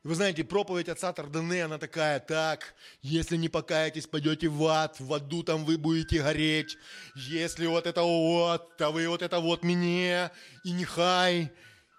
Вы 0.07 0.15
знаете, 0.15 0.45
проповедь 0.45 0.89
отца 0.89 1.13
Тардене, 1.13 1.65
она 1.65 1.79
такая, 1.79 2.21
так, 2.21 2.77
если 3.03 3.37
не 3.37 3.49
покаетесь, 3.49 4.07
пойдете 4.07 4.47
в 4.47 4.65
ад, 4.65 5.01
в 5.01 5.13
аду 5.13 5.43
там 5.43 5.65
вы 5.65 5.79
будете 5.79 6.23
гореть. 6.23 6.79
Если 7.17 7.67
вот 7.67 7.89
это 7.89 8.03
вот, 8.03 8.77
то 8.77 8.93
вы 8.93 9.09
вот 9.09 9.23
это 9.23 9.41
вот 9.41 9.65
мне, 9.65 10.31
и 10.63 10.71
нехай. 10.71 11.51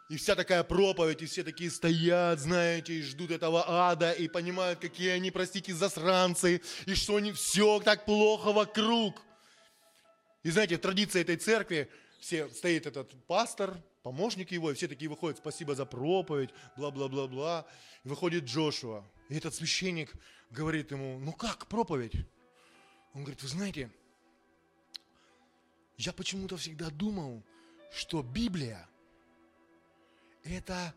И 0.10 0.16
вся 0.16 0.36
такая 0.36 0.64
проповедь, 0.64 1.22
и 1.22 1.26
все 1.26 1.44
такие 1.44 1.70
стоят, 1.70 2.40
знаете, 2.40 2.94
и 2.94 3.02
ждут 3.02 3.30
этого 3.30 3.66
ада, 3.68 4.14
и 4.14 4.30
понимают, 4.30 4.80
какие 4.80 5.10
они, 5.10 5.30
простите, 5.30 5.74
засранцы, 5.74 6.62
и 6.86 6.96
что 6.96 7.18
они 7.18 7.34
все 7.34 7.82
так 7.82 8.06
плохо 8.06 8.54
вокруг. 8.54 9.22
И 10.44 10.50
знаете, 10.50 10.78
традиция 10.78 11.24
этой 11.24 11.36
церкви, 11.36 11.90
все 12.22 12.48
стоит 12.48 12.88
этот 12.88 13.12
пастор, 13.26 13.76
помощник 14.08 14.54
его, 14.54 14.72
и 14.72 14.74
все 14.74 14.88
такие 14.88 15.10
выходят, 15.10 15.38
спасибо 15.38 15.76
за 15.76 15.86
проповедь, 15.86 16.52
бла-бла-бла-бла. 16.78 17.66
Выходит 18.06 18.46
Джошуа, 18.46 19.04
и 19.28 19.36
этот 19.36 19.54
священник 19.54 20.14
говорит 20.50 20.92
ему, 20.92 21.20
ну 21.20 21.34
как 21.34 21.68
проповедь? 21.68 22.14
Он 23.14 23.24
говорит, 23.24 23.44
вы 23.44 23.50
знаете, 23.50 23.92
я 25.98 26.14
почему-то 26.14 26.56
всегда 26.56 26.90
думал, 26.90 27.44
что 27.92 28.24
Библия– 28.24 28.88
это 30.46 30.94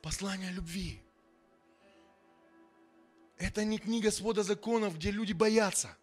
послание 0.00 0.52
любви. 0.52 1.02
Это 3.36 3.64
не 3.64 3.78
книга 3.78 4.12
свода 4.12 4.44
законов, 4.44 4.94
где 4.94 5.10
люди 5.10 5.32
боятся. 5.32 5.96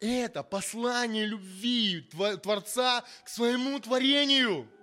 Это 0.00 0.42
послание 0.42 1.26
любви 1.26 2.08
Творца 2.42 3.04
к 3.24 3.28
своему 3.28 3.78
творению– 3.78 4.66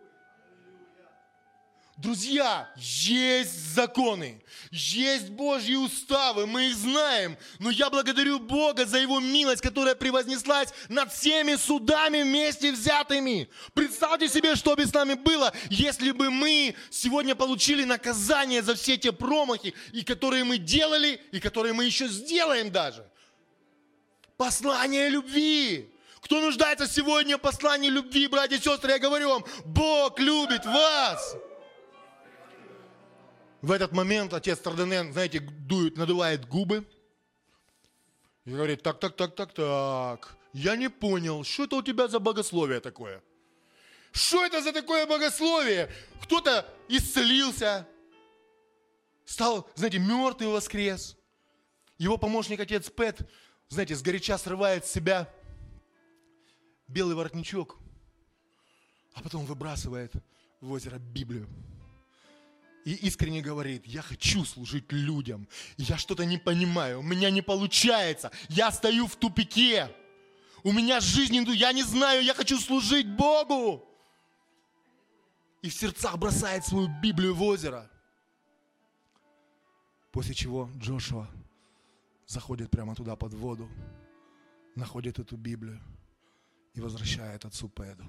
Друзья, 1.98 2.74
есть 2.76 3.76
законы, 3.76 4.44
есть 4.72 5.30
Божьи 5.30 5.76
уставы, 5.76 6.48
мы 6.48 6.70
их 6.70 6.76
знаем, 6.76 7.38
но 7.60 7.70
я 7.70 7.92
благодарю 7.92 8.40
Бога 8.40 8.88
за 8.88 8.98
Его 8.98 9.20
милость, 9.20 9.62
которая 9.62 9.94
превознеслась 9.94 10.70
над 10.90 11.14
всеми 11.14 11.56
судами 11.56 12.24
вместе 12.24 12.72
взятыми. 12.72 13.48
Представьте 13.76 14.28
себе, 14.28 14.56
что 14.56 14.76
бы 14.76 14.88
с 14.88 14.94
нами 14.94 15.14
было, 15.14 15.54
если 15.70 16.10
бы 16.10 16.32
мы 16.32 16.76
сегодня 16.90 17.36
получили 17.36 17.84
наказание 17.84 18.64
за 18.64 18.74
все 18.74 18.98
те 18.98 19.12
промахи, 19.12 19.76
и 19.92 20.04
которые 20.04 20.46
мы 20.46 20.58
делали, 20.58 21.22
и 21.32 21.40
которые 21.40 21.74
мы 21.74 21.86
еще 21.86 22.08
сделаем 22.08 22.72
даже. 22.72 23.08
Послание 24.36 25.10
любви. 25.10 25.92
Кто 26.22 26.42
нуждается 26.42 26.88
сегодня 26.88 27.38
в 27.38 27.42
послании 27.42 27.90
любви, 27.90 28.26
братья 28.26 28.56
и 28.56 28.60
сестры, 28.60 28.94
я 28.94 29.00
говорю 29.00 29.30
вам, 29.30 29.46
Бог 29.66 30.20
любит 30.20 30.66
вас. 30.66 31.36
В 33.64 33.72
этот 33.72 33.94
момент 33.94 34.34
отец 34.34 34.60
Тарденен, 34.60 35.14
знаете, 35.14 35.40
дует, 35.40 35.96
надувает 35.96 36.46
губы 36.46 36.86
и 38.44 38.52
говорит, 38.52 38.84
так, 38.84 39.00
так, 39.00 39.16
так, 39.16 39.36
так, 39.36 39.54
так, 39.54 40.36
я 40.52 40.76
не 40.76 40.90
понял, 40.90 41.46
что 41.46 41.64
это 41.64 41.78
у 41.78 41.82
тебя 41.82 42.10
за 42.10 42.20
богословие 42.20 42.82
такое? 42.82 43.24
Что 44.12 44.46
это 44.46 44.62
за 44.62 44.74
такое 44.74 45.08
богословие? 45.08 45.90
Кто-то 46.22 46.68
исцелился, 46.90 47.88
Стал, 49.24 49.70
знаете, 49.76 49.98
мертвый 49.98 50.50
воскрес. 50.50 51.16
Его 51.98 52.18
помощник 52.18 52.60
отец 52.60 52.90
Пэт, 52.90 53.26
знаете, 53.70 53.96
сгоряча 53.96 54.38
срывает 54.38 54.86
с 54.86 54.92
себя 54.92 55.34
белый 56.90 57.16
воротничок, 57.16 57.78
а 59.14 59.22
потом 59.22 59.46
выбрасывает 59.46 60.12
в 60.60 60.70
озеро 60.70 60.98
Библию. 60.98 61.48
И 62.86 62.94
искренне 62.94 63.42
говорит, 63.42 63.86
я 63.86 64.02
хочу 64.02 64.44
служить 64.44 64.92
людям. 64.92 65.48
Я 65.78 65.98
что-то 65.98 66.26
не 66.26 66.38
понимаю, 66.38 67.00
у 67.00 67.04
меня 67.04 67.30
не 67.30 67.42
получается. 67.42 68.32
Я 68.50 68.72
стою 68.72 69.08
в 69.08 69.16
тупике. 69.16 69.90
У 70.64 70.72
меня 70.72 71.00
жизнь, 71.00 71.36
я 71.36 71.72
не 71.74 71.84
знаю, 71.84 72.24
я 72.24 72.34
хочу 72.34 72.60
служить 72.60 73.08
Богу. 73.08 73.88
И 75.62 75.70
в 75.70 75.74
сердцах 75.74 76.18
бросает 76.18 76.66
свою 76.66 76.90
Библию 77.02 77.34
в 77.36 77.42
озеро. 77.44 77.90
После 80.12 80.36
чего 80.36 80.70
Джошуа 80.78 81.28
заходит 82.28 82.70
прямо 82.70 82.96
туда 82.96 83.16
под 83.16 83.34
воду, 83.34 83.70
находит 84.76 85.20
эту 85.20 85.38
Библию 85.38 85.82
и 86.74 86.82
возвращает 86.82 87.46
отцу 87.46 87.70
Педу. 87.70 88.06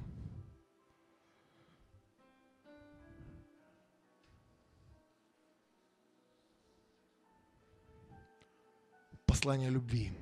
Послание 9.35 9.69
любви. 9.69 10.13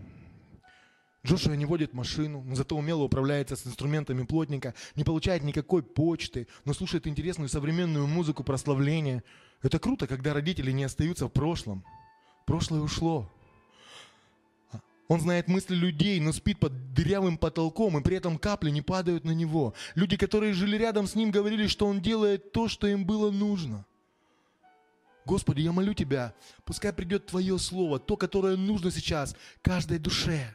Джошуа 1.27 1.53
не 1.55 1.67
водит 1.67 1.93
машину, 1.93 2.43
но 2.47 2.55
зато 2.55 2.75
умело 2.75 3.03
управляется 3.03 3.57
с 3.57 3.67
инструментами 3.67 4.25
плотника, 4.25 4.73
не 4.97 5.05
получает 5.05 5.43
никакой 5.43 5.83
почты, 5.83 6.49
но 6.65 6.73
слушает 6.73 7.07
интересную 7.07 7.51
современную 7.51 8.07
музыку 8.07 8.43
прославления. 8.43 9.23
Это 9.61 9.79
круто, 9.79 10.07
когда 10.07 10.33
родители 10.33 10.73
не 10.73 10.85
остаются 10.85 11.27
в 11.27 11.29
прошлом. 11.29 11.85
Прошлое 12.47 12.81
ушло. 12.81 13.31
Он 15.09 15.21
знает 15.21 15.47
мысли 15.47 15.75
людей, 15.75 16.19
но 16.19 16.33
спит 16.33 16.59
под 16.59 16.95
дырявым 16.95 17.37
потолком, 17.37 17.99
и 17.99 18.03
при 18.03 18.17
этом 18.17 18.39
капли 18.39 18.71
не 18.71 18.81
падают 18.81 19.25
на 19.25 19.33
него. 19.33 19.75
Люди, 19.95 20.17
которые 20.17 20.55
жили 20.55 20.79
рядом 20.79 21.07
с 21.07 21.15
ним, 21.15 21.31
говорили, 21.31 21.67
что 21.67 21.87
он 21.87 22.01
делает 22.01 22.53
то, 22.53 22.67
что 22.67 22.87
им 22.87 23.05
было 23.05 23.31
нужно. 23.31 23.85
Господи, 25.25 25.61
я 25.61 25.73
молю 25.73 25.95
Тебя, 25.95 26.35
пускай 26.65 26.93
придет 26.93 27.27
Твое 27.27 27.59
Слово, 27.59 27.99
то, 27.99 28.17
которое 28.17 28.57
нужно 28.57 28.91
сейчас 28.91 29.37
каждой 29.63 29.99
душе. 29.99 30.55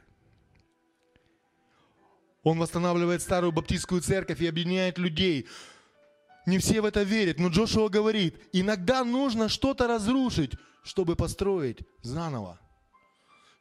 Он 2.44 2.60
восстанавливает 2.60 3.22
старую 3.22 3.52
баптистскую 3.52 4.02
церковь 4.02 4.42
и 4.42 4.48
объединяет 4.48 4.98
людей. 4.98 5.48
Не 6.46 6.60
все 6.60 6.82
в 6.82 6.86
это 6.86 7.04
верят, 7.04 7.40
но 7.40 7.50
Джошуа 7.50 7.90
говорит, 7.90 8.42
иногда 8.54 9.04
нужно 9.04 9.50
что-то 9.50 9.88
разрушить, 9.88 10.54
чтобы 10.84 11.16
построить 11.16 11.80
заново. 12.02 12.60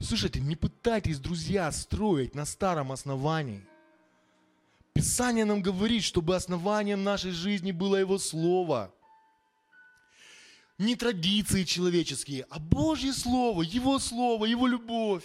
Слушайте, 0.01 0.41
не 0.41 0.57
пытайтесь, 0.57 1.19
друзья, 1.19 1.73
строить 1.73 2.35
на 2.35 2.45
старом 2.45 2.93
основании. 2.93 3.67
Писание 4.93 5.45
нам 5.45 5.63
говорит, 5.63 6.05
чтобы 6.05 6.37
основанием 6.37 7.03
нашей 7.03 7.33
жизни 7.33 7.73
было 7.73 7.97
Его 7.97 8.19
Слово. 8.19 8.95
Не 10.79 10.95
традиции 10.95 11.65
человеческие, 11.65 12.47
а 12.51 12.59
Божье 12.59 13.13
Слово, 13.13 13.63
Его 13.63 13.99
Слово, 13.99 14.45
Его 14.45 14.67
любовь. 14.67 15.25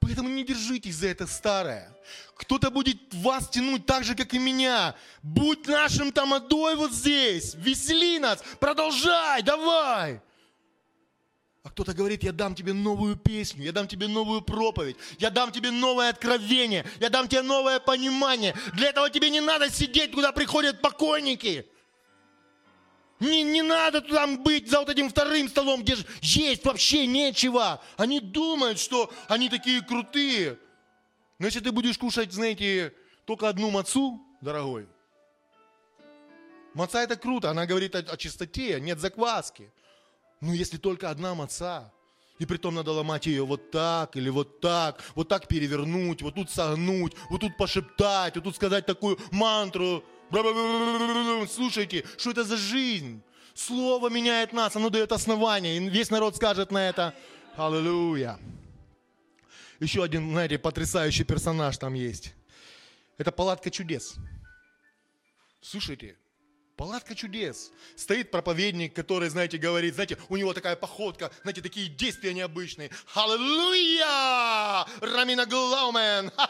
Поэтому 0.00 0.28
не 0.28 0.44
держитесь 0.44 0.96
за 0.96 1.08
это 1.08 1.26
старое. 1.26 1.96
Кто-то 2.36 2.70
будет 2.70 2.98
вас 3.14 3.48
тянуть 3.48 3.86
так 3.86 4.04
же, 4.04 4.14
как 4.14 4.32
и 4.34 4.38
меня. 4.38 4.94
Будь 5.22 5.66
нашим 5.66 6.12
тамадой 6.12 6.76
вот 6.76 6.92
здесь. 6.92 7.54
Весели 7.54 8.18
нас. 8.18 8.42
Продолжай, 8.60 9.42
давай. 9.42 10.20
А 11.64 11.70
кто-то 11.70 11.92
говорит, 11.92 12.22
я 12.22 12.32
дам 12.32 12.54
тебе 12.54 12.72
новую 12.72 13.16
песню, 13.16 13.64
я 13.64 13.72
дам 13.72 13.86
тебе 13.88 14.06
новую 14.08 14.40
проповедь, 14.40 14.96
я 15.18 15.28
дам 15.28 15.52
тебе 15.52 15.70
новое 15.70 16.08
откровение, 16.08 16.86
я 16.98 17.10
дам 17.10 17.28
тебе 17.28 17.42
новое 17.42 17.78
понимание. 17.78 18.54
Для 18.72 18.88
этого 18.88 19.10
тебе 19.10 19.28
не 19.28 19.40
надо 19.40 19.68
сидеть, 19.68 20.12
куда 20.12 20.32
приходят 20.32 20.80
покойники. 20.80 21.66
Не, 23.20 23.42
не 23.42 23.62
надо 23.62 24.00
там 24.00 24.42
быть 24.42 24.70
за 24.70 24.78
вот 24.78 24.88
этим 24.88 25.08
вторым 25.08 25.48
столом, 25.48 25.82
где 25.82 25.96
есть 26.20 26.64
вообще 26.64 27.06
нечего. 27.06 27.82
Они 27.96 28.20
думают, 28.20 28.78
что 28.78 29.12
они 29.26 29.48
такие 29.48 29.82
крутые. 29.82 30.58
Но 31.38 31.46
если 31.46 31.60
ты 31.60 31.72
будешь 31.72 31.98
кушать, 31.98 32.32
знаете, 32.32 32.94
только 33.24 33.48
одну 33.48 33.70
мацу, 33.70 34.22
дорогой, 34.40 34.88
маца 36.74 37.02
это 37.02 37.16
круто, 37.16 37.50
она 37.50 37.66
говорит 37.66 37.94
о, 37.96 37.98
о 37.98 38.16
чистоте, 38.16 38.80
нет 38.80 39.00
закваски. 39.00 39.70
Но 40.40 40.54
если 40.54 40.76
только 40.76 41.10
одна 41.10 41.34
маца, 41.34 41.92
и 42.38 42.46
притом 42.46 42.76
надо 42.76 42.92
ломать 42.92 43.26
ее 43.26 43.44
вот 43.44 43.72
так 43.72 44.16
или 44.16 44.28
вот 44.28 44.60
так, 44.60 45.02
вот 45.16 45.28
так 45.28 45.48
перевернуть, 45.48 46.22
вот 46.22 46.36
тут 46.36 46.50
согнуть, 46.50 47.14
вот 47.30 47.40
тут 47.40 47.56
пошептать, 47.56 48.36
вот 48.36 48.44
тут 48.44 48.54
сказать 48.54 48.86
такую 48.86 49.18
мантру– 49.32 50.04
Слушайте, 50.30 52.04
что 52.16 52.30
это 52.30 52.44
за 52.44 52.56
жизнь? 52.56 53.22
Слово 53.54 54.08
меняет 54.08 54.52
нас, 54.52 54.76
оно 54.76 54.88
дает 54.88 55.10
основание. 55.12 55.76
И 55.78 55.88
весь 55.88 56.10
народ 56.10 56.36
скажет 56.36 56.70
на 56.70 56.88
это 56.88 57.14
Аллилуйя. 57.56 58.38
Еще 59.80 60.02
один, 60.02 60.30
знаете, 60.30 60.58
потрясающий 60.58 61.24
персонаж 61.24 61.76
там 61.78 61.94
есть. 61.94 62.34
Это 63.16 63.32
палатка 63.32 63.70
чудес. 63.70 64.14
Слушайте, 65.60 66.16
Палатка 66.78 67.16
чудес. 67.16 67.72
Стоит 67.96 68.30
проповедник, 68.30 68.94
который, 68.94 69.28
знаете, 69.30 69.58
говорит, 69.58 69.94
знаете, 69.94 70.16
у 70.28 70.36
него 70.36 70.52
такая 70.54 70.76
походка, 70.76 71.32
знаете, 71.42 71.60
такие 71.60 71.88
действия 71.88 72.32
необычные. 72.32 72.90
Аллилуйя! 73.16 74.86
Рамина 75.00 75.44
Глаумен! 75.44 76.30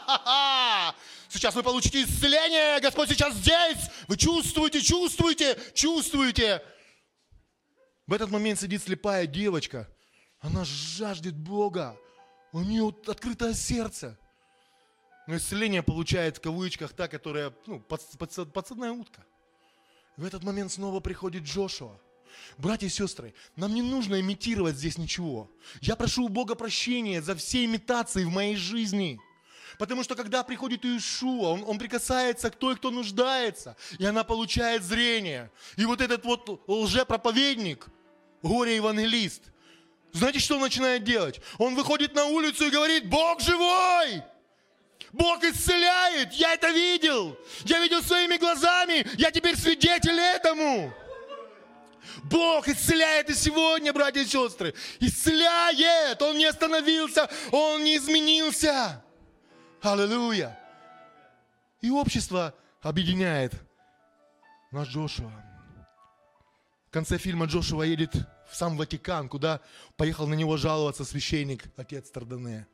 Сейчас 1.39 1.55
вы 1.55 1.63
получите 1.63 2.03
исцеление, 2.03 2.81
Господь 2.81 3.07
сейчас 3.07 3.33
здесь! 3.33 3.89
Вы 4.09 4.17
чувствуете, 4.17 4.81
чувствуете, 4.81 5.57
чувствуете! 5.73 6.61
В 8.07 8.11
этот 8.11 8.29
момент 8.29 8.59
сидит 8.59 8.83
слепая 8.83 9.25
девочка. 9.25 9.87
Она 10.41 10.65
жаждет 10.65 11.37
Бога. 11.37 11.97
У 12.51 12.59
нее 12.59 12.93
открытое 13.07 13.53
сердце. 13.53 14.19
Но 15.27 15.37
исцеление 15.37 15.81
получает 15.81 16.35
в 16.35 16.41
кавычках 16.41 16.91
та, 16.91 17.07
которая, 17.07 17.53
ну, 17.67 17.79
подсадная 17.79 18.91
утка. 18.91 19.23
В 20.17 20.25
этот 20.25 20.43
момент 20.43 20.73
снова 20.73 20.99
приходит 20.99 21.43
Джошуа. 21.43 22.01
Братья 22.57 22.87
и 22.87 22.89
сестры, 22.89 23.33
нам 23.55 23.73
не 23.73 23.81
нужно 23.81 24.19
имитировать 24.19 24.75
здесь 24.75 24.97
ничего. 24.97 25.49
Я 25.79 25.95
прошу 25.95 26.25
у 26.25 26.27
Бога 26.27 26.55
прощения 26.55 27.21
за 27.21 27.33
все 27.33 27.63
имитации 27.63 28.25
в 28.25 28.29
моей 28.29 28.57
жизни. 28.57 29.21
Потому 29.79 30.03
что 30.03 30.15
когда 30.15 30.43
приходит 30.43 30.83
Иешуа, 30.83 31.53
он, 31.53 31.63
он 31.65 31.79
прикасается 31.79 32.49
к 32.51 32.57
той, 32.57 32.75
кто 32.75 32.91
нуждается, 32.91 33.77
и 33.97 34.05
она 34.05 34.25
получает 34.25 34.83
зрение. 34.83 35.49
И 35.77 35.85
вот 35.85 36.01
этот 36.01 36.25
вот 36.25 36.61
лжепроповедник, 36.67 37.87
горе-евангелист, 38.43 39.41
знаете, 40.11 40.39
что 40.39 40.55
он 40.55 40.61
начинает 40.61 41.05
делать? 41.05 41.39
Он 41.57 41.75
выходит 41.75 42.13
на 42.13 42.25
улицу 42.25 42.65
и 42.65 42.69
говорит, 42.69 43.09
Бог 43.09 43.39
живой! 43.39 44.21
Бог 45.13 45.41
исцеляет, 45.45 46.33
я 46.33 46.55
это 46.55 46.71
видел. 46.71 47.37
Я 47.63 47.79
видел 47.79 48.03
своими 48.03 48.35
глазами, 48.35 49.07
я 49.17 49.31
теперь 49.31 49.55
свидетель 49.55 50.19
этому. 50.19 50.93
Бог 52.23 52.67
исцеляет 52.67 53.29
и 53.29 53.33
сегодня, 53.33 53.93
братья 53.93 54.19
и 54.19 54.25
сестры. 54.25 54.73
Исцеляет. 54.99 56.21
Он 56.21 56.37
не 56.37 56.45
остановился, 56.45 57.29
Он 57.51 57.81
не 57.81 57.95
изменился. 57.95 59.01
Аллилуйя. 59.81 60.59
И 61.81 61.89
общество 61.89 62.53
объединяет 62.81 63.53
наш 64.71 64.89
Джошуа. 64.89 65.31
В 66.87 66.91
конце 66.91 67.17
фильма 67.17 67.45
Джошуа 67.45 67.83
едет 67.83 68.13
в 68.49 68.55
сам 68.55 68.75
Ватикан, 68.75 69.29
куда 69.29 69.61
поехал 69.95 70.27
на 70.27 70.33
него 70.33 70.57
жаловаться 70.57 71.05
священник, 71.05 71.65
отец 71.77 72.09
Тардане. 72.09 72.67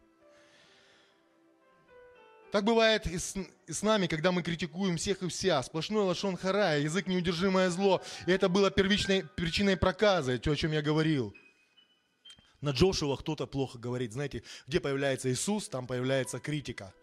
Так 2.51 2.63
бывает 2.63 3.05
и 3.05 3.17
с, 3.17 3.35
и 3.67 3.73
с 3.73 3.83
нами, 3.83 4.07
когда 4.07 4.31
мы 4.31 4.41
критикуем 4.41 4.95
всех 4.95 5.21
и 5.21 5.27
вся. 5.27 5.61
Сплошной 5.61 6.03
лошон 6.03 6.37
харая, 6.37 6.79
язык 6.79 7.07
неудержимое 7.07 7.69
зло. 7.69 8.01
И 8.25 8.31
это 8.31 8.47
было 8.47 8.71
первичной 8.71 9.25
причиной 9.35 9.75
проказа, 9.75 10.33
о 10.33 10.55
чем 10.55 10.71
я 10.71 10.81
говорил. 10.81 11.35
На 12.65 12.71
Джошуа 12.71 13.15
кто-то 13.15 13.45
плохо 13.45 13.77
говорит. 13.77 14.13
Знаете, 14.13 14.41
где 14.65 14.79
появляется 14.79 15.31
Иисус, 15.31 15.69
там 15.69 15.85
появляется 15.85 16.39
критика. 16.39 16.95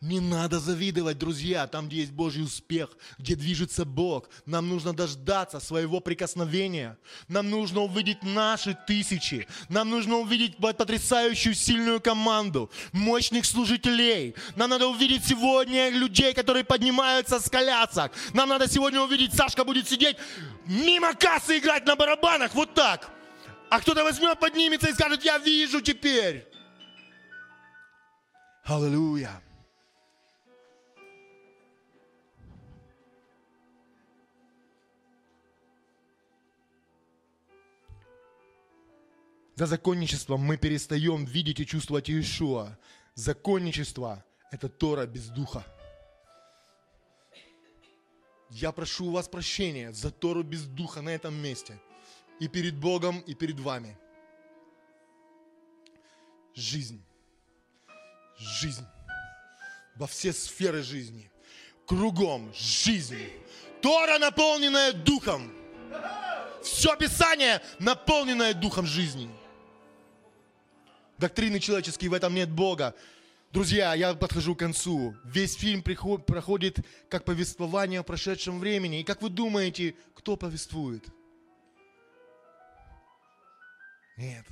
Не 0.00 0.20
надо 0.20 0.60
завидовать, 0.60 1.18
друзья, 1.18 1.66
там, 1.66 1.88
где 1.88 1.98
есть 2.02 2.12
Божий 2.12 2.44
успех, 2.44 2.90
где 3.18 3.34
движется 3.34 3.84
Бог. 3.84 4.28
Нам 4.46 4.68
нужно 4.68 4.92
дождаться 4.92 5.58
своего 5.58 5.98
прикосновения. 5.98 6.98
Нам 7.26 7.50
нужно 7.50 7.80
увидеть 7.80 8.22
наши 8.22 8.78
тысячи. 8.86 9.48
Нам 9.68 9.90
нужно 9.90 10.18
увидеть 10.18 10.56
потрясающую 10.56 11.56
сильную 11.56 12.00
команду, 12.00 12.70
мощных 12.92 13.44
служителей. 13.44 14.36
Нам 14.54 14.70
надо 14.70 14.86
увидеть 14.86 15.24
сегодня 15.24 15.90
людей, 15.90 16.32
которые 16.32 16.62
поднимаются 16.62 17.40
с 17.40 17.50
колясок. 17.50 18.12
Нам 18.34 18.48
надо 18.48 18.68
сегодня 18.68 19.00
увидеть, 19.00 19.34
Сашка 19.34 19.64
будет 19.64 19.88
сидеть 19.88 20.16
мимо 20.64 21.12
кассы 21.14 21.58
играть 21.58 21.84
на 21.86 21.96
барабанах, 21.96 22.54
вот 22.54 22.72
так. 22.74 23.10
А 23.72 23.80
кто-то 23.80 24.04
возьмет, 24.04 24.38
поднимется 24.38 24.90
и 24.90 24.92
скажет, 24.92 25.24
я 25.24 25.38
вижу 25.38 25.80
теперь. 25.80 26.46
Аллилуйя. 28.64 29.42
За 39.54 39.64
законничеством 39.64 40.42
мы 40.42 40.58
перестаем 40.58 41.24
видеть 41.24 41.60
и 41.60 41.66
чувствовать 41.66 42.10
Иешуа. 42.10 42.78
Законничество– 43.14 44.22
это 44.50 44.68
Тора 44.68 45.06
без 45.06 45.28
духа. 45.28 45.64
Я 48.50 48.70
прошу 48.72 49.06
у 49.06 49.12
вас 49.12 49.28
прощения 49.28 49.92
за 49.92 50.10
Тору 50.10 50.42
без 50.42 50.64
духа 50.66 51.00
на 51.00 51.08
этом 51.08 51.34
месте. 51.34 51.80
И 52.42 52.48
перед 52.48 52.74
Богом, 52.74 53.20
и 53.20 53.34
перед 53.34 53.60
вами. 53.60 53.96
Жизнь. 56.54 57.00
Жизнь. 58.36 58.86
Во 59.94 60.06
все 60.06 60.32
сферы 60.32 60.82
жизни. 60.82 61.30
Кругом 61.86 62.52
жизнь. 62.52 63.30
Тора, 63.80 64.18
наполненная 64.18 64.92
духом. 64.92 65.52
Все 66.64 66.96
Писание, 66.96 67.62
наполненное 67.78 68.54
духом 68.54 68.86
жизни 68.86 69.30
доктрины 71.22 71.60
человеческие, 71.60 72.10
в 72.10 72.14
этом 72.14 72.34
нет 72.34 72.50
Бога. 72.50 72.94
Друзья, 73.52 73.94
я 73.94 74.12
подхожу 74.14 74.56
к 74.56 74.58
концу. 74.58 75.14
Весь 75.24 75.54
фильм 75.54 75.82
приход, 75.82 76.26
проходит 76.26 76.78
как 77.08 77.24
повествование 77.24 78.00
о 78.00 78.02
прошедшем 78.02 78.58
времени. 78.58 79.00
И 79.00 79.04
как 79.04 79.22
вы 79.22 79.30
думаете, 79.30 79.94
кто 80.16 80.36
повествует? 80.36 81.04
Нет. 84.16 84.44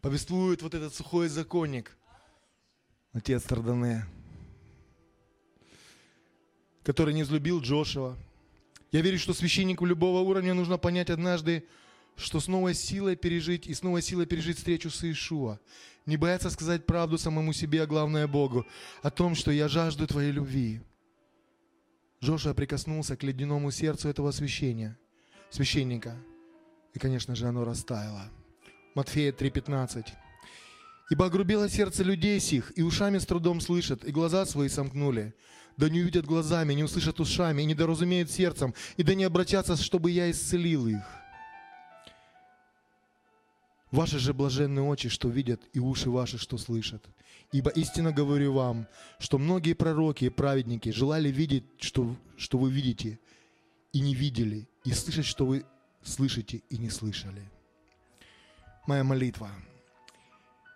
Повествует 0.00 0.62
вот 0.62 0.74
этот 0.74 0.94
сухой 0.94 1.28
законник, 1.28 1.96
отец 3.12 3.42
Тардане, 3.44 4.04
который 6.82 7.14
не 7.14 7.22
взлюбил 7.22 7.60
Джошуа. 7.60 8.16
Я 8.92 9.00
верю, 9.00 9.18
что 9.18 9.32
священнику 9.32 9.86
любого 9.86 10.20
уровня 10.20 10.52
нужно 10.52 10.76
понять 10.76 11.08
однажды, 11.08 11.66
что 12.16 12.38
с 12.38 12.48
новой 12.48 12.74
силой 12.74 13.16
пережить 13.16 13.66
и 13.66 13.74
с 13.74 13.82
новой 13.82 14.02
силой 14.02 14.26
пережить 14.26 14.58
встречу 14.58 14.90
с 14.90 15.02
Иешуа. 15.02 15.58
Не 16.06 16.18
бояться 16.18 16.50
сказать 16.50 16.84
правду 16.84 17.16
самому 17.16 17.54
себе, 17.54 17.82
а 17.82 17.86
главное 17.86 18.28
Богу, 18.28 18.66
о 19.02 19.10
том, 19.10 19.34
что 19.34 19.50
я 19.50 19.68
жажду 19.68 20.06
Твоей 20.06 20.32
любви. 20.32 20.82
Джошуа 22.22 22.52
прикоснулся 22.52 23.16
к 23.16 23.22
ледяному 23.22 23.70
сердцу 23.70 24.08
этого 24.08 24.30
священия, 24.32 24.98
священника. 25.50 26.16
И, 26.94 26.98
конечно 26.98 27.34
же, 27.34 27.46
оно 27.46 27.64
растаяло. 27.64 28.30
Матфея 28.94 29.32
3,15. 29.32 30.06
«Ибо 31.10 31.26
огрубело 31.26 31.68
сердце 31.68 32.02
людей 32.02 32.40
сих, 32.40 32.72
и 32.78 32.82
ушами 32.82 33.18
с 33.18 33.26
трудом 33.26 33.60
слышат, 33.60 34.04
и 34.04 34.12
глаза 34.12 34.46
свои 34.46 34.68
сомкнули. 34.68 35.34
Да 35.76 35.90
не 35.90 36.00
увидят 36.00 36.24
глазами, 36.24 36.72
не 36.72 36.84
услышат 36.84 37.20
ушами, 37.20 37.62
и 37.62 37.66
не 37.66 37.74
доразумеют 37.74 38.30
сердцем, 38.30 38.74
и 38.96 39.02
да 39.02 39.14
не 39.14 39.24
обратятся, 39.24 39.76
чтобы 39.76 40.12
я 40.12 40.30
исцелил 40.30 40.86
их». 40.86 41.02
Ваши 43.90 44.18
же 44.18 44.32
блаженные 44.32 44.84
очи, 44.84 45.08
что 45.08 45.28
видят, 45.28 45.60
и 45.72 45.78
уши 45.78 46.10
ваши, 46.10 46.38
что 46.38 46.58
слышат. 46.58 47.04
Ибо 47.52 47.70
истинно 47.70 48.12
говорю 48.12 48.52
вам, 48.52 48.88
что 49.18 49.38
многие 49.38 49.74
пророки 49.74 50.24
и 50.24 50.30
праведники 50.30 50.90
желали 50.90 51.28
видеть, 51.28 51.64
что, 51.78 52.16
что 52.36 52.58
вы 52.58 52.72
видите, 52.72 53.20
и 53.92 54.00
не 54.00 54.14
видели, 54.14 54.68
и 54.84 54.92
слышать, 54.92 55.26
что 55.26 55.46
вы 55.46 55.64
слышите, 56.04 56.62
и 56.68 56.78
не 56.78 56.90
слышали. 56.90 57.42
Моя 58.86 59.04
молитва. 59.04 59.50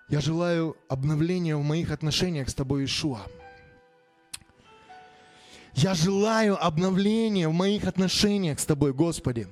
Я 0.08 0.20
желаю 0.20 0.76
обновления 0.88 1.56
в 1.56 1.62
моих 1.62 1.90
отношениях 1.90 2.48
с 2.48 2.54
Тобой, 2.54 2.86
Ишуа. 2.86 3.26
Я 5.74 5.94
желаю 5.94 6.62
обновления 6.64 7.48
в 7.48 7.52
моих 7.52 7.84
отношениях 7.84 8.58
с 8.58 8.64
Тобой, 8.64 8.92
Господи. 8.92 9.46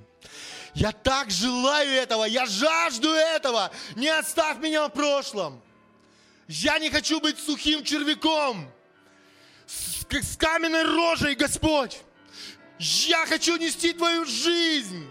Я 0.75 0.93
так 0.93 1.31
желаю 1.31 1.91
этого, 1.91 2.25
я 2.25 2.47
жажду 2.47 3.11
этого. 3.11 3.71
Не 3.97 4.09
оставь 4.09 4.59
меня 4.59 4.89
в 4.89 4.93
прошлом. 4.93 5.63
Я 6.49 6.79
не 6.79 6.91
хочу 6.91 7.21
быть 7.21 7.39
сухим 7.39 7.83
червяком, 7.83 8.71
с, 9.67 10.05
с 10.05 10.37
каменной 10.37 10.85
рожей, 10.85 11.35
Господь. 11.35 12.01
Я 12.79 13.27
хочу 13.27 13.57
нести 13.57 13.93
Твою 13.93 14.25
жизнь. 14.25 15.07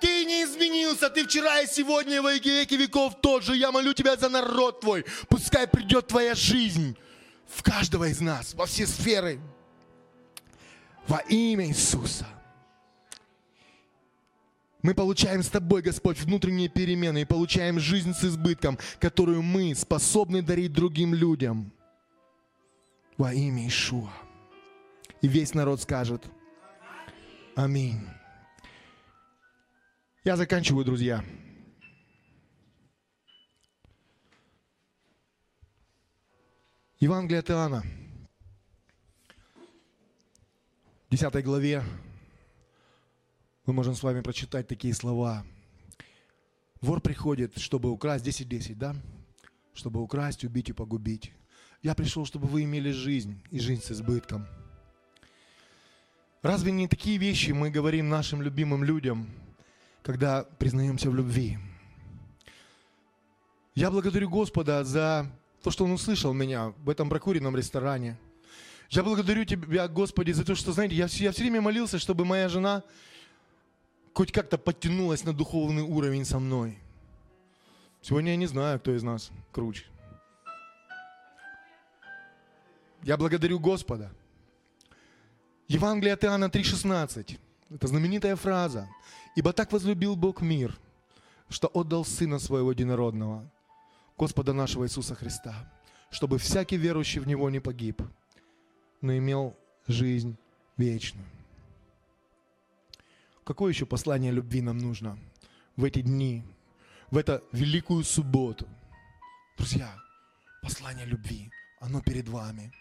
Ты 0.00 0.24
не 0.24 0.44
изменился, 0.44 1.10
ты 1.10 1.24
вчера 1.24 1.60
и 1.60 1.66
сегодня 1.66 2.16
и 2.16 2.20
во 2.20 2.32
веки 2.32 2.74
веков 2.74 3.20
тот 3.20 3.42
же. 3.42 3.56
Я 3.56 3.70
молю 3.70 3.92
Тебя 3.92 4.16
за 4.16 4.28
народ 4.28 4.80
Твой. 4.80 5.04
Пускай 5.28 5.66
придет 5.66 6.06
Твоя 6.08 6.34
жизнь 6.34 6.96
в 7.46 7.62
каждого 7.62 8.08
из 8.08 8.20
нас, 8.20 8.54
во 8.54 8.66
все 8.66 8.86
сферы. 8.86 9.40
Во 11.06 11.18
имя 11.28 11.66
Иисуса. 11.66 12.26
Мы 14.82 14.94
получаем 14.94 15.42
с 15.42 15.48
Тобой, 15.48 15.82
Господь, 15.82 16.18
внутренние 16.20 16.68
перемены 16.68 17.22
и 17.22 17.24
получаем 17.26 17.78
жизнь 17.78 18.14
с 18.14 18.24
избытком, 18.24 18.78
которую 18.98 19.42
мы 19.42 19.74
способны 19.74 20.40
дарить 20.42 20.72
другим 20.72 21.14
людям. 21.14 21.72
Во 23.18 23.34
имя 23.34 23.66
Ишуа. 23.68 24.10
И 25.20 25.28
весь 25.28 25.52
народ 25.52 25.82
скажет 25.82 26.24
Аминь. 27.56 28.00
Я 30.22 30.36
заканчиваю, 30.36 30.84
друзья. 30.84 31.24
Евангелие 36.98 37.40
от 37.40 37.50
Иоанна, 37.50 37.82
10 41.08 41.42
главе, 41.42 41.82
мы 43.64 43.72
можем 43.72 43.94
с 43.94 44.02
вами 44.02 44.20
прочитать 44.20 44.68
такие 44.68 44.92
слова. 44.92 45.42
Вор 46.82 47.00
приходит, 47.00 47.56
чтобы 47.56 47.90
украсть 47.90 48.26
10-10, 48.26 48.74
да? 48.74 48.94
Чтобы 49.72 50.02
украсть, 50.02 50.44
убить 50.44 50.68
и 50.68 50.74
погубить. 50.74 51.32
Я 51.80 51.94
пришел, 51.94 52.26
чтобы 52.26 52.46
вы 52.46 52.64
имели 52.64 52.90
жизнь 52.90 53.42
и 53.50 53.58
жизнь 53.58 53.80
с 53.80 53.90
избытком. 53.90 54.46
Разве 56.42 56.72
не 56.72 56.88
такие 56.88 57.16
вещи 57.16 57.52
мы 57.52 57.70
говорим 57.70 58.10
нашим 58.10 58.42
любимым 58.42 58.84
людям, 58.84 59.26
когда 60.10 60.42
признаемся 60.58 61.08
в 61.08 61.14
любви? 61.14 61.56
Я 63.76 63.92
благодарю 63.92 64.28
Господа 64.28 64.82
за 64.82 65.30
то, 65.62 65.70
что 65.70 65.84
Он 65.84 65.92
услышал 65.92 66.32
меня 66.32 66.74
в 66.78 66.90
этом 66.90 67.08
прокуренном 67.08 67.54
ресторане. 67.56 68.18
Я 68.88 69.04
благодарю 69.04 69.44
Тебя, 69.44 69.86
Господи, 69.86 70.32
за 70.32 70.44
то, 70.44 70.56
что, 70.56 70.72
знаете, 70.72 70.96
я, 70.96 71.04
я 71.04 71.30
все 71.30 71.42
время 71.42 71.60
молился, 71.60 72.00
чтобы 72.00 72.24
моя 72.24 72.48
жена 72.48 72.82
хоть 74.12 74.32
как-то 74.32 74.58
подтянулась 74.58 75.22
на 75.22 75.32
духовный 75.32 75.82
уровень 75.82 76.24
со 76.24 76.40
мной. 76.40 76.76
Сегодня 78.02 78.32
я 78.32 78.36
не 78.36 78.46
знаю, 78.46 78.80
кто 78.80 78.92
из 78.92 79.04
нас 79.04 79.30
круче. 79.52 79.84
Я 83.04 83.16
благодарю 83.16 83.60
Господа. 83.60 84.10
Евангелие 85.68 86.14
от 86.14 86.24
Иоанна 86.24 86.46
3,16. 86.46 87.38
Это 87.70 87.86
знаменитая 87.86 88.34
фраза. 88.34 88.88
«Ибо 89.36 89.52
так 89.52 89.72
возлюбил 89.72 90.16
Бог 90.16 90.42
мир, 90.42 90.78
что 91.48 91.68
отдал 91.68 92.04
Сына 92.04 92.38
Своего 92.38 92.72
Единородного, 92.72 93.50
Господа 94.18 94.52
нашего 94.52 94.84
Иисуса 94.84 95.14
Христа, 95.14 95.54
чтобы 96.10 96.38
всякий 96.38 96.76
верующий 96.76 97.20
в 97.20 97.26
Него 97.26 97.48
не 97.50 97.60
погиб, 97.60 98.02
но 99.00 99.16
имел 99.16 99.56
жизнь 99.86 100.36
вечную». 100.76 101.26
Какое 103.44 103.72
еще 103.72 103.84
послание 103.84 104.30
любви 104.30 104.60
нам 104.60 104.78
нужно 104.78 105.18
в 105.74 105.82
эти 105.82 106.02
дни, 106.02 106.44
в 107.10 107.16
эту 107.16 107.42
великую 107.50 108.04
субботу? 108.04 108.68
Друзья, 109.56 109.92
послание 110.62 111.04
любви, 111.04 111.50
оно 111.80 112.00
перед 112.00 112.28
вами, 112.28 112.72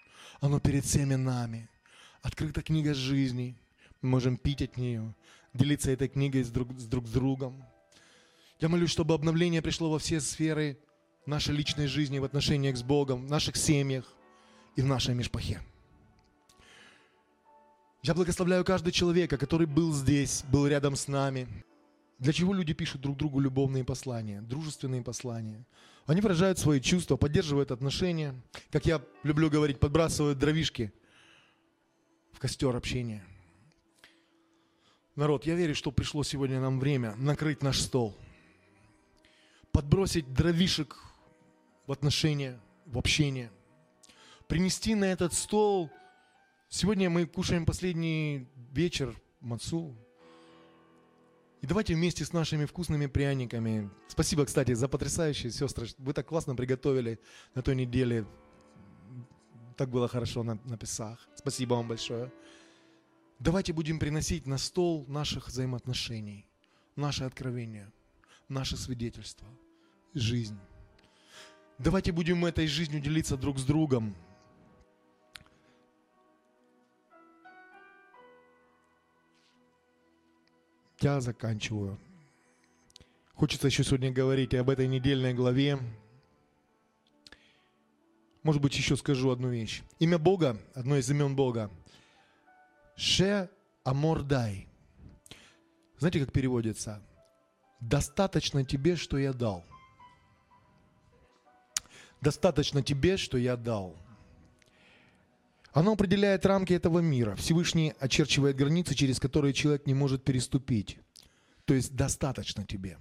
оно 0.41 0.59
перед 0.59 0.85
всеми 0.85 1.15
нами. 1.15 1.67
Открыта 2.21 2.61
книга 2.61 2.93
жизни, 2.93 3.57
мы 4.01 4.09
можем 4.09 4.37
пить 4.37 4.61
от 4.61 4.77
нее, 4.77 5.15
делиться 5.59 5.91
этой 5.91 6.07
книгой 6.07 6.43
с 6.43 6.49
друг 6.49 6.71
с, 6.79 6.85
друг 6.85 7.05
с 7.07 7.11
другом. 7.11 7.63
Я 8.59 8.69
молюсь, 8.69 8.89
чтобы 8.89 9.13
обновление 9.13 9.61
пришло 9.61 9.91
во 9.91 9.99
все 9.99 10.19
сферы 10.19 10.79
нашей 11.25 11.55
личной 11.55 11.87
жизни, 11.87 12.19
в 12.19 12.23
отношениях 12.23 12.77
с 12.77 12.83
Богом, 12.83 13.25
в 13.25 13.29
наших 13.29 13.55
семьях 13.55 14.05
и 14.75 14.81
в 14.81 14.85
нашей 14.85 15.13
межпахе. 15.13 15.61
Я 18.01 18.13
благословляю 18.13 18.63
каждого 18.63 18.91
человека, 18.91 19.37
который 19.37 19.67
был 19.67 19.93
здесь, 19.93 20.43
был 20.49 20.65
рядом 20.67 20.95
с 20.95 21.07
нами. 21.07 21.47
Для 22.17 22.33
чего 22.33 22.53
люди 22.53 22.73
пишут 22.73 23.01
друг 23.01 23.17
другу 23.17 23.39
любовные 23.39 23.83
послания, 23.83 24.41
дружественные 24.41 25.03
послания? 25.03 25.65
Они 26.05 26.21
выражают 26.21 26.57
свои 26.57 26.81
чувства, 26.81 27.17
поддерживают 27.17 27.71
отношения. 27.71 28.33
Как 28.71 28.85
я 28.85 29.01
люблю 29.23 29.49
говорить, 29.49 29.79
подбрасывают 29.79 30.39
дровишки 30.39 30.91
в 32.31 32.39
костер 32.39 32.75
общения. 32.75 33.23
Народ, 35.19 35.45
я 35.45 35.55
верю, 35.55 35.75
что 35.75 35.91
пришло 35.91 36.23
сегодня 36.23 36.61
нам 36.61 36.79
время 36.79 37.13
накрыть 37.17 37.61
наш 37.61 37.81
стол. 37.81 38.15
Подбросить 39.73 40.33
дровишек 40.33 40.95
в 41.87 41.91
отношения, 41.91 42.57
в 42.85 42.97
общение. 42.97 43.51
Принести 44.47 44.95
на 44.95 45.03
этот 45.03 45.33
стол 45.33 45.91
Сегодня 46.69 47.09
мы 47.09 47.25
кушаем 47.25 47.65
последний 47.65 48.47
вечер 48.71 49.13
мацу. 49.41 49.93
И 51.61 51.67
давайте 51.67 51.95
вместе 51.95 52.23
с 52.23 52.31
нашими 52.31 52.63
вкусными 52.63 53.07
пряниками. 53.07 53.89
Спасибо, 54.07 54.45
кстати, 54.45 54.73
за 54.73 54.87
потрясающие 54.87 55.51
сестры. 55.51 55.87
Вы 55.97 56.13
так 56.13 56.27
классно 56.27 56.55
приготовили 56.55 57.19
на 57.55 57.61
той 57.61 57.75
неделе. 57.75 58.25
Так 59.75 59.89
было 59.89 60.07
хорошо 60.07 60.43
на, 60.43 60.59
на 60.63 60.77
Песах. 60.77 61.27
Спасибо 61.35 61.73
вам 61.73 61.89
большое. 61.89 62.31
Давайте 63.39 63.71
будем 63.71 63.99
приносить 63.99 64.45
на 64.45 64.57
стол 64.57 65.05
наших 65.07 65.47
взаимоотношений, 65.47 66.45
наши 66.97 67.23
откровения, 67.23 67.89
наше 68.49 68.75
свидетельство, 68.75 69.47
жизнь. 70.13 70.59
Давайте 71.77 72.11
будем 72.11 72.43
этой 72.43 72.67
жизнью 72.67 73.01
делиться 73.01 73.37
друг 73.37 73.57
с 73.57 73.63
другом, 73.63 74.13
я 80.99 81.21
заканчиваю. 81.21 81.97
Хочется 83.35 83.67
еще 83.67 83.85
сегодня 83.85 84.11
говорить 84.11 84.53
об 84.53 84.69
этой 84.69 84.87
недельной 84.87 85.33
главе. 85.33 85.79
Может 88.43 88.61
быть, 88.61 88.75
еще 88.75 88.97
скажу 88.97 89.29
одну 89.29 89.49
вещь. 89.49 89.81
Имя 89.99 90.17
Бога, 90.17 90.57
одно 90.73 90.97
из 90.97 91.09
имен 91.09 91.37
Бога, 91.37 91.71
Ше 92.99 93.49
Амордай. 93.85 94.67
Знаете, 95.99 96.19
как 96.19 96.33
переводится? 96.33 97.01
Достаточно 97.79 98.65
тебе, 98.65 98.97
что 98.97 99.17
я 99.17 99.31
дал. 99.31 99.63
Достаточно 102.19 102.83
тебе, 102.83 103.15
что 103.15 103.37
я 103.37 103.55
дал. 103.55 103.95
Оно 105.71 105.93
определяет 105.93 106.45
рамки 106.45 106.73
этого 106.73 106.99
мира. 106.99 107.37
Всевышний 107.37 107.93
очерчивает 108.01 108.57
границы, 108.57 108.95
через 108.95 109.17
которые 109.17 109.53
человек 109.53 109.85
не 109.85 109.93
может 109.93 110.25
переступить. 110.25 110.99
То 111.63 111.73
есть 111.73 111.95
достаточно 111.95 112.65
тебе. 112.65 112.97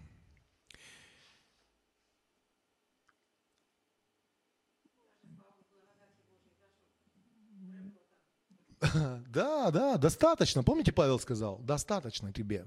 Да, 9.29 9.71
да, 9.71 9.97
достаточно. 9.97 10.63
Помните, 10.63 10.93
Павел 10.93 11.19
сказал, 11.19 11.59
достаточно 11.59 12.33
тебе. 12.33 12.67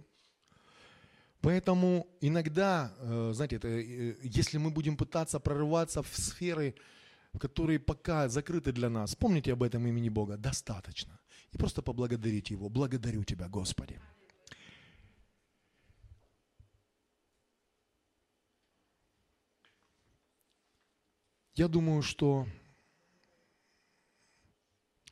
Поэтому 1.42 2.08
иногда, 2.22 2.94
э, 3.00 3.32
знаете, 3.34 3.56
это, 3.56 3.68
э, 3.68 4.16
если 4.24 4.58
мы 4.58 4.70
будем 4.70 4.96
пытаться 4.98 5.40
прорываться 5.40 6.04
в 6.04 6.16
сферы 6.16 6.76
которые 7.40 7.80
пока 7.80 8.28
закрыты 8.28 8.72
для 8.72 8.90
нас. 8.90 9.16
Помните 9.16 9.54
об 9.54 9.64
этом 9.64 9.88
имени 9.88 10.10
Бога. 10.10 10.38
Достаточно. 10.38 11.20
И 11.52 11.58
просто 11.58 11.82
поблагодарите 11.82 12.54
Его. 12.54 12.70
Благодарю 12.70 13.24
Тебя, 13.24 13.48
Господи. 13.48 14.00
Я 21.56 21.68
думаю, 21.68 22.02
что... 22.02 22.48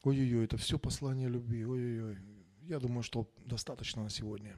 Ой-ой-ой, 0.04 0.46
это 0.46 0.58
все 0.58 0.80
послание 0.80 1.30
любви. 1.30 1.66
Ой-ой-ой. 1.66 2.18
Я 2.62 2.80
думаю, 2.80 3.04
что 3.04 3.30
достаточно 3.46 4.04
на 4.04 4.10
сегодня. 4.10 4.58